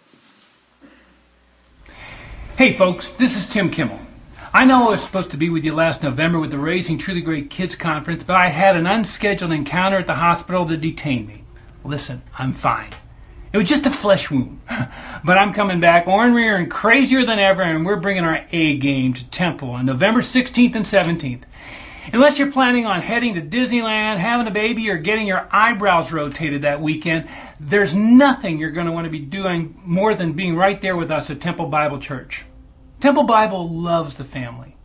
Hey 2.57 2.73
folks, 2.73 3.11
this 3.11 3.35
is 3.37 3.49
Tim 3.49 3.69
Kimmel. 3.69 3.99
I 4.53 4.65
know 4.65 4.87
I 4.87 4.91
was 4.91 5.03
supposed 5.03 5.31
to 5.31 5.37
be 5.37 5.49
with 5.49 5.63
you 5.63 5.73
last 5.73 6.03
November 6.03 6.39
with 6.39 6.51
the 6.51 6.57
Raising 6.57 6.97
Truly 6.97 7.21
Great 7.21 7.49
Kids 7.49 7.75
Conference, 7.75 8.23
but 8.23 8.35
I 8.35 8.49
had 8.49 8.75
an 8.75 8.85
unscheduled 8.85 9.53
encounter 9.53 9.97
at 9.97 10.07
the 10.07 10.13
hospital 10.13 10.65
that 10.65 10.81
detained 10.81 11.27
me. 11.27 11.45
Listen, 11.85 12.21
I'm 12.37 12.51
fine. 12.51 12.89
It 13.53 13.57
was 13.57 13.67
just 13.67 13.85
a 13.85 13.91
flesh 13.91 14.31
wound. 14.31 14.61
but 15.23 15.37
I'm 15.37 15.53
coming 15.53 15.81
back 15.81 16.07
ornery 16.07 16.47
and 16.47 16.71
crazier 16.71 17.25
than 17.25 17.39
ever, 17.39 17.61
and 17.61 17.85
we're 17.85 17.99
bringing 17.99 18.23
our 18.23 18.45
A 18.51 18.77
game 18.77 19.13
to 19.13 19.25
Temple 19.25 19.71
on 19.71 19.85
November 19.85 20.21
16th 20.21 20.75
and 20.75 20.85
17th. 20.85 21.43
Unless 22.13 22.39
you're 22.39 22.51
planning 22.51 22.85
on 22.85 23.01
heading 23.01 23.35
to 23.35 23.41
Disneyland, 23.41 24.17
having 24.17 24.47
a 24.47 24.51
baby, 24.51 24.89
or 24.89 24.97
getting 24.97 25.27
your 25.27 25.47
eyebrows 25.51 26.11
rotated 26.11 26.63
that 26.63 26.81
weekend, 26.81 27.29
there's 27.59 27.93
nothing 27.93 28.57
you're 28.57 28.71
going 28.71 28.87
to 28.87 28.91
want 28.91 29.05
to 29.05 29.11
be 29.11 29.19
doing 29.19 29.79
more 29.85 30.15
than 30.15 30.33
being 30.33 30.55
right 30.55 30.81
there 30.81 30.95
with 30.95 31.11
us 31.11 31.29
at 31.29 31.41
Temple 31.41 31.67
Bible 31.67 31.99
Church. 31.99 32.45
Temple 32.99 33.23
Bible 33.23 33.69
loves 33.69 34.15
the 34.15 34.23
family. 34.23 34.75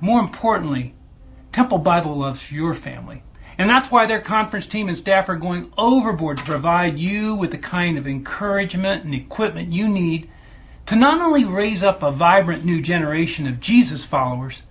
More 0.00 0.20
importantly, 0.20 0.94
Temple 1.52 1.78
Bible 1.78 2.16
loves 2.16 2.50
your 2.50 2.74
family. 2.74 3.22
And 3.58 3.68
that's 3.68 3.90
why 3.90 4.06
their 4.06 4.20
conference 4.20 4.66
team 4.66 4.86
and 4.86 4.96
staff 4.96 5.28
are 5.28 5.36
going 5.36 5.72
overboard 5.76 6.36
to 6.36 6.44
provide 6.44 6.96
you 6.96 7.34
with 7.34 7.50
the 7.50 7.58
kind 7.58 7.98
of 7.98 8.06
encouragement 8.06 9.04
and 9.04 9.12
equipment 9.12 9.72
you 9.72 9.88
need 9.88 10.30
to 10.86 10.96
not 10.96 11.20
only 11.20 11.44
raise 11.44 11.82
up 11.82 12.02
a 12.02 12.12
vibrant 12.12 12.64
new 12.64 12.80
generation 12.80 13.48
of 13.48 13.58
Jesus 13.60 14.04
followers, 14.04 14.62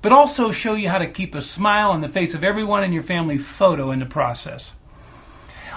but 0.00 0.12
also 0.12 0.52
show 0.52 0.74
you 0.74 0.88
how 0.88 0.98
to 0.98 1.10
keep 1.10 1.34
a 1.34 1.42
smile 1.42 1.90
on 1.90 2.00
the 2.00 2.08
face 2.08 2.34
of 2.34 2.44
everyone 2.44 2.84
in 2.84 2.92
your 2.92 3.02
family 3.02 3.36
photo 3.36 3.90
in 3.90 3.98
the 3.98 4.06
process. 4.06 4.72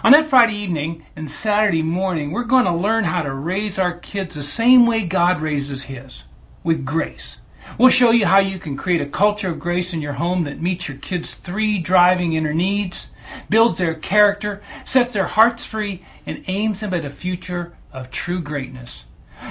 On 0.03 0.11
that 0.11 0.27
Friday 0.27 0.57
evening 0.57 1.05
and 1.15 1.29
Saturday 1.29 1.81
morning, 1.81 2.31
we're 2.31 2.43
going 2.43 2.65
to 2.65 2.75
learn 2.75 3.03
how 3.03 3.23
to 3.23 3.33
raise 3.33 3.79
our 3.79 3.97
kids 3.97 4.35
the 4.35 4.43
same 4.43 4.85
way 4.85 5.05
God 5.05 5.41
raises 5.41 5.83
His 5.83 6.23
with 6.63 6.85
grace. 6.85 7.37
We'll 7.77 7.89
show 7.89 8.11
you 8.11 8.25
how 8.25 8.39
you 8.39 8.59
can 8.59 8.77
create 8.77 9.01
a 9.01 9.05
culture 9.05 9.49
of 9.49 9.59
grace 9.59 9.93
in 9.93 10.01
your 10.01 10.13
home 10.13 10.43
that 10.43 10.61
meets 10.61 10.87
your 10.87 10.97
kids' 10.97 11.33
three 11.33 11.79
driving 11.79 12.33
inner 12.33 12.53
needs, 12.53 13.07
builds 13.49 13.77
their 13.77 13.95
character, 13.95 14.61
sets 14.85 15.11
their 15.11 15.25
hearts 15.25 15.65
free, 15.65 16.03
and 16.25 16.43
aims 16.47 16.81
them 16.81 16.93
at 16.93 17.05
a 17.05 17.09
future 17.09 17.73
of 17.91 18.11
true 18.11 18.41
greatness. 18.41 19.05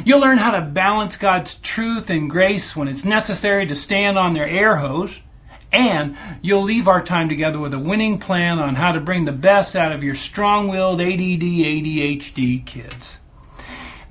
You'll 0.04 0.20
learn 0.20 0.38
how 0.38 0.53
to 0.53 0.60
balance 0.60 1.16
God's 1.16 1.56
truth 1.56 2.10
and 2.10 2.31
grace 2.31 2.76
when 2.76 2.88
it's 2.88 3.04
necessary 3.04 3.66
to 3.66 3.75
stand 3.75 4.19
on 4.19 4.34
their 4.34 4.48
air 4.48 4.76
hose, 4.76 5.19
and 5.72 6.16
you'll 6.42 6.62
leave 6.62 6.88
our 6.88 7.03
time 7.03 7.28
together 7.28 7.59
with 7.59 7.75
a 7.75 7.78
winning 7.78 8.19
plan 8.19 8.59
on 8.59 8.75
how 8.75 8.92
to 8.92 9.00
bring 9.00 9.25
the 9.25 9.32
best 9.32 9.75
out 9.75 9.92
of 9.92 10.03
your 10.03 10.15
strong-willed 10.15 11.00
ADD 11.00 11.42
ADHD 11.42 12.65
kids. 12.65 13.19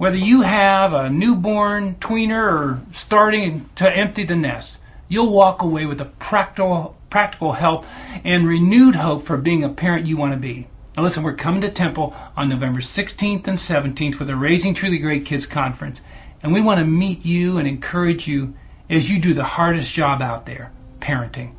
Whether 0.02 0.18
you 0.18 0.42
have 0.42 0.94
a 0.94 1.12
newborn, 1.12 1.94
tweener, 2.00 2.42
or 2.42 2.82
starting 2.92 3.70
to 3.76 3.88
empty 3.88 4.24
the 4.24 4.36
nest, 4.36 4.80
you'll 5.08 5.32
walk 5.32 5.62
away 5.62 5.86
with 5.86 6.02
a 6.02 6.06
practical, 6.06 6.98
practical 7.12 7.54
help 7.54 7.86
and 8.24 8.48
renewed 8.48 8.96
hope 8.96 9.22
for 9.22 9.38
being 9.38 9.64
a 9.64 9.70
parent 9.70 10.08
you 10.08 10.18
want 10.18 10.34
to 10.34 10.40
be. 10.40 10.68
Now 10.98 11.04
listen, 11.04 11.22
we're 11.22 11.36
coming 11.36 11.62
to 11.62 11.70
Temple 11.70 12.16
on 12.36 12.50
November 12.50 12.80
16th 12.80 13.48
and 13.48 13.60
17th 13.60 14.16
for 14.16 14.26
the 14.26 14.36
Raising 14.36 14.74
Truly 14.74 14.98
Great 14.98 15.28
Kids 15.28 15.46
Conference, 15.46 16.02
and 16.42 16.52
we 16.52 16.62
want 16.62 16.80
to 16.80 16.84
meet 16.84 17.24
you 17.24 17.60
and 17.60 17.68
encourage 17.68 18.28
you 18.28 18.56
as 18.90 19.08
you 19.08 19.20
do 19.20 19.36
the 19.36 19.44
hardest 19.44 19.94
job 19.94 20.20
out 20.20 20.48
there, 20.48 20.72
parenting. 21.00 21.54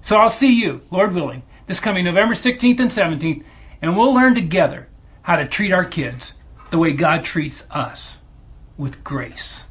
So 0.00 0.16
I'll 0.16 0.30
see 0.30 0.54
you, 0.54 0.80
Lord 0.90 1.14
willing, 1.14 1.42
this 1.66 1.78
coming 1.78 2.06
November 2.06 2.32
16th 2.32 2.80
and 2.80 2.90
17th, 2.90 3.44
and 3.82 3.98
we'll 3.98 4.14
learn 4.14 4.34
together 4.34 4.88
how 5.20 5.36
to 5.36 5.46
treat 5.46 5.72
our 5.72 5.84
kids 5.84 6.32
the 6.70 6.78
way 6.78 6.92
God 6.92 7.24
treats 7.24 7.64
us 7.70 8.16
with 8.76 9.02
grace. 9.04 9.64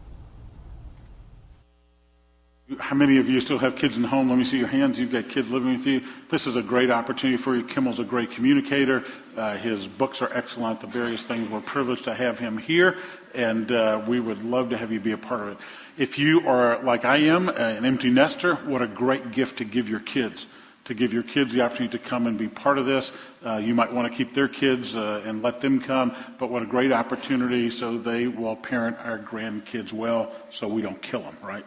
How 2.77 2.95
many 2.95 3.17
of 3.17 3.27
you 3.27 3.41
still 3.41 3.57
have 3.57 3.75
kids 3.75 3.95
in 3.95 4.03
the 4.03 4.07
home? 4.07 4.29
Let 4.29 4.37
me 4.37 4.43
see 4.43 4.59
your 4.59 4.67
hands. 4.67 4.99
You've 4.99 5.11
got 5.11 5.29
kids 5.29 5.49
living 5.49 5.71
with 5.71 5.87
you. 5.87 6.03
This 6.29 6.45
is 6.45 6.55
a 6.55 6.61
great 6.61 6.91
opportunity 6.91 7.41
for 7.41 7.55
you. 7.55 7.63
Kimmel's 7.63 7.99
a 7.99 8.03
great 8.03 8.31
communicator. 8.31 9.05
Uh, 9.35 9.57
his 9.57 9.87
books 9.87 10.21
are 10.21 10.31
excellent. 10.31 10.81
The 10.81 10.85
various 10.85 11.23
things. 11.23 11.49
We're 11.49 11.61
privileged 11.61 12.03
to 12.03 12.13
have 12.13 12.37
him 12.37 12.59
here, 12.59 12.99
and 13.33 13.71
uh, 13.71 14.03
we 14.07 14.19
would 14.19 14.43
love 14.43 14.69
to 14.69 14.77
have 14.77 14.91
you 14.91 14.99
be 14.99 15.13
a 15.13 15.17
part 15.17 15.41
of 15.41 15.47
it. 15.47 15.57
If 15.97 16.19
you 16.19 16.47
are 16.47 16.83
like 16.83 17.05
I 17.05 17.17
am, 17.17 17.49
uh, 17.49 17.53
an 17.53 17.85
empty 17.85 18.11
nester, 18.11 18.53
what 18.53 18.83
a 18.83 18.87
great 18.87 19.31
gift 19.31 19.57
to 19.57 19.65
give 19.65 19.89
your 19.89 20.01
kids 20.01 20.45
to 20.89 20.95
give 20.95 21.13
your 21.13 21.21
kids 21.21 21.53
the 21.53 21.61
opportunity 21.61 21.95
to 21.99 22.03
come 22.03 22.25
and 22.25 22.35
be 22.35 22.47
part 22.47 22.79
of 22.79 22.85
this. 22.87 23.11
Uh, 23.45 23.57
you 23.57 23.75
might 23.75 23.93
want 23.93 24.11
to 24.11 24.17
keep 24.17 24.33
their 24.33 24.47
kids 24.47 24.95
uh, 24.95 25.21
and 25.23 25.43
let 25.43 25.61
them 25.61 25.79
come, 25.79 26.15
but 26.39 26.49
what 26.49 26.63
a 26.63 26.65
great 26.65 26.91
opportunity 26.91 27.69
so 27.69 27.99
they 27.99 28.25
will 28.25 28.55
parent 28.55 28.97
our 28.97 29.19
grandkids 29.19 29.93
well 29.93 30.31
so 30.49 30.67
we 30.67 30.81
don't 30.81 30.99
kill 30.99 31.21
them, 31.21 31.37
right? 31.43 31.65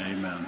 Amen. 0.00 0.46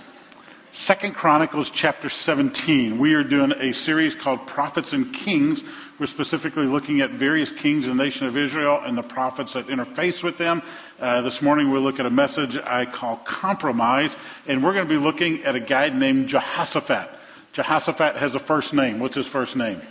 Second 0.73 1.17
Chronicles 1.17 1.69
chapter 1.69 2.09
17. 2.09 2.99
We 2.99 3.13
are 3.13 3.25
doing 3.25 3.53
a 3.53 3.73
series 3.73 4.15
called 4.15 4.47
Prophets 4.47 4.95
and 4.95 5.13
Kings. 5.13 5.63
We're 5.99 6.07
specifically 6.07 6.67
looking 6.67 7.03
at 7.03 7.11
various 7.11 7.51
kings 7.51 7.87
in 7.87 7.95
the 7.95 8.05
nation 8.05 8.27
of 8.27 8.39
Israel 8.39 8.81
and 8.83 8.97
the 8.97 9.03
prophets 9.03 9.53
that 9.53 9.67
interface 9.67 10.23
with 10.23 10.39
them. 10.39 10.63
Uh, 10.99 11.21
this 11.21 11.43
morning 11.43 11.71
we'll 11.71 11.83
look 11.83 12.01
at 12.01 12.07
a 12.07 12.11
message 12.11 12.57
I 12.57 12.87
call 12.87 13.17
Compromise, 13.17 14.17
and 14.47 14.65
we're 14.65 14.73
going 14.73 14.87
to 14.87 14.95
be 14.95 15.03
looking 15.03 15.45
at 15.45 15.57
a 15.57 15.61
guy 15.61 15.91
named 15.91 16.29
Jehoshaphat. 16.29 17.18
Jehoshaphat 17.59 18.15
has 18.15 18.37
a 18.37 18.39
first 18.39 18.73
name. 18.73 19.01
What's 19.01 19.17
his 19.17 19.27
first 19.27 19.57
name? 19.57 19.83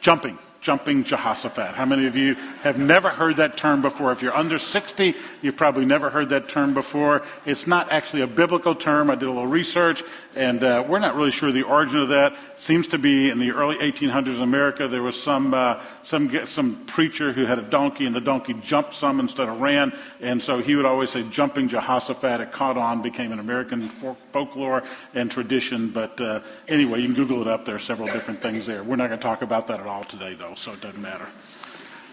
Jumping 0.00 0.38
jumping 0.60 1.04
Jehoshaphat. 1.04 1.74
How 1.74 1.84
many 1.84 2.06
of 2.06 2.16
you 2.16 2.34
have 2.62 2.78
never 2.78 3.10
heard 3.10 3.36
that 3.36 3.56
term 3.56 3.80
before? 3.80 4.12
If 4.12 4.22
you're 4.22 4.36
under 4.36 4.58
60, 4.58 5.14
you've 5.40 5.56
probably 5.56 5.84
never 5.84 6.10
heard 6.10 6.30
that 6.30 6.48
term 6.48 6.74
before. 6.74 7.22
It's 7.46 7.66
not 7.66 7.92
actually 7.92 8.22
a 8.22 8.26
biblical 8.26 8.74
term. 8.74 9.10
I 9.10 9.14
did 9.14 9.24
a 9.24 9.30
little 9.30 9.46
research, 9.46 10.02
and 10.34 10.62
uh, 10.64 10.84
we're 10.86 10.98
not 10.98 11.14
really 11.14 11.30
sure 11.30 11.52
the 11.52 11.62
origin 11.62 11.98
of 11.98 12.08
that. 12.08 12.36
Seems 12.58 12.88
to 12.88 12.98
be 12.98 13.30
in 13.30 13.38
the 13.38 13.52
early 13.52 13.76
1800s 13.76 14.36
in 14.36 14.42
America. 14.42 14.88
There 14.88 15.02
was 15.02 15.20
some 15.20 15.54
uh, 15.54 15.80
some 16.02 16.46
some 16.46 16.86
preacher 16.86 17.32
who 17.32 17.46
had 17.46 17.58
a 17.58 17.62
donkey, 17.62 18.06
and 18.06 18.14
the 18.14 18.20
donkey 18.20 18.54
jumped 18.54 18.94
some 18.94 19.20
instead 19.20 19.48
of 19.48 19.60
ran, 19.60 19.96
and 20.20 20.42
so 20.42 20.58
he 20.60 20.74
would 20.74 20.86
always 20.86 21.10
say 21.10 21.22
"jumping 21.22 21.68
Jehoshaphat." 21.68 22.40
It 22.40 22.52
caught 22.52 22.76
on, 22.76 23.02
became 23.02 23.30
an 23.30 23.38
American 23.38 23.88
folklore 24.32 24.82
and 25.14 25.30
tradition. 25.30 25.90
But 25.90 26.20
uh, 26.20 26.40
anyway, 26.66 27.00
you 27.00 27.06
can 27.06 27.14
Google 27.14 27.42
it 27.42 27.48
up. 27.48 27.64
There 27.64 27.76
are 27.76 27.80
several 27.80 28.08
different 28.08 28.42
things 28.42 28.66
there. 28.66 28.82
We're 28.82 28.96
not 28.96 29.08
going 29.08 29.20
to 29.20 29.24
talk 29.24 29.42
about 29.42 29.68
that 29.68 29.78
at 29.78 29.86
all 29.86 30.02
today, 30.02 30.34
though 30.34 30.47
so 30.54 30.72
it 30.72 30.80
doesn't 30.80 31.00
matter. 31.00 31.26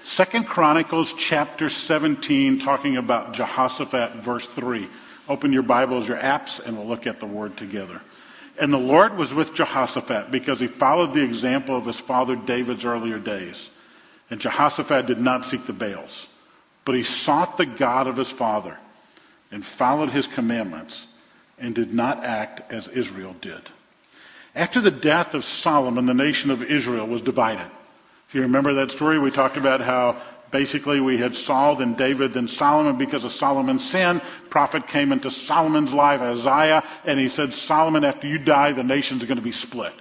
Second 0.04 0.46
Chronicles 0.48 1.14
chapter 1.18 1.70
17, 1.70 2.60
talking 2.60 2.98
about 2.98 3.34
Jehoshaphat, 3.34 4.18
verse 4.18 4.46
3. 4.46 4.88
Open 5.28 5.52
your 5.52 5.64
Bibles, 5.64 6.08
your 6.08 6.18
apps, 6.18 6.60
and 6.60 6.78
we'll 6.78 6.88
look 6.88 7.08
at 7.08 7.20
the 7.20 7.26
word 7.26 7.58
together. 7.58 8.02
And 8.60 8.72
the 8.72 8.78
Lord 8.78 9.18
was 9.18 9.34
with 9.34 9.54
Jehoshaphat 9.54 10.32
because 10.32 10.60
he 10.60 10.68
followed 10.68 11.14
the 11.14 11.24
example 11.24 11.76
of 11.76 11.86
his 11.86 11.98
father 11.98 12.36
David's 12.36 12.86
earlier 12.86 13.20
days. 13.20 13.70
And 14.30 14.40
Jehoshaphat 14.40 15.08
did 15.08 15.20
not 15.20 15.46
seek 15.46 15.66
the 15.66 15.74
Baals, 15.74 16.28
but 16.86 16.96
he 16.96 17.04
sought 17.04 17.58
the 17.58 17.66
God 17.66 18.08
of 18.08 18.16
his 18.16 18.30
father 18.30 18.78
and 19.52 19.66
followed 19.66 20.12
his 20.12 20.28
commandments 20.28 21.06
and 21.58 21.74
did 21.74 21.94
not 21.94 22.24
act 22.24 22.72
as 22.72 22.88
Israel 22.88 23.36
did. 23.42 23.62
After 24.54 24.82
the 24.82 24.92
death 24.92 25.34
of 25.34 25.44
Solomon, 25.44 26.06
the 26.06 26.14
nation 26.14 26.52
of 26.52 26.64
Israel 26.64 27.08
was 27.08 27.22
divided. 27.22 27.70
If 28.28 28.36
you 28.36 28.42
remember 28.42 28.74
that 28.76 28.92
story, 28.92 29.20
we 29.20 29.32
talked 29.32 29.58
about 29.58 29.82
how 29.82 30.22
Basically, 30.52 31.02
we 31.02 31.18
had 31.18 31.36
Saul, 31.36 31.76
then 31.76 31.96
David, 31.96 32.34
then 32.34 32.48
Solomon. 32.48 32.98
Because 32.98 33.26
of 33.26 33.34
Solomon's 33.34 33.84
sin, 33.84 34.22
prophet 34.50 34.88
came 34.88 35.12
into 35.12 35.30
Solomon's 35.30 35.92
life, 35.92 36.22
Isaiah, 36.22 36.82
and 37.04 37.20
he 37.20 37.28
said, 37.28 37.54
Solomon, 37.54 38.06
after 38.06 38.28
you 38.28 38.38
die, 38.38 38.72
the 38.72 38.84
nation's 38.84 39.26
going 39.26 39.36
to 39.36 39.44
be 39.44 39.52
split. 39.52 39.94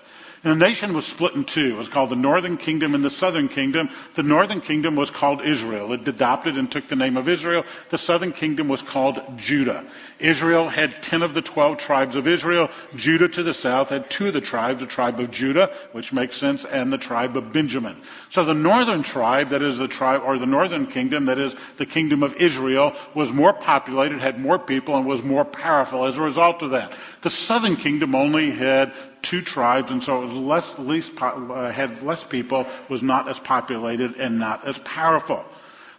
And 0.44 0.61
the 0.61 0.67
nation 0.67 0.93
was 0.93 1.06
split 1.06 1.35
in 1.35 1.44
two. 1.44 1.70
It 1.70 1.76
was 1.76 1.88
called 1.88 2.11
the 2.11 2.17
northern 2.17 2.58
kingdom 2.58 2.94
and 2.94 3.02
the 3.02 3.08
southern 3.08 3.49
kingdom. 3.49 3.88
The 4.14 4.23
northern 4.23 4.61
kingdom 4.61 4.94
was 4.94 5.11
called 5.11 5.41
Israel. 5.43 5.94
It 5.94 6.06
adopted 6.06 6.58
and 6.58 6.70
took 6.70 6.87
the 6.87 6.96
name 6.96 7.17
of 7.17 7.31
Israel. 7.31 7.64
The 7.88 7.96
southern 7.96 8.32
kingdom 8.32 8.69
was 8.69 8.82
called 8.82 9.23
Judah. 9.38 9.88
Israel 10.19 10.69
had 10.69 11.02
10 11.02 11.23
of 11.23 11.32
the 11.32 11.41
12 11.41 11.79
tribes 11.79 12.14
of 12.14 12.29
Israel. 12.29 12.69
Judah 12.94 13.29
to 13.29 13.43
the 13.43 13.55
south 13.55 13.88
had 13.88 14.11
two 14.11 14.29
of 14.29 14.35
the 14.35 14.43
tribes, 14.43 14.81
the 14.81 14.87
tribe 14.87 15.19
of 15.19 15.31
Judah, 15.31 15.75
which 15.93 16.12
makes 16.12 16.37
sense, 16.37 16.67
and 16.67 16.93
the 16.93 16.99
tribe 16.99 17.38
of 17.38 17.50
Benjamin. 17.50 18.02
So 18.31 18.44
the 18.44 18.52
northern 18.52 19.02
tribe, 19.02 19.49
that 19.49 19.62
is 19.62 19.79
the 19.79 19.88
tribe, 19.88 20.20
or 20.26 20.38
the 20.38 20.44
northern 20.44 20.87
kingdom, 20.88 21.25
that 21.26 21.38
is 21.38 21.55
the 21.79 21.87
kingdom 21.87 22.23
of 22.23 22.35
Israel, 22.35 22.93
was 23.14 23.32
more 23.32 23.55
populated, 23.55 24.20
had 24.20 24.38
more 24.38 24.58
people, 24.58 24.94
and 24.94 25.06
was 25.06 25.23
more 25.23 25.47
powerful 25.47 26.05
as 26.06 26.19
a 26.19 26.23
result 26.23 26.61
of 26.61 26.73
that. 26.73 26.94
The 27.25 27.31
southern 27.31 27.76
kingdom 27.76 28.15
only 28.15 28.50
had 28.50 28.93
two 29.23 29.41
tribes, 29.41 29.91
and 29.91 30.05
so 30.05 30.23
it 30.23 30.26
was 30.26 30.35
less, 30.35 30.79
least, 30.79 31.11
uh, 31.23 31.71
had 31.71 32.03
less 32.03 32.23
people, 32.23 32.67
was 32.91 33.03
not 33.03 33.31
as 33.31 33.38
populated 33.38 34.17
and 34.17 34.38
not 34.38 34.69
as 34.69 34.76
powerful. 34.81 35.43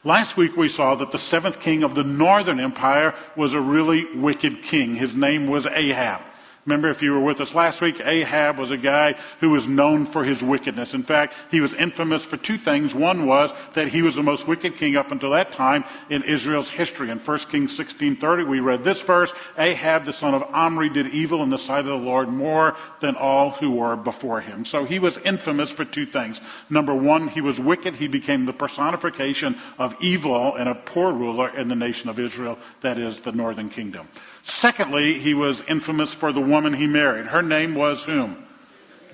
Last 0.03 0.37
week 0.37 0.55
we 0.55 0.69
saw 0.69 0.93
that 0.93 1.09
the 1.09 1.17
seventh 1.17 1.59
king 1.59 1.81
of 1.81 1.95
the 1.95 2.03
northern 2.03 2.59
empire 2.59 3.15
was 3.35 3.53
a 3.53 3.59
really 3.59 4.05
wicked 4.13 4.61
king. 4.61 4.93
His 4.93 5.15
name 5.15 5.47
was 5.47 5.65
Ahab. 5.65 6.21
Remember, 6.65 6.89
if 6.89 7.03
you 7.03 7.11
were 7.11 7.19
with 7.19 7.41
us 7.41 7.53
last 7.53 7.79
week, 7.79 8.01
Ahab 8.03 8.57
was 8.57 8.71
a 8.71 8.77
guy 8.77 9.15
who 9.39 9.51
was 9.51 9.67
known 9.67 10.07
for 10.07 10.23
his 10.23 10.41
wickedness. 10.41 10.95
In 10.95 11.03
fact, 11.03 11.35
he 11.51 11.61
was 11.61 11.75
infamous 11.75 12.25
for 12.25 12.37
two 12.37 12.57
things. 12.57 12.95
One 12.95 13.27
was 13.27 13.51
that 13.75 13.89
he 13.89 14.01
was 14.01 14.15
the 14.15 14.23
most 14.23 14.47
wicked 14.47 14.77
king 14.77 14.95
up 14.95 15.11
until 15.11 15.31
that 15.31 15.51
time 15.51 15.83
in 16.09 16.23
Israel's 16.23 16.67
history. 16.67 17.11
In 17.11 17.19
1 17.19 17.37
Kings 17.51 17.77
16:30, 17.77 18.47
we 18.47 18.61
read 18.61 18.83
this 18.83 18.99
verse: 19.01 19.31
Ahab, 19.59 20.05
the 20.05 20.13
son 20.13 20.33
of 20.33 20.41
Omri, 20.41 20.89
did 20.89 21.13
evil 21.13 21.43
in 21.43 21.49
the 21.49 21.57
sight 21.59 21.81
of 21.81 21.85
the 21.85 21.93
Lord 21.93 22.29
more 22.29 22.75
than 22.99 23.15
all 23.15 23.51
who 23.51 23.69
were 23.69 23.95
before 23.95 24.41
him. 24.41 24.65
So 24.65 24.85
he 24.85 24.97
was 24.97 25.19
infamous 25.19 25.69
for 25.69 25.85
two 25.85 26.07
things. 26.07 26.41
Number 26.71 26.95
one, 26.95 27.27
he 27.27 27.41
was 27.41 27.59
wicked. 27.59 27.93
He 27.93 28.07
became 28.07 28.47
the 28.47 28.53
personification 28.53 29.55
of 29.77 29.95
evil 30.01 30.55
and 30.55 30.67
a 30.67 30.73
poor 30.73 31.13
ruler 31.13 31.55
in 31.55 31.67
the 31.67 31.75
nation 31.75 32.09
of 32.09 32.19
Israel, 32.19 32.57
that 32.81 32.97
is 32.97 33.21
the 33.21 33.33
northern 33.33 33.69
kingdom. 33.69 34.07
Secondly, 34.45 35.19
he 35.19 35.33
was 35.33 35.61
infamous 35.67 36.13
for 36.13 36.31
the 36.31 36.39
woman 36.39 36.73
he 36.73 36.85
married. 36.85 37.25
Her 37.25 37.41
name 37.41 37.73
was 37.75 38.03
whom? 38.03 38.45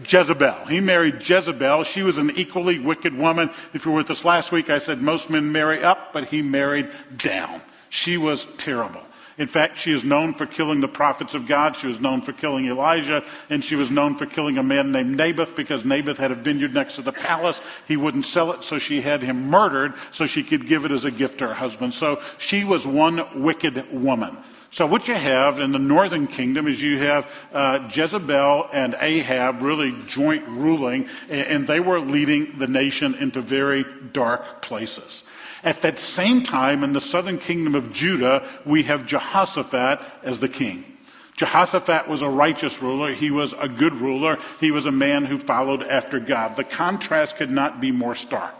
Jezebel. 0.05 0.65
He 0.65 0.81
married 0.81 1.27
Jezebel. 1.27 1.83
She 1.83 2.03
was 2.03 2.17
an 2.17 2.31
equally 2.31 2.79
wicked 2.79 3.17
woman. 3.17 3.49
If 3.73 3.85
you 3.85 3.91
were 3.91 3.97
with 3.97 4.11
us 4.11 4.25
last 4.25 4.51
week, 4.51 4.69
I 4.69 4.79
said 4.79 5.01
most 5.01 5.29
men 5.29 5.51
marry 5.51 5.83
up, 5.83 6.11
but 6.11 6.25
he 6.27 6.41
married 6.41 6.91
down. 7.17 7.61
She 7.89 8.17
was 8.17 8.45
terrible. 8.57 9.01
In 9.37 9.47
fact, 9.47 9.77
she 9.77 9.93
is 9.93 10.03
known 10.03 10.33
for 10.33 10.45
killing 10.45 10.81
the 10.81 10.89
prophets 10.89 11.33
of 11.33 11.47
God. 11.47 11.77
She 11.77 11.87
was 11.87 11.99
known 11.99 12.21
for 12.21 12.33
killing 12.33 12.67
Elijah, 12.67 13.23
and 13.49 13.63
she 13.63 13.75
was 13.75 13.89
known 13.89 14.17
for 14.17 14.25
killing 14.25 14.57
a 14.57 14.63
man 14.63 14.91
named 14.91 15.15
Naboth 15.15 15.55
because 15.55 15.85
Naboth 15.85 16.17
had 16.17 16.31
a 16.31 16.35
vineyard 16.35 16.73
next 16.73 16.95
to 16.95 17.01
the 17.01 17.13
palace. 17.13 17.59
He 17.87 17.95
wouldn't 17.95 18.25
sell 18.25 18.51
it, 18.51 18.63
so 18.63 18.77
she 18.77 18.99
had 19.01 19.21
him 19.21 19.49
murdered 19.49 19.93
so 20.11 20.25
she 20.25 20.43
could 20.43 20.67
give 20.67 20.83
it 20.83 20.91
as 20.91 21.05
a 21.05 21.11
gift 21.11 21.39
to 21.39 21.47
her 21.47 21.53
husband. 21.53 21.93
So 21.93 22.21
she 22.37 22.65
was 22.65 22.85
one 22.85 23.41
wicked 23.41 23.91
woman. 23.93 24.37
So 24.73 24.85
what 24.85 25.09
you 25.09 25.15
have 25.15 25.59
in 25.59 25.71
the 25.71 25.79
northern 25.79 26.27
kingdom 26.27 26.65
is 26.65 26.81
you 26.81 26.97
have 26.99 27.29
uh, 27.51 27.89
Jezebel 27.93 28.69
and 28.71 28.95
Ahab 28.97 29.61
really 29.61 29.93
joint 30.07 30.47
ruling, 30.47 31.09
and 31.29 31.67
they 31.67 31.81
were 31.81 31.99
leading 31.99 32.57
the 32.57 32.67
nation 32.67 33.15
into 33.15 33.41
very 33.41 33.85
dark 34.13 34.61
places. 34.61 35.23
At 35.61 35.81
that 35.81 35.99
same 35.99 36.43
time, 36.43 36.85
in 36.85 36.93
the 36.93 37.01
southern 37.01 37.37
kingdom 37.37 37.75
of 37.75 37.91
Judah, 37.91 38.47
we 38.65 38.83
have 38.83 39.05
Jehoshaphat 39.05 39.99
as 40.23 40.39
the 40.39 40.49
king. 40.49 40.85
Jehoshaphat 41.35 42.07
was 42.07 42.21
a 42.21 42.29
righteous 42.29 42.81
ruler. 42.81 43.13
He 43.13 43.29
was 43.29 43.53
a 43.53 43.67
good 43.67 43.95
ruler. 43.95 44.37
He 44.61 44.71
was 44.71 44.85
a 44.85 44.91
man 44.91 45.25
who 45.25 45.37
followed 45.37 45.83
after 45.83 46.19
God. 46.19 46.55
The 46.55 46.63
contrast 46.63 47.35
could 47.35 47.51
not 47.51 47.81
be 47.81 47.91
more 47.91 48.15
stark. 48.15 48.55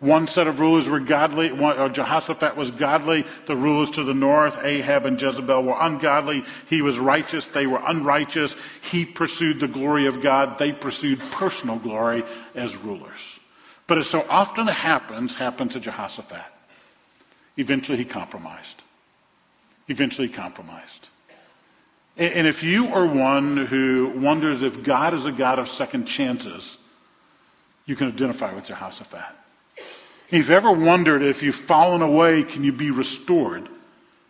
One 0.00 0.28
set 0.28 0.46
of 0.46 0.60
rulers 0.60 0.88
were 0.88 1.00
godly. 1.00 1.50
One, 1.50 1.76
uh, 1.76 1.88
Jehoshaphat 1.88 2.56
was 2.56 2.70
godly. 2.70 3.26
The 3.46 3.56
rulers 3.56 3.90
to 3.92 4.04
the 4.04 4.14
north, 4.14 4.56
Ahab 4.62 5.06
and 5.06 5.20
Jezebel, 5.20 5.64
were 5.64 5.76
ungodly. 5.78 6.44
He 6.68 6.82
was 6.82 6.98
righteous. 6.98 7.48
They 7.48 7.66
were 7.66 7.82
unrighteous. 7.84 8.54
He 8.80 9.04
pursued 9.04 9.58
the 9.58 9.66
glory 9.66 10.06
of 10.06 10.22
God. 10.22 10.56
They 10.56 10.70
pursued 10.70 11.20
personal 11.32 11.78
glory 11.78 12.24
as 12.54 12.76
rulers. 12.76 13.40
But 13.88 13.98
as 13.98 14.06
so 14.06 14.24
often 14.28 14.68
happens, 14.68 15.34
happened 15.34 15.72
to 15.72 15.80
Jehoshaphat. 15.80 16.44
Eventually 17.56 17.98
he 17.98 18.04
compromised. 18.04 18.82
Eventually 19.88 20.28
he 20.28 20.34
compromised. 20.34 21.08
And 22.16 22.46
if 22.46 22.62
you 22.62 22.88
are 22.88 23.06
one 23.06 23.56
who 23.56 24.12
wonders 24.16 24.62
if 24.62 24.82
God 24.82 25.14
is 25.14 25.26
a 25.26 25.32
God 25.32 25.58
of 25.58 25.68
second 25.68 26.04
chances, 26.06 26.76
you 27.86 27.96
can 27.96 28.08
identify 28.08 28.52
with 28.54 28.66
Jehoshaphat. 28.66 29.24
If 30.28 30.34
you've 30.34 30.50
ever 30.50 30.70
wondered 30.70 31.22
if 31.22 31.42
you've 31.42 31.56
fallen 31.56 32.02
away, 32.02 32.42
can 32.42 32.62
you 32.62 32.72
be 32.72 32.90
restored? 32.90 33.66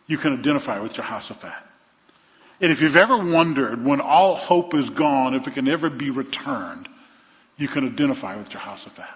You 0.07 0.17
can 0.17 0.33
identify 0.35 0.79
with 0.79 0.95
Jehoshaphat. 0.95 1.53
And 2.61 2.71
if 2.71 2.81
you've 2.81 2.97
ever 2.97 3.19
wondered 3.19 3.85
when 3.85 4.01
all 4.01 4.37
hope 4.37 4.75
is 4.75 4.91
gone, 4.91 5.35
if 5.35 5.49
it 5.49 5.55
can 5.55 5.69
ever 5.69 5.91
be 5.91 6.11
returned, 6.11 6.89
you 7.57 7.67
can 7.67 7.85
identify 7.85 8.37
with 8.37 8.49
Jehoshaphat. 8.49 9.09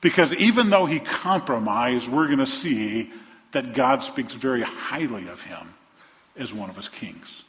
Because 0.00 0.34
even 0.34 0.68
though 0.68 0.86
he 0.86 0.98
compromised, 0.98 2.08
we're 2.08 2.26
going 2.26 2.40
to 2.40 2.46
see 2.46 3.12
that 3.52 3.72
God 3.72 4.02
speaks 4.02 4.32
very 4.32 4.62
highly 4.62 5.28
of 5.28 5.40
him 5.40 5.74
as 6.36 6.52
one 6.52 6.70
of 6.70 6.76
his 6.76 6.88
kings. 6.88 7.44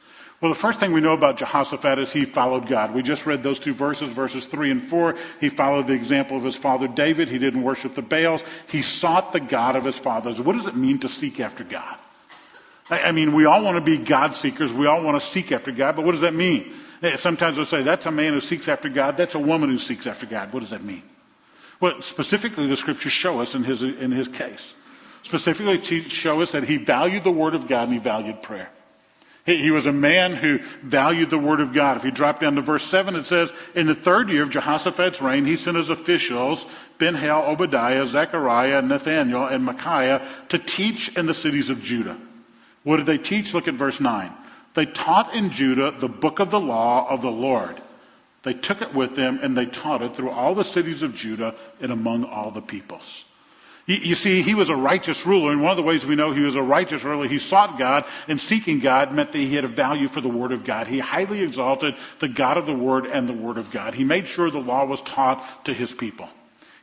Well, 0.45 0.53
the 0.53 0.59
first 0.59 0.80
thing 0.80 0.94
we 0.94 1.01
know 1.01 1.13
about 1.13 1.38
Jehoshaphat 1.38 1.97
is 1.97 2.12
he 2.12 2.24
followed 2.24 2.68
God. 2.68 2.94
We 2.94 3.01
just 3.01 3.25
read 3.25 3.42
those 3.42 3.57
two 3.57 3.74
verses, 3.74 4.13
verses 4.13 4.45
3 4.45 4.69
and 4.69 4.83
4. 4.83 5.15
He 5.42 5.50
followed 5.50 5.88
the 5.88 5.94
example 5.94 6.38
of 6.38 6.44
his 6.44 6.56
father 6.56 6.88
David. 6.88 7.30
He 7.30 7.39
didn't 7.39 7.63
worship 7.63 7.95
the 7.95 8.03
Baals. 8.03 8.44
He 8.68 8.83
sought 8.83 9.33
the 9.33 9.39
God 9.39 9.75
of 9.75 9.83
his 9.83 9.97
fathers. 9.97 10.39
What 10.39 10.56
does 10.56 10.68
it 10.68 10.75
mean 10.75 11.00
to 11.00 11.09
seek 11.09 11.39
after 11.39 11.63
God? 11.63 11.97
I 12.92 13.12
mean, 13.12 13.33
we 13.33 13.45
all 13.45 13.63
want 13.63 13.77
to 13.77 13.81
be 13.81 13.97
God 13.97 14.36
seekers. 14.36 14.71
We 14.71 14.86
all 14.86 15.01
want 15.01 15.19
to 15.19 15.25
seek 15.25 15.51
after 15.51 15.71
God, 15.71 15.95
but 15.95 16.06
what 16.06 16.12
does 16.12 16.21
that 16.21 16.36
mean? 16.36 16.75
Eh, 17.01 17.15
sometimes 17.15 17.57
we'll 17.57 17.65
say, 17.65 17.81
that's 17.81 18.06
a 18.06 18.12
man 18.12 18.33
who 18.33 18.39
seeks 18.39 18.68
after 18.68 18.88
God. 18.88 19.18
That's 19.18 19.33
a 19.33 19.39
woman 19.39 19.71
who 19.71 19.80
seeks 19.80 20.06
after 20.06 20.27
God. 20.27 20.53
What 20.53 20.59
does 20.59 20.69
that 20.69 20.83
mean? 20.83 21.01
Well, 21.81 22.03
specifically, 22.03 22.68
the 22.68 22.75
scriptures 22.75 23.13
show 23.13 23.39
us 23.42 23.56
in 23.56 23.63
his, 23.63 23.81
in 23.81 24.12
his 24.12 24.27
case. 24.27 24.75
Specifically, 25.24 25.81
show 26.03 26.44
us 26.44 26.51
that 26.51 26.65
he 26.65 26.77
valued 26.77 27.24
the 27.24 27.31
word 27.31 27.56
of 27.56 27.68
God 27.68 27.86
and 27.86 27.94
he 27.94 27.97
valued 28.00 28.44
prayer. 28.44 28.69
He 29.45 29.69
was 29.69 29.86
a 29.86 29.92
man 29.92 30.33
who 30.33 30.57
valued 30.81 31.30
the 31.30 31.37
word 31.37 31.61
of 31.61 31.71
God. 31.71 31.97
If 31.97 32.04
you 32.04 32.09
drop 32.09 32.40
down 32.40 32.56
to 32.56 32.61
verse 32.61 32.83
7, 32.83 33.16
it 33.16 33.28
says, 33.28 33.52
In 33.75 33.85
the 33.85 33.94
third 33.94 34.30
year 34.30 34.42
of 34.42 34.49
Jehoshaphat's 34.49 35.21
reign, 35.21 35.45
he 35.45 35.56
sent 35.56 35.78
his 35.78 35.92
officials, 35.92 36.66
Ben-Hail, 36.97 37.45
Obadiah, 37.47 38.07
Zechariah, 38.07 38.81
Nathaniel, 38.81 39.45
and 39.45 39.64
Micaiah, 39.64 40.28
to 40.49 40.57
teach 40.57 41.09
in 41.09 41.28
the 41.28 41.35
cities 41.35 41.69
of 41.69 41.83
Judah. 41.83 42.18
What 42.81 42.97
did 42.97 43.06
they 43.06 43.19
teach? 43.19 43.54
Look 43.54 43.68
at 43.68 43.75
verse 43.75 43.99
9. 43.99 44.31
They 44.73 44.87
taught 44.87 45.35
in 45.35 45.52
Judah 45.52 45.92
the 45.92 46.07
book 46.07 46.40
of 46.40 46.49
the 46.49 46.59
law 46.59 47.07
of 47.07 47.21
the 47.21 47.31
Lord. 47.31 47.80
They 48.42 48.54
took 48.54 48.81
it 48.81 48.95
with 48.95 49.16
them 49.16 49.40
and 49.44 49.56
they 49.56 49.66
taught 49.68 50.02
it 50.02 50.16
through 50.16 50.31
all 50.31 50.56
the 50.56 50.64
cities 50.64 51.04
of 51.04 51.14
Judah 51.14 51.56
and 51.80 51.92
among 51.92 52.23
all 52.25 52.49
the 52.49 52.61
peoples. 52.61 53.23
You 53.87 54.15
see, 54.15 54.42
he 54.42 54.56
was 54.56 54.69
a 54.69 54.75
righteous 54.75 55.27
ruler, 55.27 55.51
and 55.51 55.61
one 55.61 55.69
of 55.69 55.77
the 55.77 55.83
ways 55.83 56.04
we 56.04 56.15
know 56.15 56.33
he 56.33 56.42
was 56.42 56.56
a 56.56 56.61
righteous 56.61 57.04
ruler, 57.04 57.27
he 57.27 57.37
sought 57.37 57.77
God, 57.77 58.06
and 58.27 58.42
seeking 58.42 58.80
God 58.80 59.13
meant 59.13 59.31
that 59.31 59.37
he 59.37 59.54
had 59.54 59.63
a 59.63 59.68
value 59.68 60.07
for 60.07 60.21
the 60.21 60.30
Word 60.30 60.51
of 60.51 60.63
God. 60.63 60.87
He 60.87 60.97
highly 60.97 61.42
exalted 61.42 61.94
the 62.19 62.27
God 62.27 62.57
of 62.57 62.65
the 62.65 62.73
Word 62.73 63.06
and 63.06 63.30
the 63.30 63.33
Word 63.33 63.59
of 63.59 63.69
God. 63.69 63.94
He 63.94 64.04
made 64.04 64.27
sure 64.27 64.49
the 64.49 64.57
law 64.57 64.85
was 64.85 65.04
taught 65.04 65.65
to 65.65 65.73
his 65.73 65.92
people. 65.92 66.27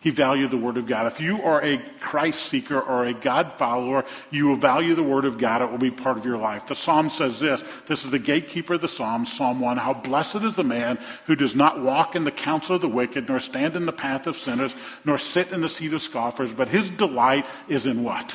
He 0.03 0.11
valued 0.11 0.51
the 0.51 0.57
Word 0.57 0.79
of 0.79 0.87
God. 0.89 1.07
If 1.07 1.21
you 1.21 1.43
are 1.43 1.65
a 1.65 1.79
Christ 2.01 2.47
seeker 2.47 2.81
or 2.81 3.05
a 3.07 3.15
God 3.15 3.53
follower, 3.57 4.05
you 4.33 4.49
will 4.49 4.57
value 4.57 4.97
the 4.97 5.03
Word 5.03 5.25
of 5.25 5.39
God. 5.39 5.63
It 5.63 5.71
will 5.71 5.79
be 5.79 5.93
part 5.93 6.19
of 6.19 6.25
your 6.25 6.39
life. 6.39 6.67
The 6.67 6.75
Psalm 6.75 7.09
says 7.09 7.39
this. 7.39 7.63
This 7.87 8.05
is 8.05 8.11
the 8.11 8.19
gatekeeper 8.19 8.75
of 8.75 8.81
the 8.81 8.89
Psalms, 8.89 9.33
Psalm 9.33 9.61
1. 9.61 9.77
How 9.77 9.95
blessed 9.95 10.43
is 10.43 10.57
the 10.57 10.65
man 10.65 10.99
who 11.27 11.37
does 11.37 11.55
not 11.55 11.81
walk 11.81 12.17
in 12.17 12.25
the 12.25 12.33
counsel 12.33 12.75
of 12.75 12.83
the 12.83 12.89
wicked, 12.89 13.29
nor 13.29 13.39
stand 13.39 13.77
in 13.77 13.87
the 13.87 13.93
path 13.93 14.27
of 14.27 14.37
sinners, 14.37 14.75
nor 15.05 15.19
sit 15.19 15.53
in 15.53 15.61
the 15.61 15.69
seat 15.69 15.95
of 15.95 16.03
scoffers, 16.03 16.53
but 16.53 16.67
his 16.67 16.91
delight 16.91 17.47
is 17.69 17.87
in 17.87 18.03
what? 18.03 18.35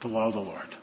The 0.00 0.08
law 0.08 0.26
of 0.26 0.34
the 0.34 0.40
Lord. 0.40 0.76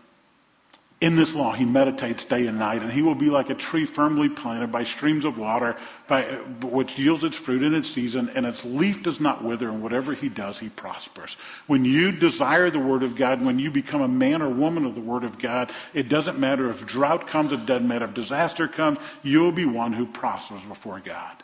In 1.02 1.16
this 1.16 1.34
law, 1.34 1.54
he 1.54 1.64
meditates 1.64 2.26
day 2.26 2.46
and 2.48 2.60
night, 2.60 2.82
and 2.82 2.92
he 2.92 3.02
will 3.02 3.16
be 3.16 3.30
like 3.30 3.50
a 3.50 3.56
tree 3.56 3.86
firmly 3.86 4.28
planted 4.28 4.70
by 4.70 4.84
streams 4.84 5.24
of 5.24 5.38
water, 5.38 5.78
by, 6.08 6.24
which 6.62 7.00
yields 7.00 7.24
its 7.24 7.38
fruit 7.38 7.64
in 7.64 7.74
its 7.74 7.90
season, 7.90 8.30
and 8.36 8.46
its 8.46 8.66
leaf 8.66 9.02
does 9.02 9.18
not 9.18 9.42
wither, 9.42 9.70
and 9.70 9.82
whatever 9.82 10.14
he 10.14 10.28
does, 10.28 10.60
he 10.60 10.68
prospers. 10.68 11.38
When 11.68 11.86
you 11.86 12.12
desire 12.12 12.70
the 12.70 12.80
Word 12.80 13.04
of 13.04 13.16
God, 13.16 13.42
when 13.42 13.60
you 13.60 13.72
become 13.72 14.02
a 14.02 14.10
man 14.10 14.42
or 14.42 14.50
woman 14.50 14.86
of 14.86 14.94
the 14.94 15.00
Word 15.00 15.24
of 15.24 15.40
God, 15.40 15.72
it 15.94 16.10
doesn't 16.10 16.38
matter 16.38 16.70
if 16.70 16.86
drought 16.86 17.28
comes, 17.28 17.54
it 17.54 17.66
doesn't 17.66 17.88
matter 17.88 18.04
if 18.04 18.14
disaster 18.14 18.68
comes, 18.68 19.00
you'll 19.24 19.54
be 19.54 19.66
one 19.66 19.94
who 19.94 20.06
prospers 20.06 20.62
before 20.64 21.00
God. 21.00 21.44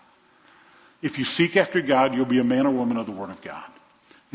If 1.01 1.17
you 1.17 1.23
seek 1.23 1.55
after 1.55 1.81
God, 1.81 2.13
you'll 2.13 2.25
be 2.25 2.39
a 2.39 2.43
man 2.43 2.67
or 2.67 2.71
woman 2.71 2.97
of 2.97 3.05
the 3.05 3.13
Word 3.13 3.29
of 3.29 3.41
God. 3.41 3.63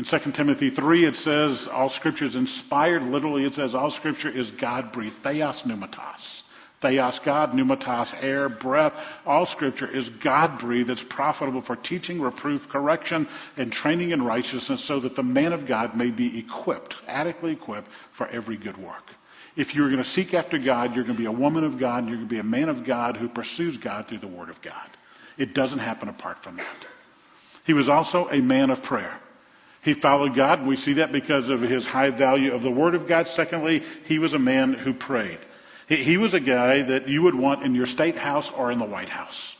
In 0.01 0.05
2 0.05 0.31
Timothy 0.31 0.71
3, 0.71 1.05
it 1.05 1.15
says 1.15 1.67
all 1.67 1.87
scripture 1.87 2.25
is 2.25 2.35
inspired. 2.35 3.03
Literally, 3.03 3.45
it 3.45 3.53
says 3.53 3.75
all 3.75 3.91
scripture 3.91 4.31
is 4.31 4.49
God 4.49 4.91
breathed. 4.91 5.21
Theos 5.21 5.61
pneumatos. 5.61 6.41
Theos, 6.81 7.19
God, 7.19 7.53
pneumatos, 7.53 8.11
air, 8.19 8.49
breath. 8.49 8.93
All 9.27 9.45
scripture 9.45 9.87
is 9.87 10.09
God 10.09 10.57
breathed. 10.57 10.89
It's 10.89 11.03
profitable 11.03 11.61
for 11.61 11.75
teaching, 11.75 12.19
reproof, 12.19 12.67
correction, 12.67 13.27
and 13.57 13.71
training 13.71 14.09
in 14.09 14.23
righteousness 14.23 14.83
so 14.83 14.99
that 15.01 15.15
the 15.15 15.21
man 15.21 15.53
of 15.53 15.67
God 15.67 15.95
may 15.95 16.09
be 16.09 16.39
equipped, 16.39 16.95
adequately 17.07 17.51
equipped 17.51 17.91
for 18.11 18.25
every 18.25 18.57
good 18.57 18.77
work. 18.77 19.11
If 19.55 19.75
you're 19.75 19.91
going 19.91 20.01
to 20.01 20.09
seek 20.09 20.33
after 20.33 20.57
God, 20.57 20.95
you're 20.95 21.03
going 21.03 21.15
to 21.15 21.21
be 21.21 21.27
a 21.27 21.31
woman 21.31 21.63
of 21.63 21.77
God, 21.77 22.07
you're 22.07 22.15
going 22.15 22.27
to 22.27 22.33
be 22.33 22.39
a 22.39 22.43
man 22.43 22.69
of 22.69 22.85
God 22.85 23.17
who 23.17 23.29
pursues 23.29 23.77
God 23.77 24.07
through 24.07 24.17
the 24.17 24.25
Word 24.25 24.49
of 24.49 24.63
God. 24.63 24.89
It 25.37 25.53
doesn't 25.53 25.77
happen 25.77 26.09
apart 26.09 26.41
from 26.41 26.57
that. 26.57 26.87
He 27.67 27.73
was 27.73 27.87
also 27.87 28.29
a 28.29 28.41
man 28.41 28.71
of 28.71 28.81
prayer. 28.81 29.19
He 29.81 29.93
followed 29.93 30.35
God. 30.35 30.59
and 30.59 30.67
We 30.67 30.75
see 30.75 30.93
that 30.93 31.11
because 31.11 31.49
of 31.49 31.61
his 31.61 31.85
high 31.85 32.09
value 32.09 32.53
of 32.53 32.61
the 32.61 32.71
Word 32.71 32.95
of 32.95 33.07
God. 33.07 33.27
Secondly, 33.27 33.83
he 34.05 34.19
was 34.19 34.33
a 34.33 34.39
man 34.39 34.73
who 34.73 34.93
prayed. 34.93 35.39
He 35.87 36.17
was 36.17 36.33
a 36.33 36.39
guy 36.39 36.83
that 36.83 37.09
you 37.09 37.23
would 37.23 37.35
want 37.35 37.63
in 37.63 37.75
your 37.75 37.85
state 37.85 38.17
house 38.17 38.49
or 38.49 38.71
in 38.71 38.79
the 38.79 38.85
White 38.85 39.09
House. 39.09 39.55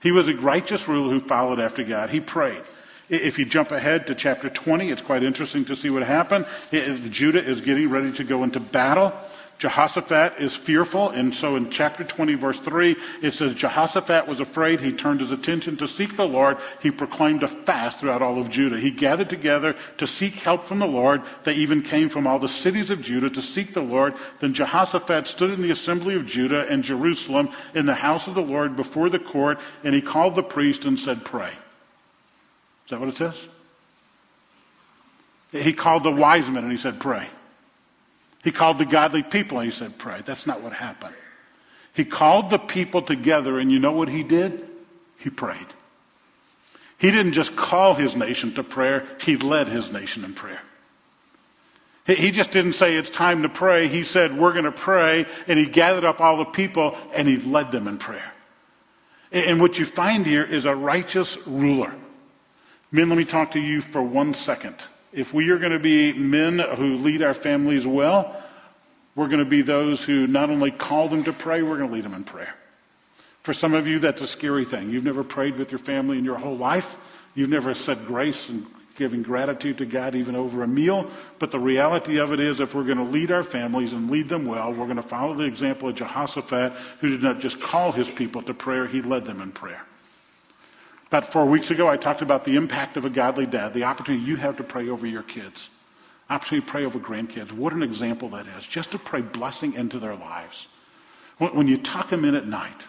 He 0.00 0.10
was 0.10 0.28
a 0.28 0.34
righteous 0.34 0.88
ruler 0.88 1.12
who 1.12 1.20
followed 1.20 1.60
after 1.60 1.84
God. 1.84 2.10
He 2.10 2.20
prayed. 2.20 2.62
If 3.08 3.38
you 3.38 3.44
jump 3.44 3.72
ahead 3.72 4.06
to 4.08 4.14
chapter 4.14 4.48
20, 4.48 4.90
it's 4.90 5.02
quite 5.02 5.22
interesting 5.22 5.64
to 5.66 5.76
see 5.76 5.90
what 5.90 6.02
happened. 6.02 6.46
Judah 6.72 7.44
is 7.44 7.60
getting 7.60 7.88
ready 7.88 8.12
to 8.12 8.24
go 8.24 8.42
into 8.42 8.58
battle. 8.58 9.12
Jehoshaphat 9.62 10.40
is 10.40 10.56
fearful, 10.56 11.10
and 11.10 11.32
so 11.32 11.54
in 11.54 11.70
chapter 11.70 12.02
20, 12.02 12.34
verse 12.34 12.58
3, 12.58 12.96
it 13.22 13.32
says, 13.32 13.54
Jehoshaphat 13.54 14.26
was 14.26 14.40
afraid. 14.40 14.80
He 14.80 14.90
turned 14.90 15.20
his 15.20 15.30
attention 15.30 15.76
to 15.76 15.86
seek 15.86 16.16
the 16.16 16.26
Lord. 16.26 16.56
He 16.80 16.90
proclaimed 16.90 17.44
a 17.44 17.46
fast 17.46 18.00
throughout 18.00 18.22
all 18.22 18.40
of 18.40 18.50
Judah. 18.50 18.80
He 18.80 18.90
gathered 18.90 19.30
together 19.30 19.76
to 19.98 20.06
seek 20.08 20.34
help 20.34 20.64
from 20.64 20.80
the 20.80 20.86
Lord. 20.88 21.22
They 21.44 21.54
even 21.54 21.82
came 21.82 22.08
from 22.08 22.26
all 22.26 22.40
the 22.40 22.48
cities 22.48 22.90
of 22.90 23.02
Judah 23.02 23.30
to 23.30 23.40
seek 23.40 23.72
the 23.72 23.82
Lord. 23.82 24.14
Then 24.40 24.52
Jehoshaphat 24.52 25.28
stood 25.28 25.52
in 25.52 25.62
the 25.62 25.70
assembly 25.70 26.16
of 26.16 26.26
Judah 26.26 26.66
and 26.68 26.82
Jerusalem 26.82 27.50
in 27.72 27.86
the 27.86 27.94
house 27.94 28.26
of 28.26 28.34
the 28.34 28.42
Lord 28.42 28.74
before 28.74 29.10
the 29.10 29.20
court, 29.20 29.60
and 29.84 29.94
he 29.94 30.00
called 30.00 30.34
the 30.34 30.42
priest 30.42 30.86
and 30.86 30.98
said, 30.98 31.24
Pray. 31.24 31.52
Is 31.52 32.90
that 32.90 32.98
what 32.98 33.10
it 33.10 33.16
says? 33.16 33.38
He 35.52 35.72
called 35.72 36.02
the 36.02 36.10
wise 36.10 36.48
men 36.48 36.64
and 36.64 36.72
he 36.72 36.78
said, 36.78 36.98
Pray. 36.98 37.28
He 38.42 38.52
called 38.52 38.78
the 38.78 38.84
godly 38.84 39.22
people 39.22 39.58
and 39.58 39.70
he 39.70 39.76
said, 39.76 39.98
Pray. 39.98 40.22
That's 40.24 40.46
not 40.46 40.62
what 40.62 40.72
happened. 40.72 41.14
He 41.94 42.04
called 42.04 42.50
the 42.50 42.58
people 42.58 43.02
together, 43.02 43.58
and 43.58 43.70
you 43.70 43.78
know 43.78 43.92
what 43.92 44.08
he 44.08 44.22
did? 44.22 44.66
He 45.18 45.30
prayed. 45.30 45.66
He 46.98 47.10
didn't 47.10 47.32
just 47.32 47.54
call 47.54 47.94
his 47.94 48.16
nation 48.16 48.54
to 48.54 48.64
prayer, 48.64 49.06
he 49.20 49.36
led 49.36 49.68
his 49.68 49.90
nation 49.90 50.24
in 50.24 50.34
prayer. 50.34 50.60
He 52.04 52.32
just 52.32 52.50
didn't 52.50 52.72
say 52.72 52.96
it's 52.96 53.10
time 53.10 53.42
to 53.42 53.48
pray. 53.48 53.88
He 53.88 54.02
said, 54.02 54.36
We're 54.36 54.52
going 54.52 54.64
to 54.64 54.72
pray. 54.72 55.26
And 55.46 55.58
he 55.58 55.66
gathered 55.66 56.04
up 56.04 56.20
all 56.20 56.36
the 56.38 56.44
people 56.44 56.96
and 57.14 57.28
he 57.28 57.36
led 57.36 57.70
them 57.70 57.86
in 57.86 57.98
prayer. 57.98 58.32
And 59.30 59.60
what 59.60 59.78
you 59.78 59.86
find 59.86 60.26
here 60.26 60.44
is 60.44 60.66
a 60.66 60.74
righteous 60.74 61.38
ruler. 61.46 61.94
Men, 62.90 63.08
let 63.08 63.16
me 63.16 63.24
talk 63.24 63.52
to 63.52 63.60
you 63.60 63.80
for 63.80 64.02
one 64.02 64.34
second. 64.34 64.76
If 65.12 65.34
we 65.34 65.50
are 65.50 65.58
going 65.58 65.72
to 65.72 65.78
be 65.78 66.12
men 66.12 66.58
who 66.58 66.96
lead 66.96 67.22
our 67.22 67.34
families 67.34 67.86
well, 67.86 68.42
we're 69.14 69.28
going 69.28 69.40
to 69.40 69.44
be 69.44 69.62
those 69.62 70.02
who 70.02 70.26
not 70.26 70.48
only 70.50 70.70
call 70.70 71.08
them 71.08 71.24
to 71.24 71.32
pray, 71.32 71.62
we're 71.62 71.76
going 71.76 71.90
to 71.90 71.94
lead 71.94 72.04
them 72.04 72.14
in 72.14 72.24
prayer. 72.24 72.54
For 73.42 73.52
some 73.52 73.74
of 73.74 73.86
you, 73.86 73.98
that's 73.98 74.22
a 74.22 74.26
scary 74.26 74.64
thing. 74.64 74.90
You've 74.90 75.04
never 75.04 75.24
prayed 75.24 75.58
with 75.58 75.70
your 75.70 75.80
family 75.80 76.16
in 76.16 76.24
your 76.24 76.38
whole 76.38 76.56
life. 76.56 76.96
You've 77.34 77.50
never 77.50 77.74
said 77.74 78.06
grace 78.06 78.48
and 78.48 78.66
giving 78.96 79.22
gratitude 79.22 79.78
to 79.78 79.86
God 79.86 80.14
even 80.14 80.36
over 80.36 80.62
a 80.62 80.68
meal. 80.68 81.10
But 81.38 81.50
the 81.50 81.58
reality 81.58 82.18
of 82.18 82.32
it 82.32 82.40
is, 82.40 82.60
if 82.60 82.74
we're 82.74 82.84
going 82.84 82.98
to 82.98 83.04
lead 83.04 83.30
our 83.32 83.42
families 83.42 83.92
and 83.92 84.10
lead 84.10 84.28
them 84.28 84.46
well, 84.46 84.72
we're 84.72 84.86
going 84.86 84.96
to 84.96 85.02
follow 85.02 85.34
the 85.34 85.44
example 85.44 85.88
of 85.88 85.96
Jehoshaphat, 85.96 86.72
who 87.00 87.08
did 87.08 87.22
not 87.22 87.40
just 87.40 87.60
call 87.60 87.92
his 87.92 88.08
people 88.08 88.42
to 88.42 88.54
prayer, 88.54 88.86
he 88.86 89.02
led 89.02 89.24
them 89.24 89.40
in 89.40 89.52
prayer. 89.52 89.82
About 91.12 91.30
four 91.30 91.44
weeks 91.44 91.70
ago, 91.70 91.86
I 91.90 91.98
talked 91.98 92.22
about 92.22 92.46
the 92.46 92.56
impact 92.56 92.96
of 92.96 93.04
a 93.04 93.10
godly 93.10 93.44
dad, 93.44 93.74
the 93.74 93.84
opportunity 93.84 94.24
you 94.24 94.36
have 94.36 94.56
to 94.56 94.64
pray 94.64 94.88
over 94.88 95.06
your 95.06 95.22
kids, 95.22 95.68
opportunity 96.30 96.64
to 96.64 96.72
pray 96.72 96.84
over 96.86 96.98
grandkids. 96.98 97.52
What 97.52 97.74
an 97.74 97.82
example 97.82 98.30
that 98.30 98.46
is, 98.46 98.64
just 98.64 98.92
to 98.92 98.98
pray 98.98 99.20
blessing 99.20 99.74
into 99.74 99.98
their 99.98 100.14
lives. 100.14 100.66
When 101.36 101.68
you 101.68 101.76
tuck 101.76 102.08
them 102.08 102.24
in 102.24 102.34
at 102.34 102.46
night, 102.46 102.86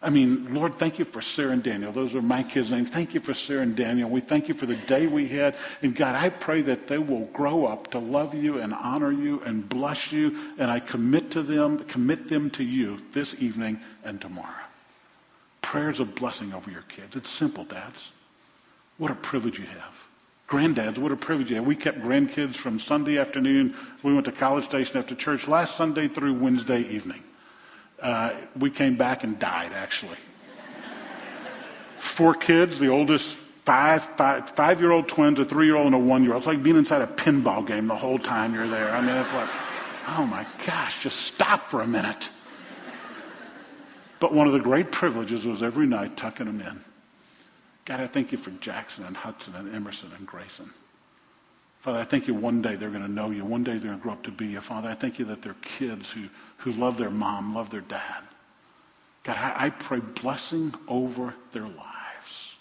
I 0.00 0.10
mean, 0.10 0.54
Lord, 0.54 0.78
thank 0.78 1.00
you 1.00 1.04
for 1.04 1.20
Sarah 1.20 1.50
and 1.50 1.64
Daniel. 1.64 1.90
Those 1.90 2.14
are 2.14 2.22
my 2.22 2.44
kids' 2.44 2.70
names. 2.70 2.90
Thank 2.90 3.12
you 3.12 3.18
for 3.18 3.34
Sarah 3.34 3.62
and 3.62 3.74
Daniel. 3.74 4.08
We 4.08 4.20
thank 4.20 4.46
you 4.46 4.54
for 4.54 4.66
the 4.66 4.76
day 4.76 5.08
we 5.08 5.26
had. 5.26 5.56
And 5.82 5.96
God, 5.96 6.14
I 6.14 6.28
pray 6.28 6.62
that 6.62 6.86
they 6.86 6.98
will 6.98 7.24
grow 7.32 7.66
up 7.66 7.90
to 7.90 7.98
love 7.98 8.36
you 8.36 8.60
and 8.60 8.72
honor 8.72 9.10
you 9.10 9.40
and 9.40 9.68
bless 9.68 10.12
you. 10.12 10.54
And 10.58 10.70
I 10.70 10.78
commit 10.78 11.32
to 11.32 11.42
them, 11.42 11.80
commit 11.86 12.28
them 12.28 12.50
to 12.50 12.62
you 12.62 12.98
this 13.12 13.34
evening 13.40 13.80
and 14.04 14.20
tomorrow 14.20 14.62
prayers 15.72 16.00
of 16.00 16.14
blessing 16.14 16.52
over 16.52 16.70
your 16.70 16.82
kids. 16.82 17.16
It's 17.16 17.30
simple, 17.30 17.64
dads. 17.64 18.10
What 18.98 19.10
a 19.10 19.14
privilege 19.14 19.58
you 19.58 19.64
have. 19.64 19.94
Granddads, 20.46 20.98
what 20.98 21.12
a 21.12 21.16
privilege 21.16 21.48
you 21.48 21.56
have. 21.56 21.64
We 21.64 21.76
kept 21.76 22.02
grandkids 22.02 22.56
from 22.56 22.78
Sunday 22.78 23.16
afternoon. 23.16 23.74
We 24.02 24.12
went 24.12 24.26
to 24.26 24.32
College 24.32 24.66
Station 24.66 24.98
after 24.98 25.14
church 25.14 25.48
last 25.48 25.78
Sunday 25.78 26.08
through 26.08 26.34
Wednesday 26.34 26.82
evening. 26.90 27.22
Uh, 28.02 28.34
we 28.54 28.68
came 28.68 28.98
back 28.98 29.24
and 29.24 29.38
died, 29.38 29.72
actually. 29.72 30.18
Four 32.00 32.34
kids, 32.34 32.78
the 32.78 32.88
oldest 32.88 33.34
five, 33.64 34.04
five, 34.18 34.50
five-year-old 34.50 35.08
twins, 35.08 35.40
a 35.40 35.46
three-year-old, 35.46 35.86
and 35.86 35.94
a 35.94 35.98
one-year-old. 35.98 36.42
It's 36.42 36.46
like 36.46 36.62
being 36.62 36.76
inside 36.76 37.00
a 37.00 37.06
pinball 37.06 37.66
game 37.66 37.86
the 37.86 37.96
whole 37.96 38.18
time 38.18 38.52
you're 38.52 38.68
there. 38.68 38.90
I 38.90 39.00
mean, 39.00 39.16
it's 39.16 39.32
like, 39.32 39.48
oh 40.08 40.26
my 40.26 40.46
gosh, 40.66 41.02
just 41.02 41.18
stop 41.18 41.68
for 41.68 41.80
a 41.80 41.86
minute. 41.86 42.28
But 44.22 44.32
one 44.32 44.46
of 44.46 44.52
the 44.52 44.60
great 44.60 44.92
privileges 44.92 45.44
was 45.44 45.64
every 45.64 45.84
night 45.84 46.16
tucking 46.16 46.46
them 46.46 46.60
in. 46.60 46.80
God, 47.84 47.98
I 47.98 48.06
thank 48.06 48.30
you 48.30 48.38
for 48.38 48.52
Jackson 48.52 49.02
and 49.02 49.16
Hudson 49.16 49.56
and 49.56 49.74
Emerson 49.74 50.12
and 50.16 50.24
Grayson. 50.24 50.70
Father, 51.80 51.98
I 51.98 52.04
thank 52.04 52.28
you 52.28 52.34
one 52.34 52.62
day 52.62 52.76
they're 52.76 52.90
going 52.90 53.02
to 53.02 53.10
know 53.10 53.30
you. 53.30 53.44
One 53.44 53.64
day 53.64 53.72
they're 53.72 53.88
going 53.90 53.98
to 53.98 54.02
grow 54.02 54.12
up 54.12 54.22
to 54.22 54.30
be 54.30 54.46
you. 54.46 54.60
Father, 54.60 54.88
I 54.88 54.94
thank 54.94 55.18
you 55.18 55.24
that 55.24 55.42
they're 55.42 55.56
kids 55.60 56.08
who, 56.08 56.28
who 56.58 56.70
love 56.70 56.98
their 56.98 57.10
mom, 57.10 57.52
love 57.56 57.70
their 57.70 57.80
dad. 57.80 58.22
God, 59.24 59.38
I, 59.38 59.66
I 59.66 59.70
pray 59.70 59.98
blessing 59.98 60.72
over 60.86 61.34
their 61.50 61.66
lives. 61.66 62.52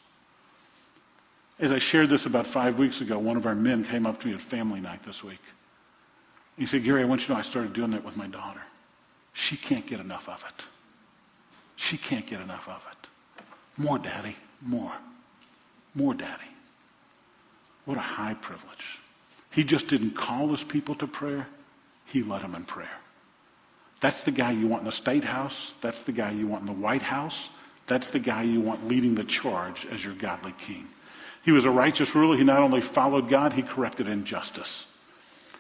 As 1.60 1.72
I 1.72 1.78
shared 1.78 2.10
this 2.10 2.26
about 2.26 2.48
five 2.48 2.80
weeks 2.80 3.02
ago, 3.02 3.20
one 3.20 3.38
of 3.38 3.46
our 3.46 3.54
men 3.54 3.84
came 3.84 4.08
up 4.08 4.20
to 4.22 4.28
me 4.30 4.34
at 4.34 4.42
family 4.42 4.80
night 4.80 5.04
this 5.04 5.24
week. 5.24 5.42
He 6.58 6.66
said, 6.66 6.84
Gary, 6.84 7.04
I 7.04 7.06
want 7.06 7.22
you 7.22 7.28
to 7.28 7.34
know 7.34 7.38
I 7.38 7.44
started 7.44 7.74
doing 7.74 7.92
that 7.92 8.04
with 8.04 8.18
my 8.18 8.26
daughter. 8.26 8.64
She 9.34 9.58
can't 9.58 9.86
get 9.86 10.00
enough 10.00 10.28
of 10.28 10.44
it. 10.50 10.66
She 11.82 11.98
can't 11.98 12.28
get 12.28 12.40
enough 12.40 12.70
of 12.70 12.82
it. 12.92 13.44
More, 13.76 13.98
Daddy. 13.98 14.36
More. 14.62 14.94
More, 15.96 16.14
Daddy. 16.14 16.52
What 17.86 17.98
a 17.98 18.02
high 18.02 18.36
privilege. 18.36 19.00
He 19.50 19.64
just 19.64 19.88
didn't 19.88 20.12
call 20.12 20.50
his 20.50 20.64
people 20.64 20.94
to 20.96 21.08
prayer. 21.08 21.48
He 22.06 22.22
led 22.22 22.44
them 22.44 22.54
in 22.54 22.66
prayer. 22.66 22.98
That's 24.00 24.24
the 24.24 24.32
guy 24.32 24.52
you 24.52 24.68
want 24.68 24.82
in 24.82 24.86
the 24.86 24.92
state 24.92 25.24
house. 25.24 25.74
That's 25.82 26.04
the 26.04 26.12
guy 26.12 26.32
you 26.32 26.46
want 26.46 26.62
in 26.62 26.68
the 26.68 26.80
White 26.80 27.02
House. 27.02 27.50
That's 27.88 28.12
the 28.12 28.20
guy 28.20 28.44
you 28.44 28.62
want 28.62 28.88
leading 28.88 29.16
the 29.16 29.24
charge 29.24 29.88
as 29.88 30.06
your 30.06 30.14
godly 30.14 30.54
king. 30.60 30.88
He 31.44 31.52
was 31.52 31.66
a 31.66 31.72
righteous 31.72 32.14
ruler. 32.14 32.38
He 32.38 32.44
not 32.44 32.60
only 32.60 32.82
followed 32.82 33.28
God, 33.28 33.54
he 33.54 33.64
corrected 33.64 34.08
injustice. 34.08 34.86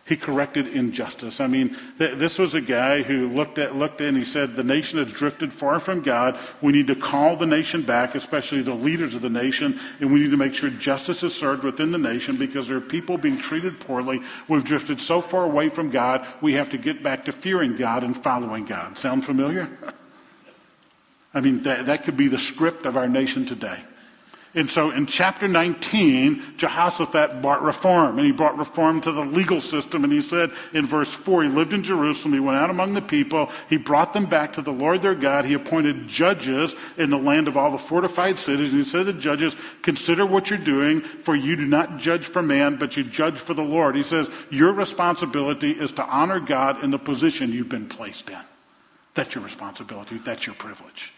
He 0.05 0.17
corrected 0.17 0.67
injustice. 0.67 1.39
I 1.39 1.47
mean, 1.47 1.77
th- 1.99 2.17
this 2.17 2.39
was 2.39 2.55
a 2.55 2.61
guy 2.61 3.03
who 3.03 3.29
looked 3.29 3.59
at, 3.59 3.75
looked 3.75 4.01
and 4.01 4.17
he 4.17 4.25
said, 4.25 4.55
the 4.55 4.63
nation 4.63 4.97
has 4.97 5.11
drifted 5.11 5.53
far 5.53 5.79
from 5.79 6.01
God. 6.01 6.39
We 6.61 6.71
need 6.71 6.87
to 6.87 6.95
call 6.95 7.37
the 7.37 7.45
nation 7.45 7.83
back, 7.83 8.15
especially 8.15 8.63
the 8.63 8.73
leaders 8.73 9.13
of 9.13 9.21
the 9.21 9.29
nation, 9.29 9.79
and 9.99 10.11
we 10.11 10.21
need 10.21 10.31
to 10.31 10.37
make 10.37 10.55
sure 10.55 10.71
justice 10.71 11.21
is 11.21 11.35
served 11.35 11.63
within 11.63 11.91
the 11.91 11.99
nation 11.99 12.37
because 12.37 12.67
there 12.67 12.77
are 12.77 12.81
people 12.81 13.17
being 13.17 13.37
treated 13.37 13.79
poorly. 13.79 14.21
We've 14.49 14.63
drifted 14.63 14.99
so 14.99 15.21
far 15.21 15.43
away 15.43 15.69
from 15.69 15.91
God, 15.91 16.25
we 16.41 16.53
have 16.53 16.71
to 16.71 16.79
get 16.79 17.03
back 17.03 17.25
to 17.25 17.31
fearing 17.31 17.77
God 17.77 18.03
and 18.03 18.21
following 18.21 18.65
God. 18.65 18.97
Sound 18.97 19.23
familiar? 19.23 19.69
I 21.33 21.41
mean, 21.41 21.63
that, 21.63 21.85
that 21.85 22.03
could 22.03 22.17
be 22.17 22.27
the 22.27 22.39
script 22.39 22.85
of 22.85 22.97
our 22.97 23.07
nation 23.07 23.45
today. 23.45 23.81
And 24.53 24.69
so 24.69 24.91
in 24.91 25.05
chapter 25.05 25.47
19, 25.47 26.55
Jehoshaphat 26.57 27.41
brought 27.41 27.63
reform, 27.63 28.17
and 28.17 28.25
he 28.25 28.33
brought 28.33 28.57
reform 28.57 28.99
to 29.01 29.11
the 29.13 29.21
legal 29.21 29.61
system. 29.61 30.03
And 30.03 30.11
he 30.11 30.21
said 30.21 30.51
in 30.73 30.85
verse 30.85 31.09
4, 31.09 31.43
he 31.43 31.49
lived 31.49 31.71
in 31.71 31.83
Jerusalem, 31.83 32.33
he 32.33 32.41
went 32.41 32.57
out 32.57 32.69
among 32.69 32.93
the 32.93 33.01
people, 33.01 33.49
he 33.69 33.77
brought 33.77 34.11
them 34.11 34.25
back 34.25 34.53
to 34.53 34.61
the 34.61 34.71
Lord 34.71 35.01
their 35.01 35.15
God, 35.15 35.45
he 35.45 35.53
appointed 35.53 36.09
judges 36.09 36.75
in 36.97 37.09
the 37.09 37.17
land 37.17 37.47
of 37.47 37.55
all 37.55 37.71
the 37.71 37.77
fortified 37.77 38.39
cities. 38.39 38.73
And 38.73 38.83
he 38.83 38.89
said 38.89 39.05
to 39.05 39.13
the 39.13 39.19
judges, 39.19 39.55
consider 39.83 40.25
what 40.25 40.49
you're 40.49 40.59
doing, 40.59 41.01
for 41.23 41.33
you 41.33 41.55
do 41.55 41.65
not 41.65 41.99
judge 41.99 42.25
for 42.25 42.41
man, 42.41 42.75
but 42.75 42.97
you 42.97 43.05
judge 43.05 43.37
for 43.39 43.53
the 43.53 43.61
Lord. 43.61 43.95
He 43.95 44.03
says, 44.03 44.29
your 44.49 44.73
responsibility 44.73 45.71
is 45.71 45.93
to 45.93 46.03
honor 46.03 46.41
God 46.41 46.83
in 46.83 46.91
the 46.91 46.99
position 46.99 47.53
you've 47.53 47.69
been 47.69 47.87
placed 47.87 48.29
in. 48.29 48.37
That's 49.13 49.33
your 49.33 49.45
responsibility, 49.45 50.17
that's 50.17 50.45
your 50.45 50.55
privilege. 50.55 51.13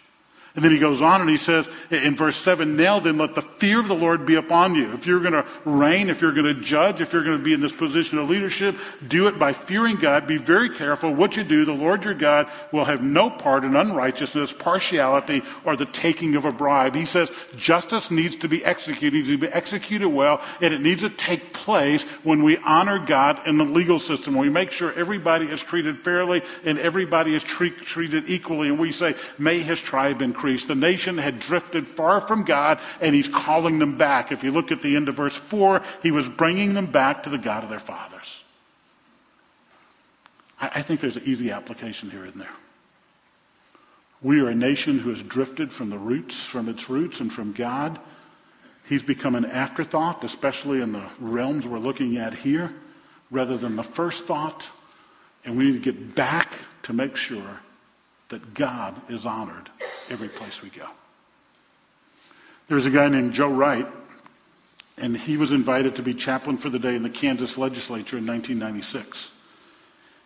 And 0.56 0.64
then 0.64 0.72
he 0.72 0.78
goes 0.78 1.02
on 1.02 1.20
and 1.20 1.30
he 1.30 1.38
says 1.38 1.68
in 1.90 2.16
verse 2.16 2.36
7, 2.36 2.76
Now 2.76 3.00
then 3.00 3.18
let 3.18 3.34
the 3.34 3.42
fear 3.42 3.80
of 3.80 3.88
the 3.88 3.96
Lord 3.96 4.28
be 4.28 4.36
upon 4.36 4.76
you. 4.76 4.94
If 4.94 5.08
you're 5.08 5.20
going 5.20 5.34
to 5.34 5.46
reign, 5.66 6.12
if 6.12 6.22
you're 6.22 6.32
going 6.32 6.46
to 6.46 6.62
judge, 6.62 7.02
if 7.02 7.12
you're 7.12 7.24
going 7.24 7.40
to 7.40 7.44
be 7.44 7.54
in 7.54 7.62
this 7.62 7.74
position 7.74 8.20
of 8.20 8.30
leadership, 8.30 8.78
do 9.08 9.28
it 9.28 9.40
by 9.40 9.54
fearing 9.54 9.96
God. 9.96 10.28
Be 10.28 10.38
very 10.38 10.70
careful 10.70 11.12
what 11.12 11.38
you 11.38 11.44
do. 11.44 11.66
The 11.66 11.72
Lord 11.72 12.06
your 12.06 12.14
God 12.14 12.52
will 12.72 12.86
have 12.86 13.02
no 13.02 13.32
part 13.32 13.64
in 13.64 13.76
unrighteousness, 13.76 14.54
partiality, 14.54 15.42
or 15.66 15.76
the 15.76 15.88
taking 15.88 16.36
of 16.36 16.46
a 16.46 16.52
bribe. 16.52 16.94
He 16.94 17.06
says 17.06 17.32
justice 17.56 18.12
needs 18.12 18.36
to 18.38 18.48
be 18.48 18.64
executed, 18.64 19.16
it 19.16 19.18
needs 19.18 19.30
to 19.30 19.38
be 19.40 19.48
executed 19.48 20.08
well, 20.08 20.40
and 20.62 20.72
it 20.72 20.82
needs 20.82 21.02
to 21.02 21.10
take 21.10 21.52
place 21.52 22.04
when 22.22 22.44
we 22.44 22.58
honor 22.58 23.04
God 23.04 23.48
in 23.48 23.58
the 23.58 23.66
legal 23.66 23.98
system, 23.98 24.36
we 24.36 24.50
make 24.50 24.70
sure 24.70 24.94
everybody 24.94 25.48
is 25.48 25.64
treated 25.64 26.04
fairly 26.04 26.44
and 26.64 26.78
everybody 26.78 27.34
is 27.34 27.42
treat, 27.42 27.76
treated 27.82 28.30
equally, 28.30 28.68
and 28.68 28.78
we 28.78 28.92
say, 28.92 29.16
may 29.40 29.60
his 29.60 29.80
tribe 29.80 30.22
increase 30.22 30.43
The 30.44 30.76
nation 30.76 31.18
had 31.18 31.40
drifted 31.40 31.88
far 31.88 32.20
from 32.20 32.44
God, 32.44 32.82
and 33.00 33.16
he's 33.16 33.30
calling 33.30 33.80
them 33.80 33.98
back. 33.98 34.34
If 34.34 34.44
you 34.44 34.52
look 34.52 34.72
at 34.74 34.82
the 34.82 34.98
end 34.98 35.08
of 35.08 35.16
verse 35.16 35.36
4, 35.36 35.82
he 36.02 36.12
was 36.12 36.28
bringing 36.28 36.74
them 36.74 36.88
back 36.88 37.24
to 37.24 37.30
the 37.30 37.38
God 37.38 37.64
of 37.64 37.70
their 37.70 37.80
fathers. 37.80 38.42
I, 40.60 40.82
think 40.82 41.00
there's 41.00 41.16
an 41.16 41.24
easy 41.26 41.52
application 41.52 42.10
here 42.10 42.26
in 42.26 42.38
there. 42.38 42.52
We 44.22 44.42
are 44.42 44.50
a 44.50 44.56
nation 44.56 45.00
who 45.00 45.12
has 45.12 45.22
drifted 45.22 45.72
from 45.72 45.90
the 45.90 45.98
roots, 45.98 46.42
from 46.44 46.68
its 46.68 46.90
roots, 46.90 47.22
and 47.22 47.32
from 47.32 47.54
God. 47.54 47.98
He's 48.90 49.02
become 49.02 49.36
an 49.36 49.46
afterthought, 49.46 50.26
especially 50.26 50.82
in 50.82 50.92
the 50.92 51.06
realms 51.20 51.66
we're 51.66 51.80
looking 51.80 52.18
at 52.18 52.34
here, 52.34 52.74
rather 53.32 53.58
than 53.58 53.78
the 53.78 53.84
first 53.84 54.26
thought. 54.26 54.66
And 55.46 55.58
we 55.58 55.72
need 55.72 55.84
to 55.84 55.92
get 55.92 56.16
back 56.16 56.54
to 56.84 56.94
make 56.94 57.16
sure 57.16 57.60
that 58.28 58.54
God 58.54 59.02
is 59.10 59.26
honored 59.26 59.70
every 60.10 60.30
place 60.30 60.62
we 60.62 60.70
go. 60.70 60.88
There's 62.68 62.86
a 62.86 62.90
guy 62.90 63.10
named 63.10 63.34
Joe 63.34 63.50
Wright, 63.50 63.88
and 64.98 65.18
he 65.18 65.38
was 65.38 65.52
invited 65.52 65.96
to 65.98 66.04
be 66.04 66.14
chaplain 66.14 66.58
for 66.58 66.70
the 66.70 66.80
day 66.80 66.96
in 66.96 67.04
the 67.04 67.10
Kansas 67.10 67.58
legislature 67.58 68.18
in 68.18 68.26
1996. 68.26 69.30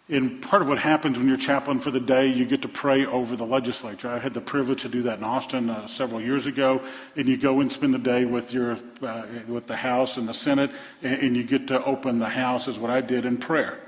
And 0.10 0.42
part 0.42 0.62
of 0.62 0.70
what 0.70 0.80
happens 0.80 1.18
when 1.18 1.28
you're 1.28 1.36
chaplain 1.36 1.82
for 1.82 1.92
the 1.92 2.00
day, 2.00 2.28
you 2.28 2.46
get 2.46 2.62
to 2.62 2.70
pray 2.70 3.06
over 3.06 3.36
the 3.36 3.46
legislature. 3.46 4.10
I 4.10 4.20
had 4.20 4.34
the 4.34 4.40
privilege 4.40 4.84
to 4.84 4.90
do 4.90 5.04
that 5.04 5.18
in 5.18 5.24
Austin 5.26 5.70
uh, 5.70 5.88
several 5.88 6.22
years 6.22 6.48
ago, 6.48 6.82
and 7.18 7.28
you 7.28 7.36
go 7.36 7.60
and 7.60 7.70
spend 7.70 7.94
the 7.94 8.00
day 8.00 8.24
with 8.24 8.54
your 8.54 8.78
uh, 9.02 9.24
with 9.48 9.68
the 9.68 9.76
House 9.76 10.16
and 10.16 10.30
the 10.30 10.34
Senate, 10.34 10.72
and, 11.04 11.22
and, 11.22 11.36
you 11.36 11.44
get 11.44 11.68
to 11.68 11.84
open 11.84 12.20
the 12.20 12.30
House, 12.30 12.70
is 12.70 12.80
what 12.80 12.90
I 12.90 13.02
did 13.02 13.26
in 13.26 13.38
prayer. 13.38 13.80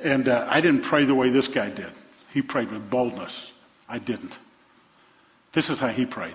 And 0.00 0.28
uh, 0.28 0.46
I 0.48 0.60
didn't 0.60 0.82
pray 0.82 1.04
the 1.04 1.14
way 1.16 1.30
this 1.30 1.48
guy 1.48 1.68
did. 1.68 1.90
He 2.32 2.40
prayed 2.40 2.70
with 2.70 2.88
boldness. 2.88 3.50
I 3.88 3.98
didn't. 3.98 4.38
This 5.54 5.70
is 5.70 5.78
how 5.78 5.88
he 5.88 6.04
prayed. 6.04 6.34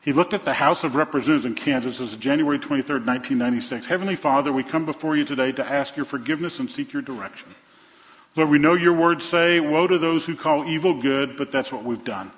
He 0.00 0.12
looked 0.12 0.32
at 0.32 0.44
the 0.44 0.54
House 0.54 0.84
of 0.84 0.94
Representatives 0.94 1.44
in 1.44 1.54
Kansas. 1.54 1.98
This 1.98 2.12
is 2.12 2.16
January 2.16 2.58
23, 2.58 3.00
1996. 3.00 3.86
Heavenly 3.86 4.14
Father, 4.14 4.52
we 4.52 4.62
come 4.62 4.86
before 4.86 5.16
you 5.16 5.24
today 5.24 5.50
to 5.52 5.64
ask 5.64 5.96
your 5.96 6.04
forgiveness 6.04 6.60
and 6.60 6.70
seek 6.70 6.92
your 6.92 7.02
direction. 7.02 7.48
Lord, 8.36 8.48
we 8.48 8.58
know 8.58 8.74
your 8.74 8.94
words 8.94 9.24
say, 9.24 9.58
woe 9.58 9.88
to 9.88 9.98
those 9.98 10.24
who 10.24 10.36
call 10.36 10.68
evil 10.68 11.02
good, 11.02 11.36
but 11.36 11.50
that's 11.50 11.72
what 11.72 11.84
we've 11.84 12.04
done. 12.04 12.30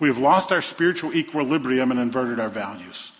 We 0.00 0.08
have 0.08 0.18
lost 0.18 0.52
our 0.52 0.62
spiritual 0.62 1.14
equilibrium 1.14 1.90
and 1.90 2.00
inverted 2.00 2.38
our 2.38 2.50
values. 2.50 3.10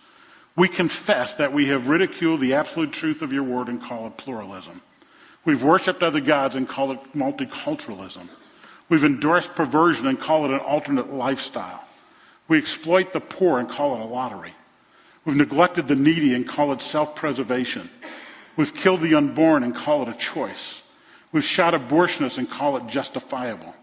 We 0.54 0.68
confess 0.68 1.36
that 1.36 1.54
we 1.54 1.68
have 1.68 1.88
ridiculed 1.88 2.40
the 2.40 2.54
absolute 2.54 2.92
truth 2.92 3.22
of 3.22 3.32
your 3.32 3.42
word 3.42 3.68
and 3.68 3.82
call 3.82 4.06
it 4.06 4.18
pluralism. 4.18 4.82
We've 5.46 5.62
worshiped 5.62 6.02
other 6.02 6.20
gods 6.20 6.56
and 6.56 6.68
call 6.68 6.92
it 6.92 7.00
multiculturalism. 7.14 8.28
We've 8.90 9.04
endorsed 9.04 9.54
perversion 9.54 10.06
and 10.06 10.20
call 10.20 10.44
it 10.44 10.50
an 10.50 10.60
alternate 10.60 11.12
lifestyle. 11.12 11.82
We 12.52 12.58
exploit 12.58 13.14
the 13.14 13.20
poor 13.20 13.60
and 13.60 13.66
call 13.66 13.94
it 13.94 14.02
a 14.02 14.04
lottery. 14.04 14.52
We've 15.24 15.34
neglected 15.34 15.88
the 15.88 15.94
needy 15.94 16.34
and 16.34 16.46
call 16.46 16.74
it 16.74 16.82
self-preservation. 16.82 17.88
We've 18.56 18.74
killed 18.74 19.00
the 19.00 19.14
unborn 19.14 19.62
and 19.62 19.74
call 19.74 20.02
it 20.02 20.08
a 20.08 20.18
choice. 20.18 20.82
We've 21.32 21.42
shot 21.42 21.72
abortionists 21.72 22.36
and 22.36 22.50
call 22.50 22.76
it 22.76 22.88
justifiable. 22.88 23.74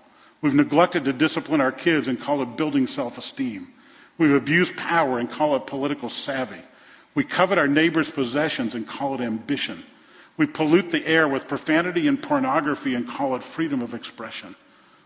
We've 0.44 0.54
neglected 0.54 1.06
to 1.06 1.14
discipline 1.14 1.62
our 1.62 1.72
kids 1.72 2.10
and 2.10 2.22
call 2.22 2.44
it 2.44 2.58
building 2.58 2.86
self-esteem. 2.86 3.74
We've 4.20 4.36
abused 4.36 4.78
power 4.78 5.18
and 5.18 5.32
call 5.32 5.56
it 5.56 5.66
political 5.66 6.12
savvy. 6.12 6.62
We 7.16 7.24
covet 7.24 7.58
our 7.58 7.68
neighbor's 7.68 8.12
possessions 8.12 8.76
and 8.76 8.88
call 8.88 9.16
it 9.16 9.22
ambition. 9.22 9.84
We 10.38 10.46
pollute 10.46 10.92
the 10.92 11.04
air 11.08 11.28
with 11.28 11.48
profanity 11.48 12.08
and 12.08 12.22
pornography 12.22 12.94
and 12.94 13.10
call 13.10 13.36
it 13.36 13.42
freedom 13.42 13.82
of 13.82 13.96
expression. 13.96 14.56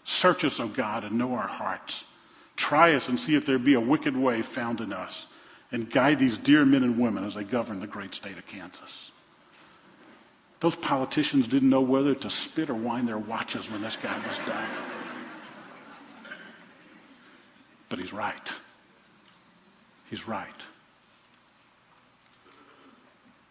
Search 0.04 0.44
us, 0.44 0.60
O 0.60 0.68
God, 0.68 1.06
and 1.06 1.18
know 1.18 1.34
our 1.36 1.48
hearts. 1.48 2.04
Try 2.56 2.96
us 2.96 3.10
and 3.10 3.20
see 3.20 3.36
if 3.36 3.46
there 3.46 3.60
be 3.60 3.74
a 3.74 3.80
wicked 3.80 4.16
way 4.16 4.42
found 4.42 4.82
in 4.82 4.94
us. 4.94 5.26
And 5.72 5.90
guide 5.90 6.20
these 6.20 6.38
dear 6.38 6.66
men 6.66 6.84
and 6.84 7.00
women 7.00 7.24
as 7.24 7.34
they 7.34 7.44
govern 7.44 7.80
the 7.80 7.88
great 7.88 8.14
state 8.14 8.38
of 8.38 8.46
Kansas. 8.46 9.12
Those 10.60 10.76
politicians 10.76 11.48
didn't 11.48 11.70
know 11.70 11.82
whether 11.82 12.14
to 12.16 12.30
spit 12.30 12.70
or 12.70 12.76
wind 12.76 13.08
their 13.08 13.18
watches 13.18 13.70
when 13.70 13.82
this 13.82 13.98
guy 13.98 14.18
was 14.26 14.38
done. 14.46 14.70
But 17.90 18.00
he's 18.00 18.14
right. 18.14 18.54
He's 20.10 20.28
right. 20.28 20.48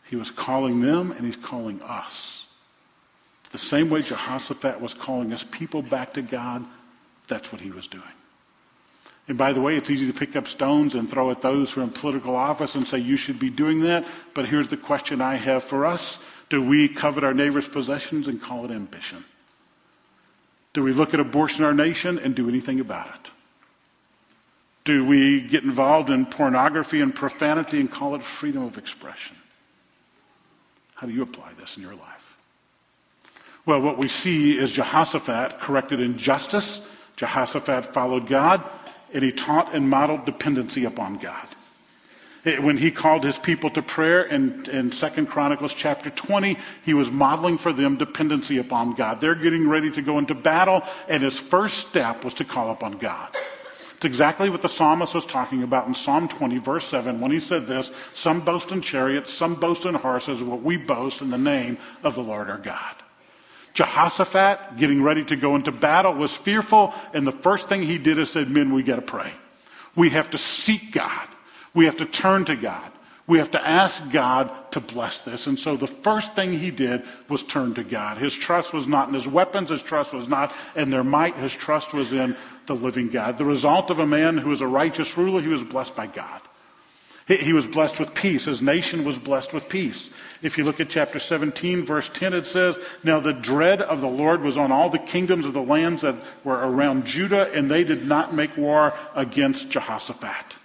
He 0.08 0.16
was 0.16 0.30
calling 0.30 0.80
them 0.80 1.12
and 1.12 1.26
he's 1.26 1.36
calling 1.36 1.82
us. 1.82 2.44
The 3.50 3.58
same 3.58 3.90
way 3.90 4.02
Jehoshaphat 4.02 4.80
was 4.80 4.94
calling 4.94 5.30
his 5.30 5.42
people 5.42 5.82
back 5.82 6.14
to 6.14 6.22
God, 6.22 6.64
that's 7.28 7.52
what 7.52 7.60
he 7.60 7.70
was 7.70 7.86
doing. 7.88 8.02
And 9.28 9.38
by 9.38 9.52
the 9.52 9.60
way, 9.60 9.76
it's 9.76 9.90
easy 9.90 10.06
to 10.06 10.18
pick 10.18 10.34
up 10.34 10.48
stones 10.48 10.94
and 10.94 11.08
throw 11.08 11.30
at 11.30 11.42
those 11.42 11.72
who 11.72 11.80
are 11.80 11.84
in 11.84 11.90
political 11.90 12.34
office 12.34 12.74
and 12.74 12.86
say, 12.86 12.98
you 12.98 13.16
should 13.16 13.38
be 13.38 13.50
doing 13.50 13.82
that. 13.82 14.06
But 14.34 14.46
here's 14.46 14.68
the 14.68 14.76
question 14.76 15.20
I 15.20 15.36
have 15.36 15.62
for 15.62 15.86
us. 15.86 16.18
Do 16.50 16.60
we 16.60 16.88
covet 16.88 17.24
our 17.24 17.32
neighbor's 17.32 17.68
possessions 17.68 18.28
and 18.28 18.42
call 18.42 18.64
it 18.64 18.70
ambition? 18.70 19.24
Do 20.72 20.82
we 20.82 20.92
look 20.92 21.14
at 21.14 21.20
abortion 21.20 21.60
in 21.60 21.64
our 21.66 21.74
nation 21.74 22.18
and 22.18 22.34
do 22.34 22.48
anything 22.48 22.80
about 22.80 23.06
it? 23.06 23.30
Do 24.84 25.04
we 25.04 25.40
get 25.40 25.62
involved 25.62 26.10
in 26.10 26.26
pornography 26.26 27.00
and 27.00 27.14
profanity 27.14 27.78
and 27.78 27.90
call 27.90 28.16
it 28.16 28.24
freedom 28.24 28.64
of 28.64 28.78
expression? 28.78 29.36
How 30.94 31.06
do 31.06 31.12
you 31.12 31.22
apply 31.22 31.52
this 31.58 31.76
in 31.76 31.82
your 31.82 31.94
life? 31.94 32.36
Well, 33.64 33.80
what 33.80 33.96
we 33.96 34.08
see 34.08 34.58
is 34.58 34.72
Jehoshaphat 34.72 35.60
corrected 35.60 36.00
injustice. 36.00 36.80
Jehoshaphat 37.16 37.92
followed 37.92 38.26
God, 38.26 38.64
and 39.12 39.22
he 39.22 39.32
taught 39.32 39.74
and 39.74 39.88
modeled 39.88 40.24
dependency 40.24 40.84
upon 40.84 41.18
God. 41.18 41.48
When 42.44 42.76
he 42.76 42.90
called 42.90 43.22
his 43.22 43.38
people 43.38 43.70
to 43.70 43.82
prayer 43.82 44.24
in, 44.24 44.68
in 44.68 44.90
2 44.90 45.26
Chronicles 45.26 45.72
chapter 45.72 46.10
20, 46.10 46.58
he 46.84 46.92
was 46.92 47.08
modeling 47.08 47.56
for 47.56 47.72
them 47.72 47.98
dependency 47.98 48.58
upon 48.58 48.94
God. 48.94 49.20
They're 49.20 49.36
getting 49.36 49.68
ready 49.68 49.92
to 49.92 50.02
go 50.02 50.18
into 50.18 50.34
battle, 50.34 50.82
and 51.08 51.22
his 51.22 51.38
first 51.38 51.86
step 51.88 52.24
was 52.24 52.34
to 52.34 52.44
call 52.44 52.72
upon 52.72 52.98
God. 52.98 53.28
It's 53.94 54.06
exactly 54.06 54.50
what 54.50 54.62
the 54.62 54.68
psalmist 54.68 55.14
was 55.14 55.24
talking 55.24 55.62
about 55.62 55.86
in 55.86 55.94
Psalm 55.94 56.26
20, 56.26 56.58
verse 56.58 56.84
7, 56.88 57.20
when 57.20 57.30
he 57.30 57.38
said 57.38 57.68
this, 57.68 57.92
Some 58.14 58.40
boast 58.40 58.72
in 58.72 58.80
chariots, 58.80 59.32
some 59.32 59.54
boast 59.54 59.86
in 59.86 59.94
horses, 59.94 60.42
but 60.42 60.60
we 60.60 60.76
boast 60.76 61.22
in 61.22 61.30
the 61.30 61.38
name 61.38 61.78
of 62.02 62.16
the 62.16 62.22
Lord 62.24 62.50
our 62.50 62.58
God. 62.58 62.96
Jehoshaphat, 63.74 64.76
getting 64.76 65.02
ready 65.02 65.24
to 65.24 65.36
go 65.36 65.56
into 65.56 65.72
battle, 65.72 66.14
was 66.14 66.32
fearful, 66.32 66.94
and 67.14 67.26
the 67.26 67.32
first 67.32 67.68
thing 67.68 67.82
he 67.82 67.98
did 67.98 68.18
is 68.18 68.30
said, 68.30 68.50
men, 68.50 68.74
we 68.74 68.82
gotta 68.82 69.02
pray. 69.02 69.32
We 69.96 70.10
have 70.10 70.30
to 70.30 70.38
seek 70.38 70.92
God. 70.92 71.28
We 71.74 71.86
have 71.86 71.96
to 71.96 72.06
turn 72.06 72.44
to 72.46 72.56
God. 72.56 72.90
We 73.26 73.38
have 73.38 73.52
to 73.52 73.66
ask 73.66 74.02
God 74.10 74.52
to 74.72 74.80
bless 74.80 75.18
this. 75.18 75.46
And 75.46 75.58
so 75.58 75.76
the 75.76 75.86
first 75.86 76.34
thing 76.34 76.52
he 76.52 76.70
did 76.70 77.04
was 77.28 77.42
turn 77.42 77.74
to 77.74 77.84
God. 77.84 78.18
His 78.18 78.34
trust 78.34 78.72
was 78.72 78.86
not 78.86 79.08
in 79.08 79.14
his 79.14 79.28
weapons. 79.28 79.70
His 79.70 79.82
trust 79.82 80.12
was 80.12 80.28
not 80.28 80.52
in 80.74 80.90
their 80.90 81.04
might. 81.04 81.36
His 81.36 81.52
trust 81.52 81.94
was 81.94 82.12
in 82.12 82.36
the 82.66 82.74
living 82.74 83.10
God. 83.10 83.38
The 83.38 83.44
result 83.44 83.90
of 83.90 84.00
a 84.00 84.06
man 84.06 84.38
who 84.38 84.50
was 84.50 84.60
a 84.60 84.66
righteous 84.66 85.16
ruler, 85.16 85.40
he 85.40 85.48
was 85.48 85.62
blessed 85.62 85.94
by 85.94 86.08
God. 86.08 86.42
He 87.26 87.52
was 87.52 87.66
blessed 87.66 88.00
with 88.00 88.14
peace. 88.14 88.46
His 88.46 88.60
nation 88.60 89.04
was 89.04 89.18
blessed 89.18 89.52
with 89.52 89.68
peace. 89.68 90.10
If 90.42 90.58
you 90.58 90.64
look 90.64 90.80
at 90.80 90.88
chapter 90.88 91.20
17, 91.20 91.84
verse 91.84 92.10
10, 92.12 92.34
it 92.34 92.46
says, 92.46 92.78
Now 93.04 93.20
the 93.20 93.32
dread 93.32 93.80
of 93.80 94.00
the 94.00 94.08
Lord 94.08 94.42
was 94.42 94.58
on 94.58 94.72
all 94.72 94.90
the 94.90 94.98
kingdoms 94.98 95.46
of 95.46 95.52
the 95.52 95.62
lands 95.62 96.02
that 96.02 96.16
were 96.42 96.58
around 96.58 97.06
Judah, 97.06 97.50
and 97.52 97.70
they 97.70 97.84
did 97.84 98.06
not 98.06 98.34
make 98.34 98.56
war 98.56 98.92
against 99.14 99.70
Jehoshaphat. 99.70 100.56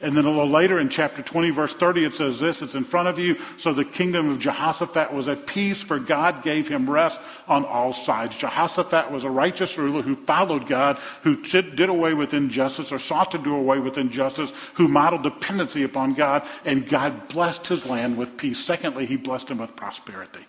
And 0.00 0.14
then 0.14 0.26
a 0.26 0.30
little 0.30 0.50
later 0.50 0.78
in 0.78 0.90
chapter 0.90 1.22
20 1.22 1.50
verse 1.50 1.74
30 1.74 2.04
it 2.04 2.14
says 2.14 2.38
this, 2.38 2.60
it's 2.60 2.74
in 2.74 2.84
front 2.84 3.08
of 3.08 3.18
you. 3.18 3.36
So 3.58 3.72
the 3.72 3.84
kingdom 3.84 4.28
of 4.28 4.38
Jehoshaphat 4.38 5.12
was 5.12 5.26
at 5.28 5.46
peace 5.46 5.80
for 5.80 5.98
God 5.98 6.42
gave 6.42 6.68
him 6.68 6.88
rest 6.88 7.18
on 7.48 7.64
all 7.64 7.94
sides. 7.94 8.36
Jehoshaphat 8.36 9.10
was 9.10 9.24
a 9.24 9.30
righteous 9.30 9.78
ruler 9.78 10.02
who 10.02 10.14
followed 10.14 10.66
God, 10.66 10.98
who 11.22 11.36
did 11.42 11.88
away 11.88 12.12
with 12.12 12.34
injustice 12.34 12.92
or 12.92 12.98
sought 12.98 13.30
to 13.30 13.38
do 13.38 13.54
away 13.54 13.78
with 13.78 13.96
injustice, 13.96 14.52
who 14.74 14.86
modeled 14.86 15.22
dependency 15.22 15.82
upon 15.82 16.14
God, 16.14 16.46
and 16.64 16.86
God 16.86 17.28
blessed 17.28 17.66
his 17.66 17.86
land 17.86 18.18
with 18.18 18.36
peace. 18.36 18.62
Secondly, 18.62 19.06
he 19.06 19.16
blessed 19.16 19.50
him 19.50 19.58
with 19.58 19.76
prosperity. 19.76 20.44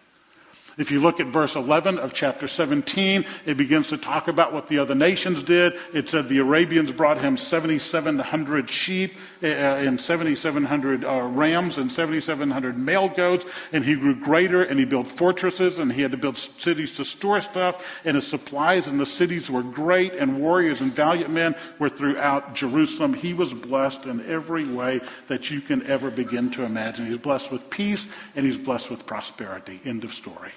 If 0.78 0.92
you 0.92 1.00
look 1.00 1.20
at 1.20 1.26
verse 1.28 1.56
11 1.56 1.98
of 1.98 2.14
chapter 2.14 2.48
17, 2.48 3.26
it 3.48 3.58
begins 3.58 3.90
to 3.90 3.98
talk 3.98 4.28
about 4.28 4.54
what 4.54 4.68
the 4.68 4.78
other 4.78 4.94
nations 4.94 5.42
did. 5.42 5.74
It 5.92 6.08
said 6.08 6.30
the 6.30 6.38
Arabians 6.38 6.92
brought 6.92 7.20
him 7.20 7.36
7,700 7.36 8.70
sheep 8.70 9.16
uh, 9.42 9.48
and 9.48 10.00
7,700 10.00 11.04
uh, 11.04 11.22
rams 11.22 11.80
and 11.80 11.92
7,700 11.92 12.78
male 12.78 13.10
goats, 13.10 13.44
and 13.72 13.84
he 13.84 13.96
grew 13.96 14.20
greater 14.20 14.62
and 14.62 14.78
he 14.78 14.86
built 14.86 15.08
fortresses 15.08 15.80
and 15.80 15.92
he 15.92 16.04
had 16.04 16.12
to 16.12 16.18
build 16.18 16.38
cities 16.38 16.96
to 16.98 17.06
store 17.06 17.42
stuff, 17.42 17.84
and 18.06 18.14
his 18.14 18.28
supplies 18.28 18.86
in 18.86 19.00
the 19.00 19.06
cities 19.06 19.50
were 19.50 19.64
great, 19.64 20.14
and 20.14 20.40
warriors 20.40 20.82
and 20.82 20.96
valiant 20.96 21.32
men 21.32 21.56
were 21.80 21.90
throughout 21.90 22.54
Jerusalem. 22.54 23.16
He 23.16 23.34
was 23.34 23.52
blessed 23.52 24.06
in 24.06 24.30
every 24.30 24.66
way 24.66 25.02
that 25.28 25.50
you 25.50 25.60
can 25.60 25.88
ever 25.88 26.12
begin 26.12 26.52
to 26.52 26.64
imagine. 26.64 27.08
He's 27.08 27.18
blessed 27.18 27.52
with 27.52 27.68
peace 27.72 28.08
and 28.36 28.46
he's 28.46 28.60
blessed 28.60 28.92
with 28.92 29.08
prosperity. 29.08 29.82
End 29.84 30.04
of 30.04 30.14
story. 30.14 30.52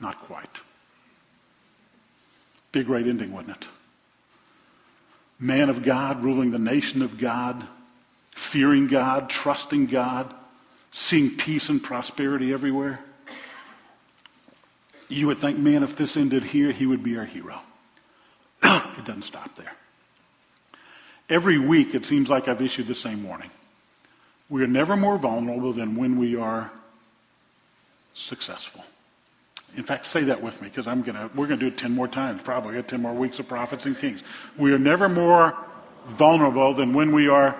Not 0.00 0.18
quite. 0.20 0.50
Be 2.72 2.80
a 2.80 2.84
great 2.84 3.06
ending, 3.06 3.32
wouldn't 3.32 3.56
it? 3.56 3.68
Man 5.38 5.68
of 5.68 5.82
God, 5.82 6.22
ruling 6.22 6.50
the 6.50 6.58
nation 6.58 7.02
of 7.02 7.18
God, 7.18 7.66
fearing 8.34 8.86
God, 8.86 9.28
trusting 9.28 9.86
God, 9.86 10.32
seeing 10.92 11.36
peace 11.36 11.68
and 11.68 11.82
prosperity 11.82 12.52
everywhere. 12.52 13.00
You 15.08 15.28
would 15.28 15.38
think, 15.38 15.58
man, 15.58 15.82
if 15.82 15.94
this 15.96 16.16
ended 16.16 16.42
here, 16.42 16.72
he 16.72 16.86
would 16.86 17.02
be 17.02 17.16
our 17.16 17.24
hero. 17.24 17.60
it 18.62 19.04
doesn't 19.04 19.22
stop 19.22 19.54
there. 19.56 19.72
Every 21.28 21.58
week, 21.58 21.94
it 21.94 22.06
seems 22.06 22.28
like 22.28 22.48
I've 22.48 22.62
issued 22.62 22.86
the 22.86 22.94
same 22.94 23.24
warning. 23.24 23.50
We 24.48 24.62
are 24.62 24.68
never 24.68 24.96
more 24.96 25.18
vulnerable 25.18 25.72
than 25.72 25.96
when 25.96 26.18
we 26.18 26.36
are 26.36 26.70
successful. 28.14 28.84
In 29.76 29.82
fact, 29.82 30.06
say 30.06 30.24
that 30.24 30.42
with 30.42 30.60
me 30.62 30.68
because 30.68 30.86
I'm 30.86 31.02
gonna, 31.02 31.30
we're 31.34 31.46
gonna 31.46 31.60
do 31.60 31.66
it 31.66 31.76
10 31.76 31.92
more 31.92 32.08
times, 32.08 32.42
probably. 32.42 32.74
got 32.74 32.88
10 32.88 33.02
more 33.02 33.12
weeks 33.12 33.38
of 33.38 33.48
prophets 33.48 33.86
and 33.86 33.98
kings. 33.98 34.22
We 34.56 34.72
are 34.72 34.78
never 34.78 35.08
more 35.08 35.56
vulnerable 36.08 36.74
than 36.74 36.92
when 36.92 37.12
we 37.12 37.28
are 37.28 37.56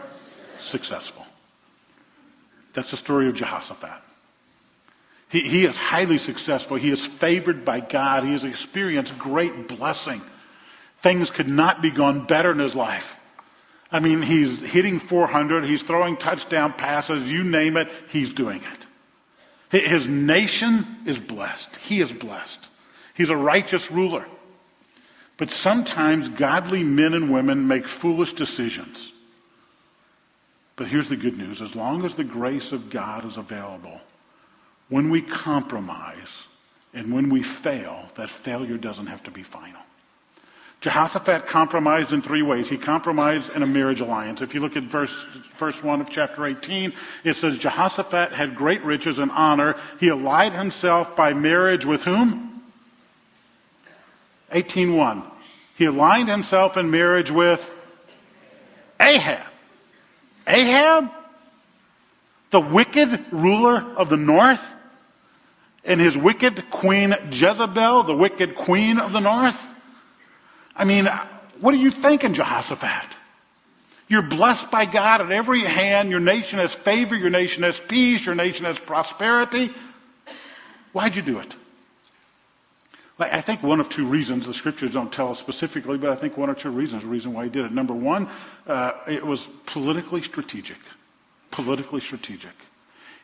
successful. 0.62 1.24
That's 2.72 2.90
the 2.90 2.96
story 2.96 3.28
of 3.28 3.34
Jehoshaphat. 3.34 4.02
He, 5.28 5.40
he 5.40 5.64
is 5.64 5.74
highly 5.74 6.18
successful. 6.18 6.76
He 6.76 6.90
is 6.90 7.04
favored 7.04 7.64
by 7.64 7.80
God. 7.80 8.22
He 8.22 8.32
has 8.32 8.44
experienced 8.44 9.18
great 9.18 9.68
blessing. 9.68 10.22
Things 11.02 11.30
could 11.30 11.48
not 11.48 11.82
be 11.82 11.90
gone 11.90 12.26
better 12.26 12.52
in 12.52 12.58
his 12.58 12.74
life. 12.74 13.14
I 13.90 14.00
mean, 14.00 14.22
he's 14.22 14.60
hitting 14.60 14.98
400. 14.98 15.64
He's 15.64 15.82
throwing 15.82 16.16
touchdown 16.16 16.72
passes. 16.72 17.30
You 17.30 17.44
name 17.44 17.76
it, 17.76 17.88
he's 18.10 18.32
doing 18.32 18.62
it. 18.62 18.85
His 19.70 20.06
nation 20.06 20.86
is 21.06 21.18
blessed. 21.18 21.74
He 21.76 22.00
is 22.00 22.12
blessed. 22.12 22.68
He's 23.14 23.30
a 23.30 23.36
righteous 23.36 23.90
ruler. 23.90 24.26
But 25.36 25.50
sometimes 25.50 26.28
godly 26.28 26.82
men 26.82 27.14
and 27.14 27.30
women 27.32 27.68
make 27.68 27.88
foolish 27.88 28.32
decisions. 28.32 29.12
But 30.76 30.88
here's 30.88 31.08
the 31.08 31.16
good 31.16 31.36
news. 31.36 31.62
As 31.62 31.74
long 31.74 32.04
as 32.04 32.14
the 32.14 32.24
grace 32.24 32.72
of 32.72 32.90
God 32.90 33.24
is 33.24 33.36
available, 33.36 34.00
when 34.88 35.10
we 35.10 35.22
compromise 35.22 36.32
and 36.94 37.12
when 37.12 37.28
we 37.28 37.42
fail, 37.42 38.08
that 38.14 38.30
failure 38.30 38.76
doesn't 38.76 39.06
have 39.06 39.24
to 39.24 39.30
be 39.30 39.42
final. 39.42 39.80
Jehoshaphat 40.86 41.48
compromised 41.48 42.12
in 42.12 42.22
three 42.22 42.42
ways. 42.42 42.68
He 42.68 42.76
compromised 42.76 43.50
in 43.50 43.64
a 43.64 43.66
marriage 43.66 44.00
alliance. 44.00 44.40
If 44.40 44.54
you 44.54 44.60
look 44.60 44.76
at 44.76 44.84
verse, 44.84 45.26
verse 45.58 45.82
1 45.82 46.00
of 46.00 46.10
chapter 46.10 46.46
18, 46.46 46.92
it 47.24 47.34
says 47.34 47.58
Jehoshaphat 47.58 48.32
had 48.32 48.54
great 48.54 48.84
riches 48.84 49.18
and 49.18 49.32
honor. 49.32 49.74
He 49.98 50.10
allied 50.10 50.52
himself 50.52 51.16
by 51.16 51.32
marriage 51.32 51.84
with 51.84 52.02
whom? 52.02 52.62
18.1. 54.52 55.24
He 55.74 55.86
aligned 55.86 56.28
himself 56.28 56.76
in 56.76 56.88
marriage 56.92 57.32
with 57.32 57.68
Ahab. 59.00 59.42
Ahab? 60.46 61.10
The 62.50 62.60
wicked 62.60 63.24
ruler 63.32 63.82
of 63.96 64.08
the 64.08 64.16
north? 64.16 64.62
And 65.84 66.00
his 66.00 66.16
wicked 66.16 66.70
queen 66.70 67.12
Jezebel, 67.32 68.04
the 68.04 68.14
wicked 68.14 68.54
queen 68.54 69.00
of 69.00 69.10
the 69.10 69.18
north? 69.18 69.60
I 70.76 70.84
mean, 70.84 71.08
what 71.60 71.74
are 71.74 71.78
you 71.78 71.90
thinking, 71.90 72.34
Jehoshaphat? 72.34 73.16
You're 74.08 74.22
blessed 74.22 74.70
by 74.70 74.84
God 74.86 75.20
at 75.20 75.32
every 75.32 75.60
hand. 75.60 76.10
Your 76.10 76.20
nation 76.20 76.58
has 76.58 76.74
favor. 76.74 77.16
Your 77.16 77.30
nation 77.30 77.62
has 77.64 77.80
peace. 77.80 78.24
Your 78.24 78.34
nation 78.34 78.64
has 78.66 78.78
prosperity. 78.78 79.72
Why'd 80.92 81.16
you 81.16 81.22
do 81.22 81.38
it? 81.40 81.54
I 83.18 83.40
think 83.40 83.62
one 83.62 83.80
of 83.80 83.88
two 83.88 84.06
reasons, 84.06 84.46
the 84.46 84.52
scriptures 84.52 84.90
don't 84.90 85.10
tell 85.10 85.30
us 85.30 85.38
specifically, 85.38 85.96
but 85.96 86.10
I 86.10 86.16
think 86.16 86.36
one 86.36 86.50
or 86.50 86.54
two 86.54 86.70
reasons, 86.70 87.02
the 87.02 87.08
reason 87.08 87.32
why 87.32 87.44
he 87.44 87.50
did 87.50 87.64
it. 87.64 87.72
Number 87.72 87.94
one, 87.94 88.28
uh, 88.66 88.92
it 89.08 89.24
was 89.24 89.48
politically 89.64 90.20
strategic. 90.20 90.76
Politically 91.50 92.00
strategic. 92.00 92.52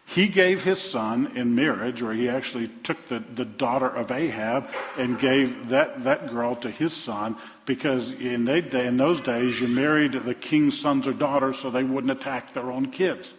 He 0.06 0.28
gave 0.28 0.62
his 0.62 0.78
son 0.78 1.36
in 1.36 1.54
marriage, 1.54 2.02
or 2.02 2.12
he 2.12 2.28
actually 2.28 2.68
took 2.82 3.08
the, 3.08 3.20
the 3.34 3.46
daughter 3.46 3.88
of 3.88 4.10
Ahab 4.10 4.68
and 4.98 5.18
gave 5.18 5.70
that, 5.70 6.04
that 6.04 6.30
girl 6.30 6.54
to 6.56 6.70
his 6.70 6.92
son 6.92 7.36
because 7.64 8.12
in, 8.12 8.44
they, 8.44 8.58
in 8.58 8.98
those 8.98 9.20
days 9.20 9.58
you 9.58 9.68
married 9.68 10.12
the 10.12 10.34
king's 10.34 10.78
sons 10.78 11.06
or 11.06 11.14
daughters 11.14 11.58
so 11.58 11.70
they 11.70 11.84
wouldn't 11.84 12.10
attack 12.10 12.52
their 12.52 12.70
own 12.70 12.90
kids. 12.90 13.32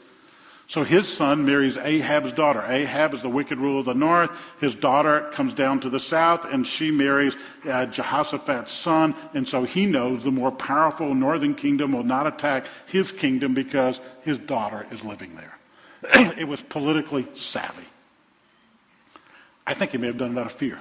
So 0.68 0.84
his 0.84 1.08
son 1.08 1.46
marries 1.46 1.78
Ahab's 1.78 2.32
daughter. 2.32 2.64
Ahab 2.66 3.14
is 3.14 3.22
the 3.22 3.30
wicked 3.30 3.60
ruler 3.60 3.82
of 3.82 3.86
the 3.86 3.94
north. 3.94 4.32
His 4.60 4.74
daughter 4.74 5.30
comes 5.34 5.54
down 5.54 5.82
to 5.82 5.90
the 5.90 6.00
south 6.00 6.46
and 6.46 6.66
she 6.66 6.90
marries 6.90 7.36
uh, 7.70 7.86
Jehoshaphat's 7.86 8.72
son. 8.74 9.14
And 9.36 9.48
so 9.48 9.64
he 9.64 9.86
knows 9.86 10.24
the 10.24 10.32
more 10.32 10.52
powerful 10.52 11.14
northern 11.14 11.54
kingdom 11.54 11.92
will 11.92 12.04
not 12.04 12.26
attack 12.26 12.66
his 12.88 13.12
kingdom 13.12 13.54
because 13.54 14.00
his 14.24 14.38
daughter 14.40 14.88
is 14.90 15.04
living 15.04 15.36
there. 15.36 15.54
it 16.38 16.48
was 16.48 16.62
politically 16.62 17.28
savvy. 17.38 17.86
I 19.66 19.74
think 19.74 19.92
he 19.92 19.98
may 19.98 20.08
have 20.08 20.18
done 20.18 20.38
it 20.38 20.40
out 20.40 20.48
of 20.48 20.52
fear. 20.54 20.78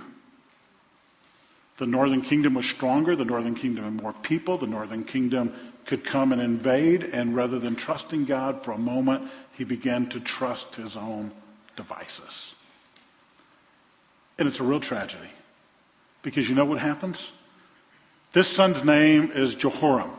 The 1.78 1.86
northern 1.86 2.22
kingdom 2.22 2.54
was 2.54 2.66
stronger. 2.66 3.16
The 3.16 3.24
northern 3.24 3.54
kingdom 3.54 3.84
had 3.84 4.02
more 4.02 4.12
people. 4.12 4.58
The 4.58 4.66
northern 4.66 5.04
kingdom 5.04 5.54
could 5.86 6.04
come 6.04 6.32
and 6.32 6.40
invade. 6.40 7.04
And 7.04 7.34
rather 7.34 7.58
than 7.58 7.76
trusting 7.76 8.26
God 8.26 8.64
for 8.64 8.72
a 8.72 8.78
moment, 8.78 9.30
he 9.56 9.64
began 9.64 10.08
to 10.10 10.20
trust 10.20 10.76
his 10.76 10.96
own 10.96 11.32
devices. 11.76 12.54
And 14.38 14.48
it's 14.48 14.60
a 14.60 14.64
real 14.64 14.80
tragedy. 14.80 15.30
Because 16.22 16.48
you 16.48 16.54
know 16.54 16.64
what 16.64 16.78
happens? 16.78 17.30
This 18.32 18.48
son's 18.48 18.84
name 18.84 19.32
is 19.34 19.54
Jehoram. 19.54 20.10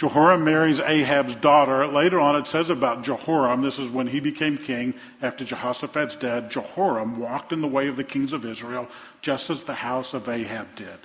Jehoram 0.00 0.44
marries 0.44 0.80
Ahab's 0.80 1.34
daughter. 1.34 1.86
Later 1.86 2.18
on, 2.20 2.34
it 2.34 2.46
says 2.46 2.70
about 2.70 3.02
Jehoram, 3.02 3.60
this 3.60 3.78
is 3.78 3.86
when 3.86 4.06
he 4.06 4.18
became 4.18 4.56
king 4.56 4.94
after 5.20 5.44
Jehoshaphat's 5.44 6.16
dead. 6.16 6.50
Jehoram 6.50 7.18
walked 7.18 7.52
in 7.52 7.60
the 7.60 7.68
way 7.68 7.86
of 7.86 7.96
the 7.96 8.04
kings 8.04 8.32
of 8.32 8.46
Israel, 8.46 8.88
just 9.20 9.50
as 9.50 9.62
the 9.62 9.74
house 9.74 10.14
of 10.14 10.26
Ahab 10.26 10.74
did. 10.74 10.98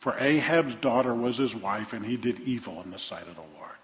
For 0.00 0.16
Ahab's 0.18 0.74
daughter 0.76 1.14
was 1.14 1.36
his 1.36 1.54
wife, 1.54 1.92
and 1.92 2.06
he 2.06 2.16
did 2.16 2.40
evil 2.40 2.80
in 2.82 2.90
the 2.90 2.98
sight 2.98 3.28
of 3.28 3.34
the 3.34 3.42
Lord. 3.42 3.82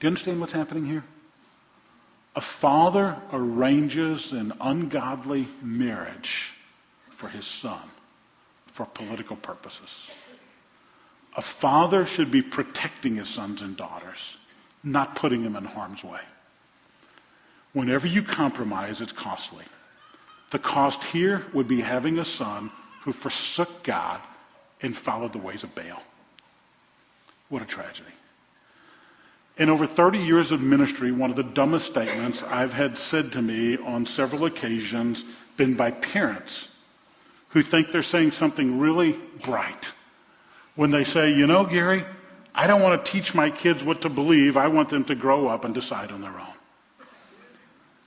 Do 0.00 0.06
you 0.06 0.08
understand 0.08 0.40
what's 0.40 0.52
happening 0.52 0.84
here? 0.84 1.04
A 2.34 2.40
father 2.40 3.22
arranges 3.32 4.32
an 4.32 4.52
ungodly 4.60 5.46
marriage 5.62 6.50
for 7.10 7.28
his 7.28 7.46
son 7.46 7.88
for 8.72 8.84
political 8.84 9.36
purposes. 9.36 10.10
A 11.34 11.42
father 11.42 12.04
should 12.04 12.30
be 12.30 12.42
protecting 12.42 13.16
his 13.16 13.28
sons 13.28 13.62
and 13.62 13.76
daughters, 13.76 14.36
not 14.84 15.16
putting 15.16 15.42
them 15.42 15.56
in 15.56 15.64
harm's 15.64 16.04
way. 16.04 16.20
Whenever 17.72 18.06
you 18.06 18.22
compromise, 18.22 19.00
it's 19.00 19.12
costly. 19.12 19.64
The 20.50 20.58
cost 20.58 21.02
here 21.04 21.46
would 21.54 21.68
be 21.68 21.80
having 21.80 22.18
a 22.18 22.24
son 22.24 22.70
who 23.02 23.12
forsook 23.12 23.82
God 23.82 24.20
and 24.82 24.96
followed 24.96 25.32
the 25.32 25.38
ways 25.38 25.62
of 25.62 25.74
Baal. 25.74 26.02
What 27.48 27.62
a 27.62 27.66
tragedy. 27.66 28.10
In 29.56 29.70
over 29.70 29.86
30 29.86 30.18
years 30.18 30.52
of 30.52 30.60
ministry, 30.60 31.12
one 31.12 31.30
of 31.30 31.36
the 31.36 31.42
dumbest 31.42 31.86
statements 31.86 32.42
I've 32.42 32.72
had 32.72 32.98
said 32.98 33.32
to 33.32 33.42
me 33.42 33.78
on 33.78 34.06
several 34.06 34.44
occasions 34.44 35.24
been 35.56 35.74
by 35.74 35.90
parents 35.90 36.68
who 37.50 37.62
think 37.62 37.90
they're 37.90 38.02
saying 38.02 38.32
something 38.32 38.78
really 38.78 39.18
bright 39.42 39.90
when 40.74 40.90
they 40.90 41.04
say, 41.04 41.32
you 41.32 41.46
know, 41.46 41.64
Gary, 41.64 42.04
I 42.54 42.66
don't 42.66 42.82
want 42.82 43.04
to 43.04 43.12
teach 43.12 43.34
my 43.34 43.50
kids 43.50 43.82
what 43.82 44.02
to 44.02 44.08
believe. 44.08 44.56
I 44.56 44.68
want 44.68 44.88
them 44.88 45.04
to 45.04 45.14
grow 45.14 45.48
up 45.48 45.64
and 45.64 45.74
decide 45.74 46.12
on 46.12 46.20
their 46.20 46.38
own. 46.38 46.54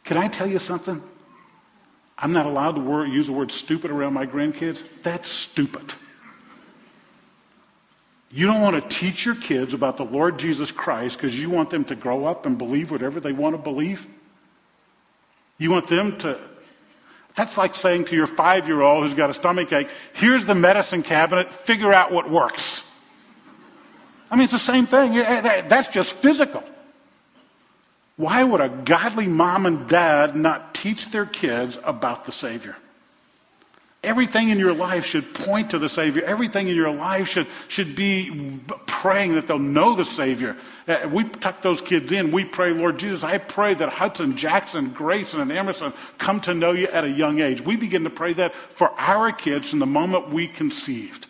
Can 0.03 0.17
I 0.17 0.27
tell 0.27 0.47
you 0.47 0.59
something? 0.59 1.01
I'm 2.17 2.31
not 2.31 2.45
allowed 2.45 2.73
to 2.73 2.81
word, 2.81 3.09
use 3.09 3.27
the 3.27 3.33
word 3.33 3.51
stupid 3.51 3.91
around 3.91 4.13
my 4.13 4.25
grandkids. 4.25 4.81
That's 5.03 5.27
stupid. 5.27 5.93
You 8.31 8.47
don't 8.47 8.61
want 8.61 8.75
to 8.75 8.95
teach 8.99 9.25
your 9.25 9.35
kids 9.35 9.73
about 9.73 9.97
the 9.97 10.03
Lord 10.03 10.39
Jesus 10.39 10.71
Christ 10.71 11.17
because 11.17 11.37
you 11.37 11.49
want 11.49 11.69
them 11.69 11.85
to 11.85 11.95
grow 11.95 12.25
up 12.25 12.45
and 12.45 12.57
believe 12.57 12.91
whatever 12.91 13.19
they 13.19 13.31
want 13.31 13.55
to 13.55 13.61
believe? 13.61 14.05
You 15.57 15.71
want 15.71 15.87
them 15.87 16.17
to. 16.19 16.39
That's 17.35 17.57
like 17.57 17.75
saying 17.75 18.05
to 18.05 18.15
your 18.15 18.27
five 18.27 18.67
year 18.67 18.81
old 18.81 19.03
who's 19.03 19.13
got 19.13 19.29
a 19.29 19.33
stomach 19.33 19.71
ache, 19.73 19.89
here's 20.13 20.45
the 20.45 20.55
medicine 20.55 21.03
cabinet, 21.03 21.53
figure 21.53 21.93
out 21.93 22.11
what 22.11 22.29
works. 22.29 22.81
I 24.31 24.35
mean, 24.35 24.45
it's 24.45 24.53
the 24.53 24.59
same 24.59 24.87
thing. 24.87 25.17
Eh, 25.17 25.61
that's 25.67 25.89
just 25.89 26.11
physical. 26.13 26.63
Why 28.17 28.43
would 28.43 28.61
a 28.61 28.69
godly 28.69 29.27
mom 29.27 29.65
and 29.65 29.87
dad 29.87 30.35
not 30.35 30.73
teach 30.73 31.09
their 31.09 31.25
kids 31.25 31.77
about 31.83 32.25
the 32.25 32.31
Savior? 32.31 32.75
Everything 34.05 34.49
in 34.49 34.59
your 34.59 34.73
life 34.73 35.05
should 35.05 35.33
point 35.33 35.71
to 35.71 35.79
the 35.79 35.89
Savior. 35.89 36.23
Everything 36.23 36.67
in 36.67 36.75
your 36.75 36.91
life 36.91 37.27
should, 37.27 37.47
should 37.67 37.95
be 37.95 38.59
praying 38.85 39.35
that 39.35 39.47
they'll 39.47 39.59
know 39.59 39.95
the 39.95 40.05
Savior. 40.05 40.55
Uh, 40.87 41.09
we 41.11 41.23
tuck 41.23 41.61
those 41.61 41.81
kids 41.81 42.11
in. 42.11 42.31
We 42.31 42.45
pray, 42.45 42.71
Lord 42.71 42.97
Jesus, 42.99 43.23
I 43.23 43.37
pray 43.37 43.73
that 43.73 43.89
Hudson, 43.89 44.37
Jackson, 44.37 44.89
Grayson, 44.91 45.41
and 45.41 45.51
Emerson 45.51 45.93
come 46.17 46.39
to 46.41 46.53
know 46.53 46.71
you 46.71 46.87
at 46.87 47.03
a 47.03 47.09
young 47.09 47.41
age. 47.41 47.61
We 47.61 47.75
begin 47.75 48.03
to 48.03 48.09
pray 48.09 48.33
that 48.33 48.53
for 48.75 48.89
our 48.91 49.31
kids 49.31 49.69
from 49.69 49.79
the 49.79 49.85
moment 49.85 50.29
we 50.29 50.47
conceived. 50.47 51.27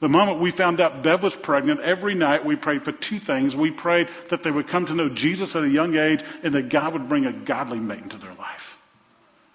The 0.00 0.08
moment 0.08 0.40
we 0.40 0.50
found 0.50 0.80
out 0.80 1.02
Bev 1.02 1.22
was 1.22 1.34
pregnant, 1.34 1.80
every 1.80 2.14
night 2.14 2.44
we 2.44 2.56
prayed 2.56 2.84
for 2.84 2.92
two 2.92 3.18
things. 3.18 3.56
We 3.56 3.70
prayed 3.70 4.08
that 4.28 4.42
they 4.42 4.50
would 4.50 4.68
come 4.68 4.86
to 4.86 4.94
know 4.94 5.08
Jesus 5.08 5.56
at 5.56 5.64
a 5.64 5.68
young 5.68 5.96
age 5.96 6.22
and 6.42 6.54
that 6.54 6.68
God 6.68 6.92
would 6.92 7.08
bring 7.08 7.24
a 7.24 7.32
godly 7.32 7.78
mate 7.78 8.02
into 8.02 8.18
their 8.18 8.34
life. 8.34 8.76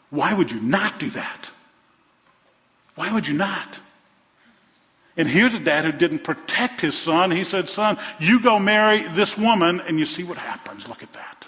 Why 0.10 0.34
would 0.34 0.52
you 0.52 0.60
not 0.60 0.98
do 0.98 1.10
that? 1.12 1.50
Why 3.00 3.14
would 3.14 3.30
you 3.30 3.34
not? 3.34 3.80
And 5.16 5.26
here's 5.26 5.54
a 5.54 5.60
dad 5.60 5.86
who 5.86 5.94
didn't 5.94 6.26
protect 6.26 6.82
his 6.82 6.98
son. 6.98 7.32
He 7.32 7.46
said, 7.46 7.70
Son, 7.70 7.98
you 8.20 8.42
go 8.42 8.60
marry 8.60 9.04
this 9.04 9.38
woman 9.38 9.80
and 9.80 9.98
you 9.98 10.04
see 10.04 10.24
what 10.24 10.38
happens. 10.38 10.86
Look 10.86 11.02
at 11.02 11.14
that. 11.14 11.46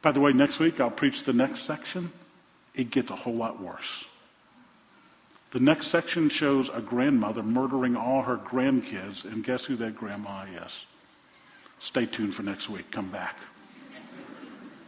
By 0.00 0.12
the 0.12 0.20
way, 0.20 0.32
next 0.32 0.60
week 0.60 0.78
I'll 0.78 0.88
preach 0.88 1.24
the 1.24 1.32
next 1.32 1.64
section. 1.64 2.12
It 2.76 2.92
gets 2.92 3.10
a 3.10 3.16
whole 3.16 3.34
lot 3.34 3.60
worse. 3.60 4.04
The 5.50 5.58
next 5.58 5.88
section 5.88 6.28
shows 6.28 6.70
a 6.72 6.80
grandmother 6.80 7.42
murdering 7.42 7.96
all 7.96 8.22
her 8.22 8.36
grandkids, 8.36 9.24
and 9.24 9.42
guess 9.42 9.64
who 9.64 9.74
that 9.78 9.96
grandma 9.96 10.44
is? 10.64 10.80
Stay 11.80 12.06
tuned 12.06 12.36
for 12.36 12.44
next 12.44 12.68
week. 12.68 12.88
Come 12.92 13.10
back. 13.10 13.34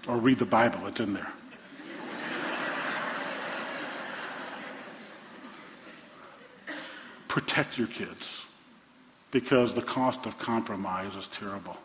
Or 0.07 0.19
read 0.19 0.39
the 0.39 0.45
Bible, 0.45 0.87
it's 0.87 1.01
in 1.01 1.15
there. 1.15 1.33
Protect 7.35 7.77
your 7.77 7.89
kids 7.89 8.43
because 9.33 9.75
the 9.75 9.83
cost 9.83 10.25
of 10.25 10.39
compromise 10.39 11.17
is 11.17 11.27
terrible. 11.27 11.77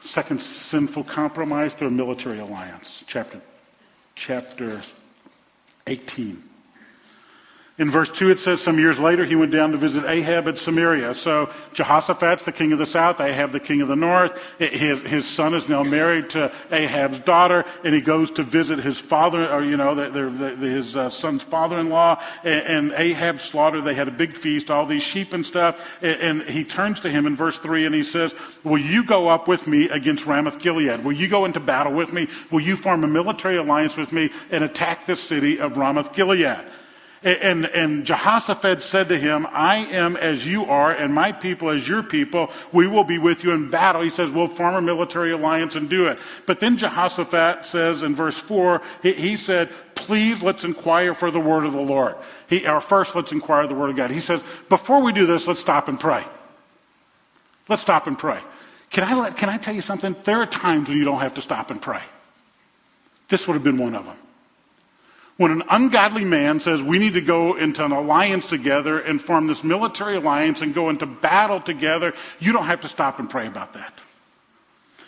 Second 0.00 0.42
sinful 0.42 1.04
compromise 1.04 1.74
through 1.74 1.86
a 1.86 1.92
military 1.92 2.40
alliance, 2.40 3.04
chapter, 3.06 3.40
chapter 4.16 4.82
18. 5.86 6.42
In 7.80 7.90
verse 7.90 8.10
2, 8.10 8.30
it 8.30 8.40
says, 8.40 8.60
Some 8.60 8.78
years 8.78 8.98
later, 8.98 9.24
he 9.24 9.36
went 9.36 9.52
down 9.52 9.72
to 9.72 9.78
visit 9.78 10.04
Ahab 10.04 10.46
at 10.48 10.58
Samaria. 10.58 11.14
So 11.14 11.50
Jehoshaphat's 11.72 12.44
the 12.44 12.52
king 12.52 12.72
of 12.72 12.78
the 12.78 12.84
south, 12.84 13.20
Ahab 13.20 13.52
the 13.52 13.58
king 13.58 13.80
of 13.80 13.88
the 13.88 13.96
north. 13.96 14.38
His, 14.58 15.00
his 15.00 15.26
son 15.26 15.54
is 15.54 15.66
now 15.66 15.82
married 15.82 16.28
to 16.30 16.52
Ahab's 16.70 17.20
daughter, 17.20 17.64
and 17.82 17.94
he 17.94 18.02
goes 18.02 18.32
to 18.32 18.42
visit 18.42 18.80
his 18.80 18.98
father, 18.98 19.50
or, 19.50 19.64
you 19.64 19.78
know, 19.78 19.94
the, 19.94 20.10
the, 20.10 20.56
the, 20.56 20.66
his 20.66 20.94
uh, 20.94 21.08
son's 21.08 21.42
father 21.42 21.78
in 21.78 21.88
law. 21.88 22.22
And, 22.44 22.90
and, 22.90 22.92
Ahab 23.00 23.40
slaughtered, 23.40 23.86
they 23.86 23.94
had 23.94 24.08
a 24.08 24.12
big 24.12 24.36
feast, 24.36 24.70
all 24.70 24.84
these 24.84 25.02
sheep 25.02 25.32
and 25.32 25.46
stuff. 25.46 25.80
And, 26.02 26.42
and 26.42 26.50
he 26.50 26.64
turns 26.64 27.00
to 27.00 27.10
him 27.10 27.24
in 27.24 27.34
verse 27.34 27.58
3 27.58 27.86
and 27.86 27.94
he 27.94 28.02
says, 28.02 28.34
Will 28.62 28.76
you 28.76 29.04
go 29.04 29.28
up 29.28 29.48
with 29.48 29.66
me 29.66 29.88
against 29.88 30.26
Ramoth 30.26 30.58
Gilead? 30.58 31.02
Will 31.02 31.12
you 31.12 31.28
go 31.28 31.46
into 31.46 31.60
battle 31.60 31.94
with 31.94 32.12
me? 32.12 32.28
Will 32.50 32.60
you 32.60 32.76
form 32.76 33.04
a 33.04 33.08
military 33.08 33.56
alliance 33.56 33.96
with 33.96 34.12
me 34.12 34.28
and 34.50 34.64
attack 34.64 35.06
the 35.06 35.16
city 35.16 35.60
of 35.60 35.78
Ramoth 35.78 36.12
Gilead? 36.12 36.60
And, 37.22 37.66
and 37.66 38.06
Jehoshaphat 38.06 38.82
said 38.82 39.10
to 39.10 39.18
him, 39.18 39.46
I 39.46 39.76
am 39.76 40.16
as 40.16 40.46
you 40.46 40.64
are, 40.64 40.90
and 40.90 41.12
my 41.12 41.32
people 41.32 41.68
as 41.68 41.86
your 41.86 42.02
people. 42.02 42.50
We 42.72 42.86
will 42.86 43.04
be 43.04 43.18
with 43.18 43.44
you 43.44 43.52
in 43.52 43.68
battle. 43.68 44.00
He 44.00 44.08
says, 44.08 44.30
we'll 44.30 44.46
form 44.48 44.74
a 44.74 44.80
military 44.80 45.32
alliance 45.32 45.74
and 45.74 45.90
do 45.90 46.06
it. 46.06 46.18
But 46.46 46.60
then 46.60 46.78
Jehoshaphat 46.78 47.66
says 47.66 48.02
in 48.02 48.16
verse 48.16 48.38
4, 48.38 48.80
he, 49.02 49.12
he 49.12 49.36
said, 49.36 49.70
please 49.94 50.42
let's 50.42 50.64
inquire 50.64 51.12
for 51.12 51.30
the 51.30 51.40
word 51.40 51.66
of 51.66 51.74
the 51.74 51.80
Lord. 51.80 52.16
He, 52.48 52.66
or 52.66 52.80
first, 52.80 53.14
let's 53.14 53.32
inquire 53.32 53.66
the 53.66 53.74
word 53.74 53.90
of 53.90 53.96
God. 53.96 54.10
He 54.10 54.20
says, 54.20 54.42
before 54.70 55.02
we 55.02 55.12
do 55.12 55.26
this, 55.26 55.46
let's 55.46 55.60
stop 55.60 55.88
and 55.88 56.00
pray. 56.00 56.24
Let's 57.68 57.82
stop 57.82 58.06
and 58.06 58.16
pray. 58.18 58.40
Can 58.88 59.04
I, 59.04 59.14
let, 59.14 59.36
can 59.36 59.50
I 59.50 59.58
tell 59.58 59.74
you 59.74 59.82
something? 59.82 60.16
There 60.24 60.38
are 60.38 60.46
times 60.46 60.88
when 60.88 60.96
you 60.96 61.04
don't 61.04 61.20
have 61.20 61.34
to 61.34 61.42
stop 61.42 61.70
and 61.70 61.82
pray. 61.82 62.02
This 63.28 63.46
would 63.46 63.54
have 63.54 63.62
been 63.62 63.78
one 63.78 63.94
of 63.94 64.06
them. 64.06 64.16
When 65.40 65.52
an 65.52 65.62
ungodly 65.70 66.26
man 66.26 66.60
says 66.60 66.82
we 66.82 66.98
need 66.98 67.14
to 67.14 67.22
go 67.22 67.56
into 67.56 67.82
an 67.82 67.92
alliance 67.92 68.44
together 68.44 69.00
and 69.00 69.18
form 69.18 69.46
this 69.46 69.64
military 69.64 70.16
alliance 70.16 70.60
and 70.60 70.74
go 70.74 70.90
into 70.90 71.06
battle 71.06 71.62
together, 71.62 72.12
you 72.40 72.52
don't 72.52 72.66
have 72.66 72.82
to 72.82 72.90
stop 72.90 73.18
and 73.18 73.30
pray 73.30 73.46
about 73.46 73.72
that. 73.72 73.94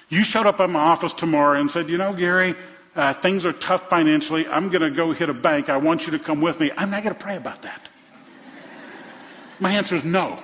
You 0.09 0.25
showed 0.25 0.47
up 0.47 0.59
at 0.61 0.71
my 0.71 0.81
office 0.81 1.13
tomorrow 1.13 1.61
and 1.61 1.71
said, 1.71 1.91
you 1.91 1.99
know, 1.99 2.15
Gary, 2.15 2.55
uh, 2.97 3.13
things 3.13 3.45
are 3.45 3.53
tough 3.53 3.91
financially. 3.91 4.47
I'm 4.47 4.71
going 4.71 4.81
to 4.81 4.91
go 4.91 5.13
hit 5.13 5.29
a 5.29 5.35
bank. 5.35 5.69
I 5.69 5.77
want 5.77 6.07
you 6.07 6.13
to 6.13 6.19
come 6.19 6.41
with 6.41 6.59
me. 6.59 6.71
I'm 6.75 6.89
not 6.89 7.03
going 7.03 7.15
to 7.15 7.23
pray 7.23 7.37
about 7.37 7.61
that. 7.61 7.91
My 9.61 9.73
answer 9.73 9.97
is 9.97 10.05
no. 10.05 10.43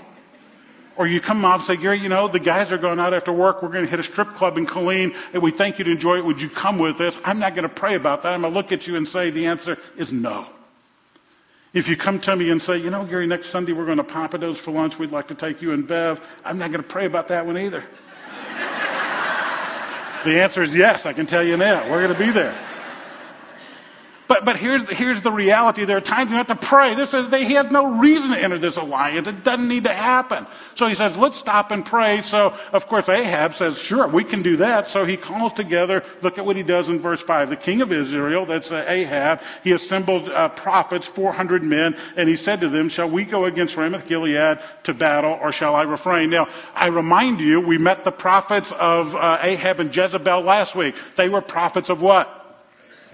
Or 0.99 1.07
you 1.07 1.21
come 1.21 1.45
off 1.45 1.61
and 1.61 1.67
say, 1.69 1.77
Gary, 1.77 2.01
you 2.01 2.09
know, 2.09 2.27
the 2.27 2.41
guys 2.41 2.73
are 2.73 2.77
going 2.77 2.99
out 2.99 3.15
after 3.15 3.33
work. 3.33 3.63
We're 3.63 3.69
going 3.69 3.85
to 3.85 3.91
hit 3.91 4.01
a 4.01 4.03
strip 4.03 4.35
club 4.35 4.59
in 4.59 4.67
Killeen 4.67 5.15
and 5.33 5.41
we 5.41 5.53
think 5.53 5.79
you'd 5.79 5.87
enjoy 5.87 6.19
it. 6.19 6.25
Would 6.25 6.43
you 6.43 6.51
come 6.51 6.81
with 6.81 7.01
us? 7.01 7.17
I'm 7.25 7.39
not 7.39 7.55
going 7.55 7.63
to 7.63 7.75
pray 7.75 7.95
about 7.95 8.23
that. 8.23 8.33
I'm 8.33 8.41
going 8.41 8.53
to 8.53 8.59
look 8.59 8.73
at 8.73 8.89
you 8.89 8.97
and 8.97 9.07
say 9.07 9.31
the 9.31 9.47
answer 9.47 9.79
is 9.97 10.13
no. 10.13 10.47
If 11.73 11.89
you 11.89 11.97
come 11.97 12.19
to 12.21 12.35
me 12.35 12.51
and 12.51 12.61
say, 12.61 12.79
you 12.79 12.91
know, 12.91 13.05
Gary, 13.05 13.29
next 13.29 13.51
Sunday 13.51 13.73
we're 13.73 13.85
going 13.85 13.99
to 13.99 14.05
Pappadeaux 14.05 14.57
for 14.57 14.73
lunch. 14.73 14.99
We'd 14.99 15.13
like 15.13 15.29
to 15.29 15.37
take 15.37 15.63
you 15.63 15.71
and 15.71 15.87
Bev. 15.87 16.21
I'm 16.45 16.59
not 16.59 16.73
going 16.73 16.83
to 16.83 16.89
pray 16.89 17.07
about 17.07 17.29
that 17.29 17.47
one 17.47 17.57
either. 17.57 17.81
the 20.25 20.41
answer 20.41 20.63
is 20.63 20.75
yes. 20.75 21.07
I 21.07 21.13
can 21.13 21.27
tell 21.27 21.45
you 21.45 21.57
now. 21.57 21.89
We're 21.89 22.03
going 22.03 22.13
to 22.13 22.19
be 22.19 22.33
there. 22.33 22.59
But, 24.29 24.45
but 24.45 24.57
here's, 24.57 24.85
the, 24.85 24.95
here's 24.95 25.23
the 25.23 25.33
reality. 25.33 25.87
There 25.87 25.97
are 25.97 26.03
times 26.03 26.31
you 26.31 26.37
have 26.37 26.49
to 26.49 26.55
pray. 26.55 26.95
This 26.95 27.15
is, 27.15 27.31
they, 27.31 27.47
he 27.47 27.55
has 27.55 27.71
no 27.71 27.99
reason 27.99 28.31
to 28.31 28.39
enter 28.39 28.59
this 28.59 28.77
alliance. 28.77 29.27
It 29.27 29.43
doesn't 29.43 29.67
need 29.67 29.85
to 29.85 29.93
happen. 29.93 30.47
So 30.75 30.87
he 30.87 30.95
says, 30.95 31.17
let's 31.17 31.39
stop 31.39 31.71
and 31.71 31.85
pray. 31.85 32.21
So, 32.21 32.55
of 32.73 32.87
course, 32.87 33.09
Ahab 33.09 33.55
says, 33.55 33.79
sure, 33.79 34.07
we 34.07 34.25
can 34.25 34.43
do 34.43 34.59
that. 34.59 34.89
So 34.89 35.07
he 35.07 35.17
calls 35.17 35.55
together, 35.55 36.05
look 36.21 36.37
at 36.37 36.45
what 36.45 36.57
he 36.57 36.63
does 36.63 36.91
in 36.91 37.01
verse 37.01 37.23
5. 37.23 37.49
The 37.49 37.57
king 37.57 37.81
of 37.81 37.91
Israel, 37.91 38.45
that's 38.45 38.71
uh, 38.71 38.85
Ahab, 38.87 39.41
he 39.65 39.73
assembled 39.73 40.29
uh, 40.29 40.51
prophets, 40.51 41.07
400 41.07 41.63
men, 41.63 41.97
and 42.15 42.29
he 42.29 42.37
said 42.37 42.61
to 42.61 42.69
them, 42.69 42.91
shall 42.91 43.09
we 43.09 43.25
go 43.25 43.47
against 43.47 43.79
Ramoth 43.79 44.07
Gilead 44.07 44.59
to 44.83 44.93
battle, 44.93 45.39
or 45.41 45.53
shall 45.53 45.75
I 45.75 45.85
refrain? 45.85 46.29
Now, 46.29 46.49
I 46.75 46.89
remind 46.89 47.41
you, 47.41 47.63
we 47.63 47.79
met 47.79 48.05
the 48.05 48.13
prophets 48.13 48.71
of 48.73 49.17
uh, 49.17 49.39
Ahab 49.41 49.81
and 49.81 49.95
Jezebel 49.95 50.43
last 50.43 50.75
week. 50.75 50.97
They 51.17 51.31
were 51.31 51.41
prophets 51.41 51.89
of 51.89 52.03
what? 52.03 52.35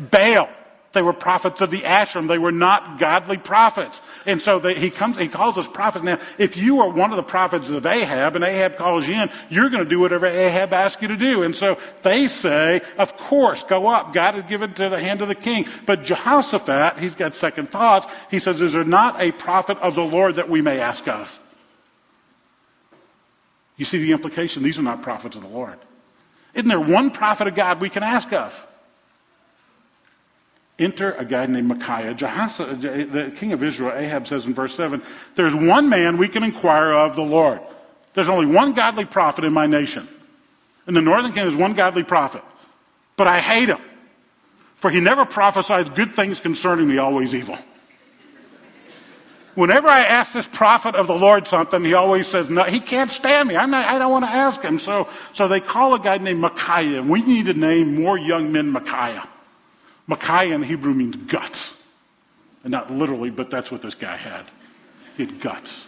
Baal. 0.01 0.49
They 0.95 1.03
were 1.03 1.13
prophets 1.13 1.61
of 1.61 1.71
the 1.71 1.81
Asherim. 1.81 2.29
They 2.29 2.39
were 2.39 2.53
not 2.53 2.99
godly 2.99 3.37
prophets. 3.37 4.01
And 4.25 4.41
so 4.41 4.59
they, 4.59 4.75
he 4.75 4.91
comes, 4.91 5.19
he 5.19 5.29
calls 5.29 5.59
us 5.59 5.69
prophets. 5.69 6.05
Now, 6.05 6.19
if 6.39 6.57
you 6.57 6.81
are 6.81 6.89
one 6.89 7.11
of 7.11 7.17
the 7.17 7.23
prophets 7.23 7.69
of 7.69 7.85
Ahab 7.85 8.37
and 8.37 8.45
Ahab 8.45 8.77
calls 8.77 9.07
you 9.07 9.15
in, 9.15 9.31
you're 9.51 9.69
going 9.69 9.85
to 9.85 9.89
do 9.89 10.01
whatever 10.01 10.27
Ahab 10.27 10.73
asks 10.73 11.03
you 11.03 11.09
to 11.09 11.17
do. 11.17 11.43
And 11.43 11.55
so 11.55 11.77
they 12.03 12.29
say, 12.29 12.81
of 12.97 13.17
course, 13.17 13.63
go 13.65 13.89
up. 13.89 14.15
God 14.15 14.37
has 14.37 14.45
given 14.45 14.73
to 14.75 14.89
the 14.89 14.99
hand 14.99 15.21
of 15.21 15.29
the 15.29 15.35
king. 15.35 15.69
But 15.85 16.05
Jehoshaphat, 16.05 16.99
he's 16.99 17.15
got 17.15 17.35
second 17.35 17.71
thoughts. 17.71 18.07
He 18.31 18.39
says, 18.39 18.63
is 18.63 18.73
there 18.73 18.85
not 18.85 19.21
a 19.21 19.33
prophet 19.33 19.77
of 19.79 19.95
the 19.95 20.05
Lord 20.05 20.37
that 20.37 20.49
we 20.49 20.63
may 20.63 20.81
ask 20.81 21.07
of? 21.09 21.39
You 23.77 23.85
see 23.85 23.99
the 23.99 24.13
implication? 24.13 24.63
These 24.63 24.79
are 24.79 24.83
not 24.83 25.03
prophets 25.03 25.37
of 25.37 25.43
the 25.43 25.49
Lord. 25.49 25.79
Isn't 26.55 26.69
there 26.69 26.81
one 26.81 27.11
prophet 27.11 27.49
of 27.49 27.55
God 27.55 27.81
we 27.81 27.91
can 27.91 28.05
ask 28.05 28.33
of? 28.33 28.67
Enter 30.79 31.13
a 31.13 31.25
guy 31.25 31.47
named 31.47 31.69
Micaiah. 31.69 32.15
Jehoshaphat, 32.15 32.79
uh, 32.79 33.13
the 33.13 33.33
king 33.37 33.53
of 33.53 33.63
Israel, 33.63 33.97
Ahab 33.97 34.27
says 34.27 34.45
in 34.45 34.55
verse 34.55 34.75
7, 34.75 35.03
There's 35.37 35.55
one 35.55 35.89
man 35.89 36.19
we 36.19 36.29
can 36.29 36.43
inquire 36.43 36.93
of 36.93 37.15
the 37.15 37.23
Lord. 37.23 37.61
There's 38.15 38.29
only 38.29 38.47
one 38.47 38.73
godly 38.73 39.05
prophet 39.05 39.45
in 39.45 39.53
my 39.53 39.67
nation. 39.67 40.09
In 40.87 40.95
the 40.95 41.01
northern 41.01 41.33
kingdom, 41.33 41.49
there's 41.49 41.61
one 41.61 41.75
godly 41.75 42.03
prophet. 42.03 42.43
But 43.17 43.29
I 43.29 43.41
hate 43.41 43.69
him. 43.69 43.81
For 44.77 44.91
he 44.91 45.01
never 45.01 45.25
prophesies 45.25 45.89
good 45.89 46.15
things 46.17 46.41
concerning 46.41 46.89
me, 46.89 46.99
always 46.99 47.35
evil. 47.35 47.57
Whenever 49.55 49.89
I 49.89 50.03
ask 50.03 50.33
this 50.33 50.49
prophet 50.49 50.97
of 50.97 51.07
the 51.07 51.15
Lord 51.15 51.47
something, 51.47 51.85
he 51.85 51.95
always 51.95 52.27
says, 52.27 52.51
no, 52.51 52.65
he 52.65 52.81
can't 52.81 53.11
stand 53.11 53.49
me. 53.49 53.57
I'm 53.57 53.71
not, 53.71 53.87
I 53.87 54.01
don't 54.01 54.11
want 54.11 54.25
to 54.25 54.31
ask 54.31 54.61
him. 54.61 54.81
So, 54.81 55.09
so 55.33 55.47
they 55.47 55.61
call 55.61 55.95
a 55.95 56.01
guy 56.01 56.19
named 56.19 56.41
Micaiah. 56.41 57.01
And 57.01 57.09
we 57.09 57.23
need 57.23 57.47
to 57.47 57.55
name 57.55 57.95
more 57.95 58.19
young 58.19 58.51
men 58.51 58.71
Micaiah. 58.71 59.29
Micaiah 60.07 60.55
in 60.55 60.63
Hebrew 60.63 60.95
means 60.95 61.17
guts. 61.17 61.73
And 62.63 62.71
not 62.71 62.91
literally, 62.91 63.31
but 63.31 63.51
that's 63.51 63.71
what 63.71 63.83
this 63.83 63.95
guy 63.95 64.17
had. 64.17 64.47
He 65.17 65.27
had 65.27 65.41
guts. 65.41 65.87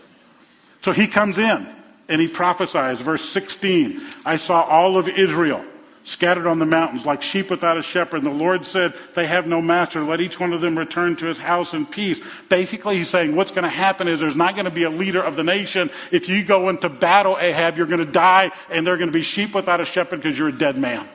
So 0.83 0.93
he 0.93 1.07
comes 1.07 1.39
in 1.39 1.67
and 2.09 2.21
he 2.21 2.29
prophesies, 2.29 3.01
verse 3.01 3.27
16, 3.31 4.01
I 4.25 4.37
saw 4.37 4.63
all 4.63 4.99
of 4.99 5.09
Israel 5.09 5.65
scattered 6.05 6.47
on 6.47 6.61
the 6.61 6.67
mountains 6.67 7.05
like 7.05 7.21
sheep 7.21 7.51
without 7.51 7.77
a 7.77 7.83
shepherd. 7.83 8.19
And 8.19 8.27
the 8.27 8.39
Lord 8.39 8.65
said, 8.65 8.95
they 9.15 9.27
have 9.27 9.47
no 9.47 9.61
master. 9.61 10.05
Let 10.05 10.21
each 10.21 10.39
one 10.39 10.53
of 10.53 10.61
them 10.61 10.79
return 10.79 11.17
to 11.17 11.27
his 11.27 11.39
house 11.39 11.75
in 11.75 11.85
peace. 11.85 12.21
Basically, 12.49 12.99
he's 12.99 13.11
saying 13.11 13.35
what's 13.35 13.51
going 13.51 13.65
to 13.65 13.69
happen 13.69 14.07
is 14.07 14.21
there's 14.21 14.37
not 14.37 14.55
going 14.55 14.67
to 14.67 14.71
be 14.71 14.85
a 14.85 14.91
leader 14.91 15.21
of 15.21 15.35
the 15.35 15.43
nation. 15.43 15.91
If 16.13 16.29
you 16.29 16.45
go 16.45 16.69
into 16.69 16.89
battle, 16.89 17.37
Ahab, 17.39 17.77
you're 17.77 17.87
going 17.87 18.05
to 18.05 18.13
die 18.13 18.53
and 18.71 18.87
they're 18.87 18.99
going 18.99 19.09
to 19.11 19.19
be 19.19 19.23
sheep 19.23 19.53
without 19.55 19.81
a 19.81 19.85
shepherd 19.85 20.23
because 20.23 20.39
you're 20.39 20.49
a 20.49 20.57
dead 20.57 20.79
man. 20.79 21.09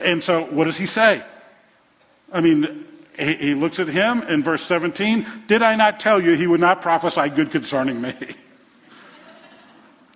And 0.00 0.24
so 0.24 0.42
what 0.42 0.64
does 0.64 0.76
he 0.76 0.86
say? 0.86 1.22
I 2.32 2.40
mean, 2.40 2.86
he, 3.18 3.54
looks 3.54 3.78
at 3.78 3.88
him 3.88 4.22
in 4.22 4.42
verse 4.42 4.64
17. 4.64 5.26
Did 5.46 5.62
I 5.62 5.76
not 5.76 6.00
tell 6.00 6.20
you 6.20 6.32
he 6.32 6.46
would 6.46 6.60
not 6.60 6.82
prophesy 6.82 7.28
good 7.28 7.50
concerning 7.50 8.00
me? 8.00 8.14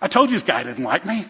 I 0.00 0.08
told 0.08 0.30
you 0.30 0.36
this 0.36 0.42
guy 0.42 0.62
didn't 0.62 0.84
like 0.84 1.04
me. 1.04 1.26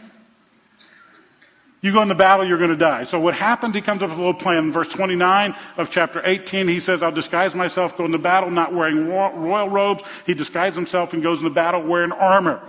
You 1.81 1.93
go 1.93 2.03
in 2.03 2.09
the 2.09 2.15
battle, 2.15 2.47
you're 2.47 2.59
going 2.59 2.71
to 2.71 2.77
die. 2.77 3.05
So 3.05 3.21
what 3.21 3.35
happens, 3.35 3.75
he 3.75 3.81
comes 3.81 4.03
up 4.03 4.11
with 4.11 4.19
a 4.19 4.21
little 4.21 4.35
plan. 4.35 4.65
In 4.65 4.73
verse 4.73 4.89
29 4.89 5.55
of 5.77 5.91
chapter 5.91 6.21
18, 6.25 6.67
he 6.67 6.81
says, 6.81 7.03
I'll 7.03 7.13
disguise 7.13 7.55
myself, 7.55 7.97
go 7.97 8.05
into 8.05 8.19
battle, 8.19 8.51
not 8.51 8.75
wearing 8.75 9.07
royal 9.07 9.69
robes. 9.69 10.03
He 10.27 10.35
disguises 10.35 10.75
himself 10.75 11.13
and 11.13 11.23
goes 11.23 11.39
into 11.39 11.51
battle 11.51 11.87
wearing 11.87 12.11
armor. 12.11 12.61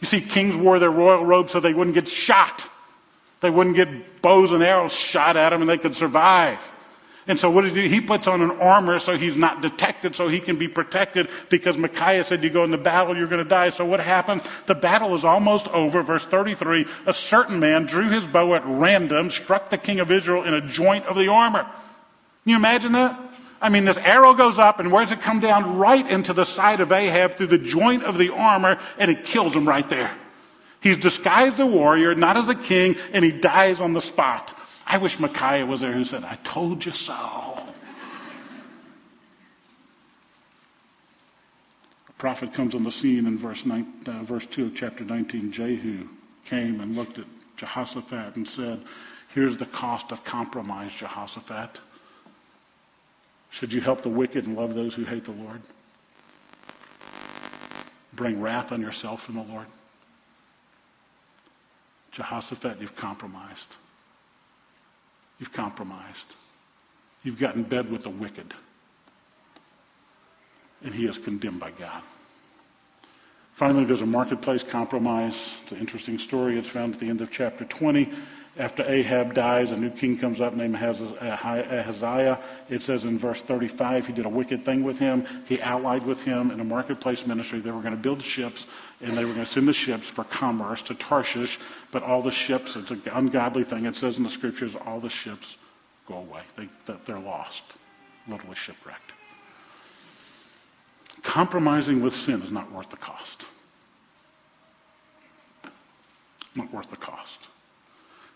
You 0.00 0.06
see, 0.06 0.20
kings 0.20 0.54
wore 0.54 0.78
their 0.78 0.90
royal 0.90 1.24
robes 1.24 1.52
so 1.52 1.58
they 1.58 1.74
wouldn't 1.74 1.94
get 1.94 2.06
shot. 2.06 2.64
They 3.40 3.50
wouldn't 3.50 3.74
get 3.74 4.22
bows 4.22 4.52
and 4.52 4.62
arrows 4.62 4.92
shot 4.92 5.36
at 5.36 5.50
them 5.50 5.62
and 5.62 5.68
they 5.68 5.78
could 5.78 5.96
survive. 5.96 6.60
And 7.26 7.38
so 7.38 7.50
what 7.50 7.62
does 7.62 7.70
he 7.70 7.82
do? 7.82 7.88
He 7.88 8.00
puts 8.00 8.26
on 8.26 8.42
an 8.42 8.50
armor 8.50 8.98
so 8.98 9.16
he's 9.16 9.36
not 9.36 9.62
detected, 9.62 10.16
so 10.16 10.28
he 10.28 10.40
can 10.40 10.58
be 10.58 10.66
protected 10.66 11.28
because 11.50 11.76
Micaiah 11.76 12.24
said 12.24 12.42
you 12.42 12.50
go 12.50 12.64
into 12.64 12.78
battle, 12.78 13.16
you're 13.16 13.28
going 13.28 13.42
to 13.42 13.48
die. 13.48 13.68
So 13.68 13.84
what 13.84 14.00
happens? 14.00 14.42
The 14.66 14.74
battle 14.74 15.14
is 15.14 15.24
almost 15.24 15.68
over. 15.68 16.02
Verse 16.02 16.26
33, 16.26 16.86
a 17.06 17.12
certain 17.12 17.60
man 17.60 17.86
drew 17.86 18.10
his 18.10 18.26
bow 18.26 18.54
at 18.54 18.62
random, 18.66 19.30
struck 19.30 19.70
the 19.70 19.78
king 19.78 20.00
of 20.00 20.10
Israel 20.10 20.42
in 20.42 20.54
a 20.54 20.68
joint 20.68 21.06
of 21.06 21.14
the 21.16 21.28
armor. 21.28 21.62
Can 21.62 22.50
you 22.50 22.56
imagine 22.56 22.92
that? 22.92 23.20
I 23.60 23.68
mean, 23.68 23.84
this 23.84 23.98
arrow 23.98 24.34
goes 24.34 24.58
up 24.58 24.80
and 24.80 24.90
where 24.90 25.04
does 25.04 25.12
it 25.12 25.20
come 25.20 25.38
down? 25.38 25.76
Right 25.78 26.08
into 26.10 26.32
the 26.32 26.44
side 26.44 26.80
of 26.80 26.90
Ahab 26.90 27.36
through 27.36 27.46
the 27.46 27.58
joint 27.58 28.02
of 28.02 28.18
the 28.18 28.34
armor 28.34 28.80
and 28.98 29.08
it 29.08 29.24
kills 29.24 29.54
him 29.54 29.68
right 29.68 29.88
there. 29.88 30.12
He's 30.80 30.98
disguised 30.98 31.60
a 31.60 31.66
warrior, 31.66 32.16
not 32.16 32.36
as 32.36 32.48
a 32.48 32.56
king, 32.56 32.96
and 33.12 33.24
he 33.24 33.30
dies 33.30 33.80
on 33.80 33.92
the 33.92 34.00
spot. 34.00 34.52
I 34.86 34.98
wish 34.98 35.18
Micaiah 35.18 35.66
was 35.66 35.80
there 35.80 35.92
who 35.92 36.04
said, 36.04 36.24
I 36.24 36.34
told 36.34 36.84
you 36.84 36.92
so. 36.92 37.14
A 42.08 42.12
prophet 42.18 42.52
comes 42.54 42.74
on 42.74 42.82
the 42.84 42.92
scene 42.92 43.26
in 43.26 43.38
verse, 43.38 43.64
nine, 43.64 43.92
uh, 44.06 44.22
verse 44.22 44.46
2 44.46 44.66
of 44.66 44.74
chapter 44.74 45.04
19. 45.04 45.52
Jehu 45.52 46.08
came 46.44 46.80
and 46.80 46.94
looked 46.96 47.18
at 47.18 47.24
Jehoshaphat 47.56 48.36
and 48.36 48.46
said, 48.46 48.82
Here's 49.34 49.56
the 49.56 49.66
cost 49.66 50.12
of 50.12 50.24
compromise, 50.24 50.92
Jehoshaphat. 50.92 51.78
Should 53.50 53.72
you 53.72 53.80
help 53.80 54.02
the 54.02 54.08
wicked 54.08 54.46
and 54.46 54.56
love 54.56 54.74
those 54.74 54.94
who 54.94 55.04
hate 55.04 55.24
the 55.24 55.32
Lord? 55.32 55.62
Bring 58.12 58.40
wrath 58.40 58.72
on 58.72 58.80
yourself 58.80 59.22
from 59.22 59.36
the 59.36 59.42
Lord? 59.42 59.66
Jehoshaphat, 62.12 62.80
you've 62.80 62.96
compromised. 62.96 63.66
You've 65.42 65.52
compromised. 65.52 66.36
You've 67.24 67.36
got 67.36 67.56
in 67.56 67.64
bed 67.64 67.90
with 67.90 68.04
the 68.04 68.10
wicked. 68.10 68.54
And 70.84 70.94
he 70.94 71.06
is 71.06 71.18
condemned 71.18 71.58
by 71.58 71.72
God. 71.72 72.00
Finally, 73.54 73.86
there's 73.86 74.02
a 74.02 74.06
marketplace 74.06 74.62
compromise. 74.62 75.34
It's 75.64 75.72
an 75.72 75.78
interesting 75.78 76.20
story. 76.20 76.60
It's 76.60 76.68
found 76.68 76.94
at 76.94 77.00
the 77.00 77.08
end 77.08 77.22
of 77.22 77.32
chapter 77.32 77.64
20. 77.64 78.08
After 78.58 78.84
Ahab 78.84 79.32
dies, 79.32 79.70
a 79.70 79.76
new 79.78 79.88
king 79.88 80.18
comes 80.18 80.42
up 80.42 80.52
named 80.52 80.76
Ahaziah. 80.76 82.38
It 82.68 82.82
says 82.82 83.04
in 83.04 83.18
verse 83.18 83.40
35, 83.40 84.06
he 84.06 84.12
did 84.12 84.26
a 84.26 84.28
wicked 84.28 84.62
thing 84.62 84.84
with 84.84 84.98
him. 84.98 85.26
He 85.46 85.58
allied 85.58 86.04
with 86.04 86.22
him 86.22 86.50
in 86.50 86.60
a 86.60 86.64
marketplace 86.64 87.26
ministry. 87.26 87.60
They 87.60 87.70
were 87.70 87.80
going 87.80 87.96
to 87.96 88.00
build 88.00 88.22
ships, 88.22 88.66
and 89.00 89.16
they 89.16 89.24
were 89.24 89.32
going 89.32 89.46
to 89.46 89.50
send 89.50 89.68
the 89.68 89.72
ships 89.72 90.06
for 90.06 90.24
commerce 90.24 90.82
to 90.82 90.94
Tarshish. 90.94 91.58
But 91.92 92.02
all 92.02 92.20
the 92.20 92.30
ships, 92.30 92.76
it's 92.76 92.90
an 92.90 93.00
ungodly 93.10 93.64
thing. 93.64 93.86
It 93.86 93.96
says 93.96 94.18
in 94.18 94.22
the 94.22 94.30
scriptures, 94.30 94.76
all 94.84 95.00
the 95.00 95.08
ships 95.08 95.56
go 96.06 96.16
away. 96.16 96.42
They, 96.58 96.68
they're 97.06 97.18
lost, 97.18 97.62
literally 98.28 98.56
shipwrecked. 98.56 99.12
Compromising 101.22 102.02
with 102.02 102.14
sin 102.14 102.42
is 102.42 102.50
not 102.50 102.70
worth 102.70 102.90
the 102.90 102.96
cost. 102.98 103.46
Not 106.54 106.70
worth 106.70 106.90
the 106.90 106.96
cost. 106.96 107.38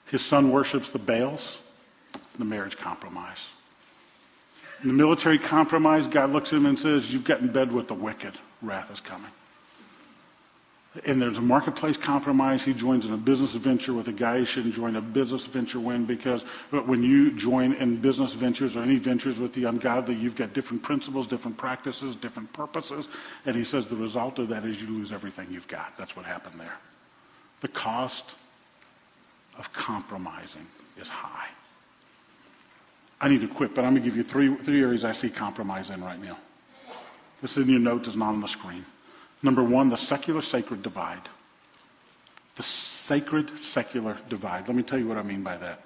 His 0.07 0.25
son 0.25 0.51
worships 0.51 0.90
the 0.90 0.99
Baals, 0.99 1.59
the 2.38 2.45
marriage 2.45 2.77
compromise. 2.77 3.47
In 4.83 4.88
the 4.88 4.95
military 4.95 5.38
compromise, 5.38 6.07
God 6.07 6.31
looks 6.31 6.51
at 6.53 6.57
him 6.57 6.66
and 6.66 6.79
says, 6.79 7.12
You've 7.12 7.25
got 7.25 7.40
in 7.40 7.53
bed 7.53 7.73
with 7.73 7.88
the 7.88 7.95
wicked. 7.95 8.38
Wrath 8.62 8.90
is 8.90 9.01
coming 9.01 9.31
and 11.05 11.21
there's 11.21 11.38
a 11.38 11.42
marketplace 11.42 11.97
compromise. 11.97 12.62
He 12.62 12.73
joins 12.73 13.07
in 13.07 13.12
a 13.12 13.16
business 13.16 13.53
venture 13.53 13.92
with 13.92 14.09
a 14.09 14.12
guy 14.12 14.40
he 14.40 14.45
shouldn't 14.45 14.75
join 14.75 14.97
a 14.97 15.01
business 15.01 15.45
venture 15.45 15.81
with 15.81 16.07
because 16.07 16.42
when 16.71 17.03
you 17.03 17.33
join 17.33 17.75
in 17.75 18.01
business 18.01 18.33
ventures 18.33 18.77
or 18.77 18.83
any 18.83 18.97
ventures 18.97 19.38
with 19.38 19.53
the 19.53 19.64
ungodly, 19.64 20.14
you've 20.14 20.37
got 20.37 20.53
different 20.53 20.83
principles, 20.83 21.27
different 21.27 21.57
practices, 21.57 22.16
different 22.16 22.53
purposes. 22.53 23.09
And 23.45 23.57
he 23.57 23.64
says 23.64 23.88
the 23.88 23.97
result 23.97 24.38
of 24.38 24.49
that 24.49 24.64
is 24.64 24.81
you 24.81 24.88
lose 24.88 25.12
everything 25.12 25.49
you've 25.51 25.69
got. 25.69 25.97
That's 25.99 26.16
what 26.16 26.25
happened 26.25 26.61
there. 26.61 26.77
The 27.61 27.69
cost 27.69 28.25
of 29.59 29.73
compromising 29.73 30.66
is 30.99 31.09
high. 31.09 31.49
I 33.21 33.29
need 33.29 33.40
to 33.40 33.49
quit, 33.49 33.75
but 33.75 33.85
I'm 33.85 33.92
going 33.92 34.03
to 34.03 34.09
give 34.09 34.16
you 34.16 34.23
three, 34.23 34.55
three 34.57 34.83
areas 34.83 35.05
I 35.05 35.12
see 35.12 35.31
compromise 35.31 35.90
in 35.90 36.03
right 36.05 36.21
now. 36.21 36.37
This 37.40 37.53
is 37.53 37.59
in 37.59 37.71
your 37.71 37.81
notes, 37.81 38.09
it's 38.09 38.16
not 38.16 38.31
on 38.31 38.40
the 38.40 38.49
screen. 38.49 38.85
Number 39.42 39.62
one, 39.62 39.88
the 39.88 39.97
secular 39.97 40.42
sacred 40.42 40.83
divide. 40.83 41.29
The 42.57 42.62
sacred 42.62 43.59
secular 43.59 44.16
divide. 44.29 44.69
Let 44.69 44.77
me 44.77 44.83
tell 44.83 44.99
you 44.99 45.07
what 45.07 45.19
I 45.19 45.23
mean 45.23 45.42
by 45.42 45.57
that. 45.57 45.81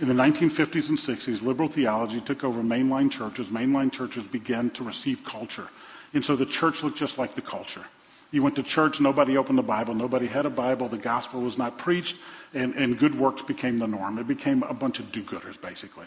In 0.00 0.08
the 0.08 0.14
1950s 0.14 0.90
and 0.90 0.98
60s, 0.98 1.42
liberal 1.42 1.68
theology 1.68 2.20
took 2.20 2.44
over 2.44 2.62
mainline 2.62 3.10
churches. 3.10 3.46
Mainline 3.46 3.90
churches 3.90 4.24
began 4.24 4.70
to 4.70 4.84
receive 4.84 5.24
culture. 5.24 5.68
And 6.12 6.24
so 6.24 6.36
the 6.36 6.46
church 6.46 6.82
looked 6.82 6.98
just 6.98 7.16
like 7.16 7.34
the 7.34 7.42
culture. 7.42 7.84
You 8.30 8.42
went 8.42 8.56
to 8.56 8.62
church, 8.62 9.00
nobody 9.00 9.36
opened 9.36 9.58
the 9.58 9.62
Bible, 9.62 9.94
nobody 9.94 10.26
had 10.26 10.46
a 10.46 10.50
Bible, 10.50 10.88
the 10.88 10.98
gospel 10.98 11.40
was 11.40 11.56
not 11.56 11.78
preached, 11.78 12.16
and, 12.54 12.74
and 12.74 12.98
good 12.98 13.18
works 13.18 13.42
became 13.42 13.78
the 13.78 13.86
norm. 13.86 14.18
It 14.18 14.26
became 14.26 14.62
a 14.64 14.74
bunch 14.74 14.98
of 14.98 15.12
do 15.12 15.22
gooders, 15.22 15.60
basically. 15.60 16.06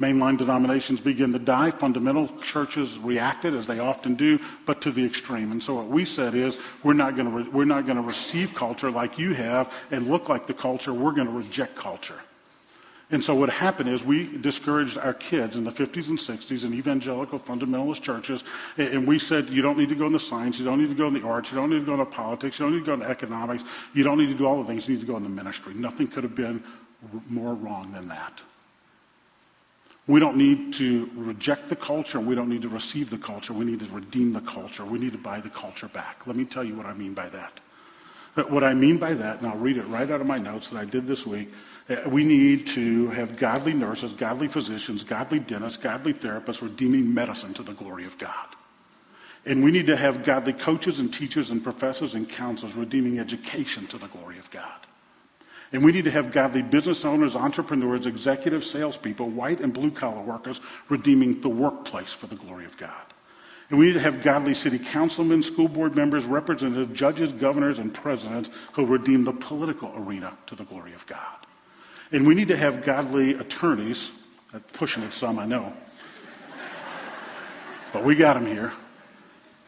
Mainline 0.00 0.38
denominations 0.38 1.00
begin 1.00 1.32
to 1.34 1.38
die. 1.38 1.70
Fundamental 1.70 2.28
churches 2.38 2.96
reacted, 2.98 3.54
as 3.54 3.66
they 3.66 3.78
often 3.78 4.14
do, 4.14 4.38
but 4.64 4.80
to 4.82 4.90
the 4.90 5.04
extreme. 5.04 5.52
And 5.52 5.62
so 5.62 5.74
what 5.74 5.88
we 5.88 6.06
said 6.06 6.34
is, 6.34 6.56
we're 6.82 6.94
not 6.94 7.16
going 7.16 7.30
to 7.30 7.36
re- 7.36 7.48
we're 7.48 7.64
not 7.66 7.84
going 7.84 7.98
to 7.98 8.02
receive 8.02 8.54
culture 8.54 8.90
like 8.90 9.18
you 9.18 9.34
have 9.34 9.70
and 9.90 10.08
look 10.08 10.30
like 10.30 10.46
the 10.46 10.54
culture. 10.54 10.94
We're 10.94 11.12
going 11.12 11.26
to 11.26 11.32
reject 11.32 11.76
culture. 11.76 12.18
And 13.12 13.24
so 13.24 13.34
what 13.34 13.50
happened 13.50 13.88
is 13.88 14.04
we 14.04 14.38
discouraged 14.38 14.96
our 14.96 15.14
kids 15.14 15.56
in 15.56 15.64
the 15.64 15.72
50s 15.72 16.08
and 16.08 16.18
60s 16.18 16.64
in 16.64 16.74
evangelical 16.74 17.40
fundamentalist 17.40 18.02
churches, 18.02 18.44
and 18.76 19.06
we 19.06 19.18
said, 19.18 19.50
you 19.50 19.62
don't 19.62 19.76
need 19.76 19.88
to 19.88 19.96
go 19.96 20.06
into 20.06 20.20
science, 20.20 20.58
you 20.58 20.64
don't 20.64 20.80
need 20.80 20.90
to 20.90 20.94
go 20.94 21.08
into 21.08 21.20
the 21.20 21.26
arts, 21.26 21.50
you 21.50 21.56
don't 21.56 21.70
need 21.70 21.80
to 21.80 21.86
go 21.86 21.94
into 21.94 22.06
politics, 22.06 22.58
you 22.58 22.66
don't 22.66 22.74
need 22.74 22.80
to 22.80 22.86
go 22.86 22.94
into 22.94 23.08
economics, 23.08 23.64
you 23.94 24.04
don't 24.04 24.18
need 24.18 24.28
to 24.28 24.34
do 24.34 24.46
all 24.46 24.62
the 24.62 24.68
things, 24.68 24.86
you 24.86 24.94
need 24.94 25.00
to 25.00 25.06
go 25.06 25.16
into 25.16 25.28
ministry. 25.28 25.74
Nothing 25.74 26.06
could 26.06 26.22
have 26.22 26.36
been 26.36 26.62
more 27.28 27.54
wrong 27.54 27.92
than 27.92 28.08
that. 28.08 28.40
We 30.06 30.18
don't 30.18 30.36
need 30.36 30.72
to 30.74 31.08
reject 31.14 31.68
the 31.68 31.76
culture. 31.76 32.18
And 32.18 32.26
we 32.26 32.34
don't 32.34 32.48
need 32.48 32.62
to 32.62 32.68
receive 32.68 33.10
the 33.10 33.18
culture. 33.18 33.52
We 33.52 33.64
need 33.64 33.78
to 33.78 33.86
redeem 33.86 34.32
the 34.32 34.40
culture. 34.40 34.84
We 34.84 34.98
need 34.98 35.12
to 35.12 35.18
buy 35.18 35.40
the 35.40 35.50
culture 35.50 35.86
back. 35.86 36.26
Let 36.26 36.34
me 36.34 36.44
tell 36.44 36.64
you 36.64 36.74
what 36.74 36.86
I 36.86 36.94
mean 36.94 37.14
by 37.14 37.28
that. 37.28 37.60
What 38.48 38.64
I 38.64 38.74
mean 38.74 38.96
by 38.96 39.14
that, 39.14 39.38
and 39.38 39.46
I'll 39.46 39.56
read 39.56 39.76
it 39.76 39.86
right 39.88 40.10
out 40.10 40.20
of 40.20 40.26
my 40.26 40.38
notes 40.38 40.68
that 40.68 40.78
I 40.78 40.84
did 40.84 41.06
this 41.06 41.26
week, 41.26 41.52
uh, 41.52 41.79
Uh, 41.90 42.08
we 42.08 42.22
need 42.22 42.68
to 42.68 43.08
have 43.10 43.36
godly 43.36 43.72
nurses, 43.72 44.12
godly 44.12 44.46
physicians, 44.46 45.02
godly 45.02 45.40
dentists, 45.40 45.76
godly 45.76 46.14
therapists 46.14 46.62
redeeming 46.62 47.12
medicine 47.12 47.52
to 47.52 47.64
the 47.64 47.72
glory 47.72 48.04
of 48.04 48.16
God. 48.16 48.46
And 49.44 49.64
we 49.64 49.72
need 49.72 49.86
to 49.86 49.96
have 49.96 50.22
godly 50.22 50.52
coaches 50.52 51.00
and 51.00 51.12
teachers 51.12 51.50
and 51.50 51.64
professors 51.64 52.14
and 52.14 52.28
counselors 52.28 52.74
redeeming 52.76 53.18
education 53.18 53.88
to 53.88 53.98
the 53.98 54.06
glory 54.06 54.38
of 54.38 54.48
God. 54.52 54.86
And 55.72 55.84
we 55.84 55.90
need 55.90 56.04
to 56.04 56.10
have 56.10 56.30
godly 56.30 56.62
business 56.62 57.04
owners, 57.04 57.34
entrepreneurs, 57.34 58.06
executive 58.06 58.64
salespeople, 58.64 59.28
white 59.28 59.60
and 59.60 59.72
blue 59.72 59.90
collar 59.90 60.20
workers 60.20 60.60
redeeming 60.88 61.40
the 61.40 61.48
workplace 61.48 62.12
for 62.12 62.26
the 62.28 62.36
glory 62.36 62.66
of 62.66 62.76
God. 62.76 62.92
And 63.70 63.78
we 63.78 63.86
need 63.86 63.94
to 63.94 64.00
have 64.00 64.22
godly 64.22 64.54
city 64.54 64.78
councilmen, 64.78 65.42
school 65.42 65.68
board 65.68 65.96
members, 65.96 66.24
representatives, 66.24 66.92
judges, 66.92 67.32
governors, 67.32 67.78
and 67.78 67.94
presidents 67.94 68.50
who 68.74 68.84
redeem 68.84 69.24
the 69.24 69.32
political 69.32 69.92
arena 69.96 70.36
to 70.46 70.54
the 70.54 70.64
glory 70.64 70.92
of 70.92 71.06
God. 71.06 71.46
And 72.12 72.26
we 72.26 72.34
need 72.34 72.48
to 72.48 72.56
have 72.56 72.84
godly 72.84 73.34
attorneys, 73.34 74.10
I'm 74.52 74.60
pushing 74.72 75.02
it 75.02 75.12
some, 75.12 75.38
I 75.38 75.46
know, 75.46 75.72
but 77.92 78.04
we 78.04 78.14
got 78.14 78.34
them 78.34 78.46
here, 78.46 78.72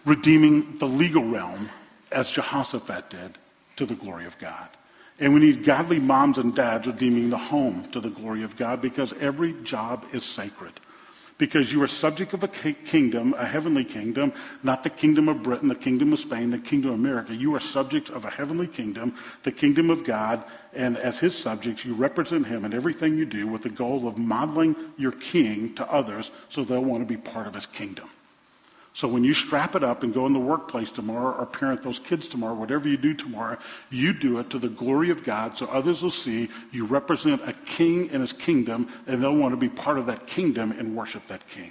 redeeming 0.05 0.79
the 0.79 0.87
legal 0.87 1.25
realm 1.25 1.69
as 2.11 2.31
Jehoshaphat 2.31 3.11
did 3.11 3.39
to 3.77 3.87
the 3.87 3.95
glory 3.95 4.27
of 4.27 4.39
God. 4.39 4.69
And 5.19 5.35
we 5.35 5.41
need 5.41 5.65
godly 5.65 6.01
moms 6.01 6.39
and 6.39 6.55
dads 6.55 6.87
redeeming 6.87 7.31
the 7.31 7.39
home 7.39 7.89
to 7.93 8.01
the 8.01 8.11
glory 8.11 8.43
of 8.43 8.57
God 8.57 8.81
because 8.81 9.13
every 9.21 9.53
job 9.63 10.05
is 10.13 10.25
sacred. 10.25 10.73
Because 11.39 11.73
you 11.73 11.83
are 11.83 11.89
subject 11.89 12.35
of 12.35 12.45
a 12.45 12.49
kingdom, 12.49 13.35
a 13.37 13.47
heavenly 13.47 13.85
kingdom, 13.85 14.33
not 14.63 14.85
the 14.85 14.91
kingdom 14.91 15.29
of 15.29 15.43
Britain, 15.43 15.69
the 15.69 15.75
kingdom 15.75 16.13
of 16.13 16.21
Spain, 16.21 16.51
the 16.51 16.59
kingdom 16.59 16.91
of 16.93 16.99
America. 16.99 17.35
You 17.35 17.55
are 17.55 17.61
subject 17.61 18.11
of 18.11 18.25
a 18.25 18.31
heavenly 18.31 18.67
kingdom, 18.67 19.15
the 19.43 19.53
kingdom 19.53 19.91
of 19.91 20.05
God, 20.05 20.45
and 20.73 20.97
as 20.97 21.19
his 21.19 21.37
subjects, 21.37 21.85
you 21.85 21.95
represent 21.95 22.47
him 22.47 22.65
in 22.65 22.75
everything 22.75 23.17
you 23.17 23.25
do 23.25 23.47
with 23.47 23.63
the 23.63 23.71
goal 23.71 24.07
of 24.07 24.19
modeling 24.19 24.77
your 24.97 25.13
king 25.13 25.75
to 25.75 25.91
others 25.91 26.31
so 26.49 26.65
they'll 26.65 26.85
want 26.85 27.03
to 27.03 27.07
be 27.07 27.17
part 27.17 27.47
of 27.47 27.55
his 27.55 27.67
kingdom. 27.67 28.09
So 28.95 29.09
when 29.09 29.25
you 29.25 29.33
strap 29.33 29.75
it 29.75 29.83
up 29.83 30.03
and 30.03 30.13
go 30.13 30.27
in 30.27 30.35
the 30.35 30.39
workplace 30.39 30.91
tomorrow 30.91 31.35
or 31.39 31.47
parent 31.47 31.83
those 31.83 31.99
kids 31.99 32.29
tomorrow, 32.29 32.55
whatever 32.55 32.89
you 32.89 32.99
do 32.99 33.15
tomorrow, 33.15 33.57
you 33.91 34.13
do 34.13 34.39
it 34.39 34.51
to 34.51 34.59
the 34.59 34.69
glory 34.69 35.11
of 35.11 35.25
God 35.25 35.57
so 35.57 35.67
others 35.67 36.03
will 36.03 36.11
see 36.11 36.51
you 36.73 36.85
represent 36.85 37.41
a 37.49 37.55
king 37.65 38.11
and 38.11 38.21
his 38.21 38.35
kingdom 38.35 38.93
and 39.07 39.23
they'll 39.23 39.35
want 39.35 39.53
to 39.53 39.57
be 39.57 39.71
part 39.71 39.99
of 39.99 40.07
that 40.07 40.27
kingdom 40.27 40.73
and 40.73 40.95
worship 40.95 41.27
that 41.29 41.49
king. 41.49 41.71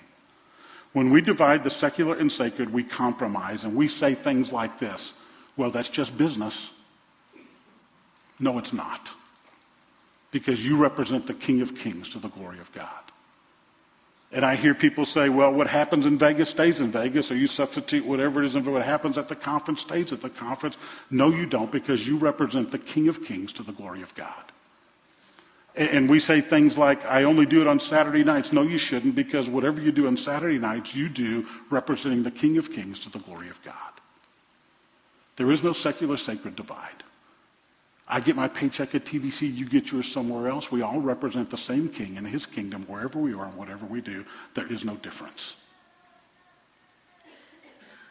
When 0.93 1.11
we 1.11 1.21
divide 1.21 1.63
the 1.63 1.69
secular 1.69 2.15
and 2.15 2.31
sacred, 2.31 2.73
we 2.73 2.83
compromise 2.83 3.63
and 3.63 3.75
we 3.75 3.87
say 3.87 4.15
things 4.15 4.51
like 4.51 4.79
this. 4.79 5.13
Well, 5.55 5.69
that's 5.69 5.89
just 5.89 6.17
business. 6.17 6.69
No, 8.39 8.57
it's 8.57 8.73
not. 8.73 9.09
Because 10.31 10.63
you 10.63 10.77
represent 10.77 11.27
the 11.27 11.33
King 11.33 11.61
of 11.61 11.77
Kings 11.77 12.09
to 12.09 12.19
the 12.19 12.29
glory 12.29 12.59
of 12.59 12.71
God. 12.73 12.89
And 14.33 14.45
I 14.45 14.55
hear 14.55 14.73
people 14.73 15.05
say, 15.05 15.27
well, 15.27 15.51
what 15.51 15.67
happens 15.67 16.05
in 16.05 16.17
Vegas 16.17 16.49
stays 16.49 16.79
in 16.79 16.91
Vegas, 16.91 17.31
or 17.31 17.35
you 17.35 17.47
substitute 17.47 18.05
whatever 18.05 18.41
it 18.41 18.45
is, 18.45 18.55
and 18.55 18.65
what 18.65 18.81
happens 18.83 19.17
at 19.17 19.27
the 19.27 19.35
conference 19.35 19.81
stays 19.81 20.13
at 20.13 20.21
the 20.21 20.29
conference. 20.29 20.77
No, 21.09 21.29
you 21.29 21.45
don't, 21.45 21.69
because 21.69 22.07
you 22.07 22.17
represent 22.17 22.71
the 22.71 22.77
King 22.77 23.09
of 23.09 23.25
Kings 23.25 23.51
to 23.53 23.63
the 23.63 23.73
glory 23.73 24.01
of 24.01 24.15
God. 24.15 24.43
And 25.75 26.09
we 26.09 26.19
say 26.19 26.41
things 26.41 26.77
like, 26.77 27.05
I 27.05 27.23
only 27.23 27.45
do 27.45 27.61
it 27.61 27.67
on 27.67 27.79
Saturday 27.79 28.23
nights. 28.23 28.51
No, 28.51 28.61
you 28.61 28.77
shouldn't, 28.77 29.15
because 29.15 29.49
whatever 29.49 29.81
you 29.81 29.91
do 29.91 30.07
on 30.07 30.17
Saturday 30.17 30.59
nights, 30.59 30.95
you 30.95 31.09
do 31.09 31.45
representing 31.69 32.23
the 32.23 32.31
King 32.31 32.57
of 32.57 32.71
Kings 32.71 32.99
to 33.01 33.09
the 33.09 33.19
glory 33.19 33.49
of 33.49 33.61
God. 33.63 33.75
There 35.37 35.51
is 35.51 35.63
no 35.63 35.73
secular 35.73 36.17
sacred 36.17 36.55
divide. 36.55 37.03
I 38.13 38.19
get 38.19 38.35
my 38.35 38.49
paycheck 38.49 38.93
at 38.93 39.05
TVC, 39.05 39.55
you 39.55 39.65
get 39.67 39.89
yours 39.89 40.11
somewhere 40.11 40.49
else. 40.49 40.69
We 40.69 40.81
all 40.81 40.99
represent 40.99 41.49
the 41.49 41.57
same 41.57 41.87
king 41.87 42.17
in 42.17 42.25
his 42.25 42.45
kingdom 42.45 42.83
wherever 42.87 43.17
we 43.17 43.33
are 43.33 43.45
and 43.45 43.55
whatever 43.55 43.85
we 43.85 44.01
do. 44.01 44.25
There 44.53 44.69
is 44.69 44.83
no 44.83 44.97
difference. 44.97 45.53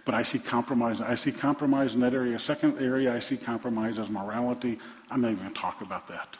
But 0.07 0.15
I 0.15 0.23
see 0.23 0.39
compromise. 0.39 1.03
I 1.03 1.17
see 1.17 1.33
compromise 1.33 1.93
in 1.93 2.01
that 2.01 2.15
area. 2.15 2.39
Second 2.39 2.79
area 2.79 3.15
I 3.15 3.19
see 3.19 3.37
compromise 3.37 3.99
as 3.99 4.09
morality. 4.09 4.79
I'm 5.11 5.21
not 5.21 5.33
even 5.33 5.43
going 5.43 5.55
to 5.55 5.61
talk 5.61 5.83
about 5.83 6.09
that. 6.09 6.35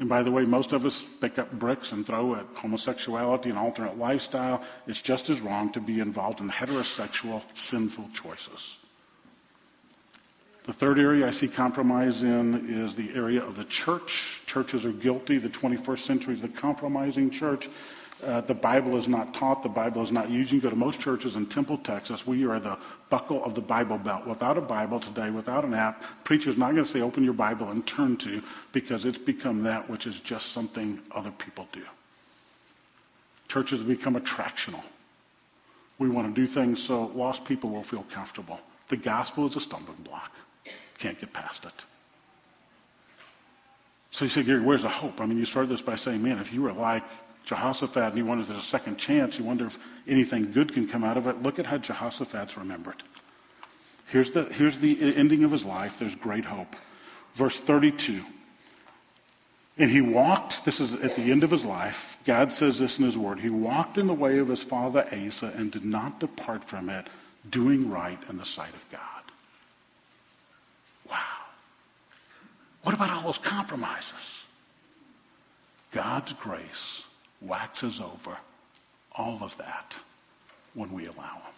And 0.00 0.08
by 0.08 0.24
the 0.24 0.32
way, 0.32 0.42
most 0.42 0.72
of 0.72 0.84
us 0.84 1.04
pick 1.20 1.38
up 1.38 1.52
bricks 1.52 1.92
and 1.92 2.04
throw 2.04 2.34
at 2.34 2.46
homosexuality 2.54 3.48
and 3.48 3.58
alternate 3.58 3.96
lifestyle. 3.96 4.64
It's 4.88 5.00
just 5.00 5.30
as 5.30 5.40
wrong 5.40 5.72
to 5.72 5.80
be 5.80 6.00
involved 6.00 6.40
in 6.40 6.50
heterosexual 6.50 7.42
sinful 7.54 8.10
choices. 8.12 8.76
The 10.66 10.72
third 10.72 10.98
area 10.98 11.28
I 11.28 11.30
see 11.30 11.46
compromise 11.46 12.24
in 12.24 12.84
is 12.84 12.96
the 12.96 13.14
area 13.14 13.42
of 13.42 13.54
the 13.54 13.64
church. 13.64 14.42
Churches 14.46 14.84
are 14.84 14.92
guilty. 14.92 15.38
The 15.38 15.48
21st 15.48 16.00
century 16.00 16.34
is 16.34 16.42
the 16.42 16.48
compromising 16.48 17.30
church. 17.30 17.68
Uh, 18.24 18.40
the 18.40 18.54
Bible 18.54 18.96
is 18.96 19.06
not 19.06 19.32
taught. 19.32 19.62
The 19.62 19.68
Bible 19.68 20.02
is 20.02 20.10
not 20.10 20.28
used. 20.28 20.50
You 20.50 20.60
go 20.60 20.70
to 20.70 20.74
most 20.74 20.98
churches 20.98 21.36
in 21.36 21.46
Temple, 21.46 21.78
Texas. 21.78 22.26
We 22.26 22.46
are 22.46 22.58
the 22.58 22.78
buckle 23.10 23.44
of 23.44 23.54
the 23.54 23.60
Bible 23.60 23.96
belt. 23.96 24.26
Without 24.26 24.58
a 24.58 24.60
Bible 24.60 24.98
today, 24.98 25.30
without 25.30 25.64
an 25.64 25.72
app, 25.72 26.02
preacher's 26.24 26.56
not 26.56 26.72
going 26.72 26.84
to 26.84 26.90
say 26.90 27.00
open 27.00 27.22
your 27.22 27.34
Bible 27.34 27.70
and 27.70 27.86
turn 27.86 28.16
to 28.18 28.42
because 28.72 29.04
it's 29.04 29.18
become 29.18 29.62
that 29.62 29.88
which 29.88 30.06
is 30.06 30.18
just 30.20 30.50
something 30.50 31.00
other 31.12 31.30
people 31.30 31.68
do. 31.72 31.82
Churches 33.46 33.78
have 33.78 33.88
become 33.88 34.16
attractional. 34.16 34.82
We 35.98 36.08
want 36.08 36.34
to 36.34 36.40
do 36.40 36.48
things 36.48 36.82
so 36.82 37.12
lost 37.14 37.44
people 37.44 37.70
will 37.70 37.84
feel 37.84 38.04
comfortable. 38.12 38.58
The 38.88 38.96
gospel 38.96 39.46
is 39.46 39.56
a 39.56 39.60
stumbling 39.60 40.02
block. 40.02 40.32
Can't 40.98 41.18
get 41.20 41.32
past 41.32 41.64
it. 41.64 41.84
So 44.10 44.24
you 44.24 44.30
say, 44.30 44.42
Gary, 44.42 44.60
where's 44.60 44.82
the 44.82 44.88
hope? 44.88 45.20
I 45.20 45.26
mean, 45.26 45.38
you 45.38 45.44
started 45.44 45.70
this 45.70 45.82
by 45.82 45.96
saying, 45.96 46.22
man, 46.22 46.38
if 46.38 46.52
you 46.52 46.62
were 46.62 46.72
like 46.72 47.02
Jehoshaphat 47.44 47.96
and 47.96 48.16
you 48.16 48.24
wanted 48.24 48.50
a 48.50 48.62
second 48.62 48.96
chance, 48.96 49.38
you 49.38 49.44
wonder 49.44 49.66
if 49.66 49.78
anything 50.08 50.52
good 50.52 50.72
can 50.72 50.88
come 50.88 51.04
out 51.04 51.16
of 51.16 51.26
it. 51.26 51.42
Look 51.42 51.58
at 51.58 51.66
how 51.66 51.78
Jehoshaphat's 51.78 52.56
remembered. 52.56 53.02
Here's 54.06 54.30
the, 54.30 54.44
here's 54.44 54.78
the 54.78 55.14
ending 55.16 55.44
of 55.44 55.50
his 55.50 55.64
life. 55.64 55.98
There's 55.98 56.14
great 56.14 56.44
hope. 56.44 56.74
Verse 57.34 57.58
32. 57.58 58.24
And 59.78 59.90
he 59.90 60.00
walked, 60.00 60.64
this 60.64 60.80
is 60.80 60.94
at 60.94 61.16
the 61.16 61.30
end 61.30 61.44
of 61.44 61.50
his 61.50 61.64
life. 61.64 62.16
God 62.24 62.52
says 62.52 62.78
this 62.78 62.98
in 62.98 63.04
his 63.04 63.18
word. 63.18 63.38
He 63.38 63.50
walked 63.50 63.98
in 63.98 64.06
the 64.06 64.14
way 64.14 64.38
of 64.38 64.48
his 64.48 64.62
father 64.62 65.04
Asa 65.12 65.52
and 65.54 65.70
did 65.70 65.84
not 65.84 66.20
depart 66.20 66.64
from 66.64 66.88
it, 66.88 67.06
doing 67.50 67.90
right 67.90 68.18
in 68.30 68.38
the 68.38 68.46
sight 68.46 68.72
of 68.72 68.90
God. 68.90 69.15
What 72.86 72.94
about 72.94 73.10
all 73.10 73.22
those 73.22 73.38
compromises? 73.38 74.12
God's 75.90 76.32
grace 76.34 77.02
waxes 77.40 78.00
over 78.00 78.36
all 79.10 79.40
of 79.42 79.56
that 79.58 79.96
when 80.74 80.92
we 80.92 81.06
allow 81.06 81.34
Him. 81.34 81.54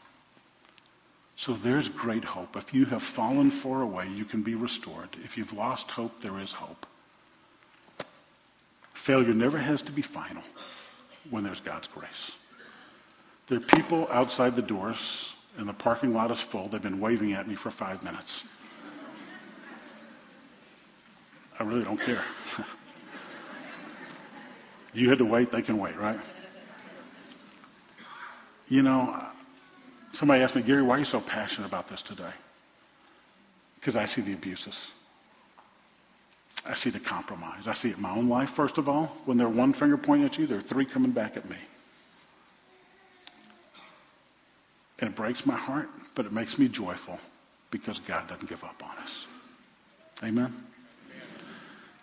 So 1.37 1.53
there's 1.53 1.91
great 1.91 2.25
hope. 2.25 2.57
If 2.57 2.73
you 2.73 2.87
have 2.87 3.03
fallen 3.03 3.51
far 3.51 3.83
away, 3.83 4.09
you 4.09 4.25
can 4.25 4.43
be 4.43 4.55
restored. 4.55 5.11
If 5.23 5.37
you've 5.37 5.53
lost 5.53 5.91
hope, 5.91 6.19
there 6.23 6.41
is 6.41 6.55
hope. 6.55 6.87
Failure 8.95 9.35
never 9.35 9.59
has 9.59 9.83
to 9.83 9.93
be 9.93 10.01
final 10.01 10.43
when 11.29 11.45
there's 11.45 11.61
God's 11.61 11.89
grace. 11.89 12.33
There 13.49 13.59
are 13.59 13.77
people 13.77 14.09
outside 14.11 14.57
the 14.57 14.63
doors, 14.63 15.31
and 15.59 15.69
the 15.69 15.75
parking 15.75 16.15
lot 16.15 16.31
is 16.31 16.41
full. 16.41 16.69
They've 16.69 16.81
been 16.81 17.01
waving 17.01 17.35
at 17.35 17.47
me 17.47 17.55
for 17.55 17.71
five 17.71 18.03
minutes. 18.03 18.45
I 21.59 21.65
really 21.65 21.85
don't 21.85 22.01
care. 22.01 22.23
you 24.95 25.09
had 25.09 25.19
to 25.19 25.25
wait, 25.25 25.51
they 25.51 25.63
can 25.63 25.79
wait, 25.79 25.97
right? 25.97 26.19
You 28.69 28.83
know, 28.83 29.21
somebody 30.13 30.43
asked 30.43 30.55
me, 30.55 30.63
Gary, 30.63 30.83
why 30.83 30.97
are 30.97 30.99
you 30.99 31.05
so 31.05 31.21
passionate 31.21 31.67
about 31.67 31.89
this 31.89 32.03
today? 32.03 32.31
Because 33.81 33.97
I 33.97 34.05
see 34.05 34.21
the 34.21 34.35
abuses. 34.35 34.77
I 36.67 36.75
see 36.75 36.91
the 36.91 37.01
compromise. 37.01 37.67
I 37.67 37.73
see 37.73 37.91
it 37.91 37.97
in 37.97 38.03
my 38.03 38.11
own 38.11 38.29
life, 38.29 38.51
first 38.51 38.79
of 38.79 38.89
all. 38.89 39.17
When 39.25 39.39
they're 39.39 39.49
one 39.49 39.73
finger 39.73 39.97
pointing 39.97 40.27
at 40.27 40.39
you, 40.39 40.47
there 40.47 40.59
are 40.59 40.63
three 40.63 40.85
coming 40.85 41.13
back 41.13 41.37
at 41.37 41.49
me. 41.49 41.57
And 44.99 45.11
it 45.11 45.17
breaks 45.17 45.47
my 45.47 45.57
heart, 45.57 45.89
but 46.15 46.27
it 46.27 46.33
makes 46.33 46.59
me 46.59 46.69
joyful 46.69 47.19
because 47.71 48.01
God 48.01 48.29
doesn't 48.29 48.49
give 48.49 48.65
up 48.65 48.83
on 48.85 48.97
us. 49.03 49.27
Amen? 50.23 50.53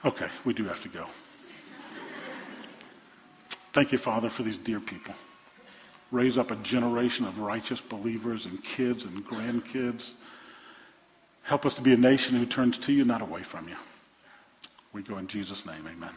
Okay, 0.06 0.28
we 0.46 0.54
do 0.54 0.66
have 0.66 0.82
to 0.84 0.90
go. 0.90 1.08
Thank 3.74 3.92
you, 3.92 3.98
Father, 3.98 4.30
for 4.30 4.44
these 4.44 4.58
dear 4.58 4.80
people. 4.80 5.16
Raise 6.12 6.38
up 6.38 6.52
a 6.52 6.56
generation 6.58 7.26
of 7.26 7.40
righteous 7.40 7.82
believers 7.82 8.46
and 8.46 8.64
kids 8.64 9.04
and 9.04 9.26
grandkids. 9.28 10.14
Help 11.44 11.66
us 11.66 11.74
to 11.74 11.82
be 11.82 11.94
a 11.94 11.98
nation 11.98 12.36
who 12.38 12.46
turns 12.46 12.78
to 12.78 12.94
you, 12.94 13.04
not 13.04 13.22
away 13.22 13.44
from 13.44 13.68
you. 13.68 13.76
We 14.94 15.02
go 15.02 15.18
in 15.18 15.28
Jesus' 15.28 15.66
name. 15.66 15.88
Amen. 15.88 16.14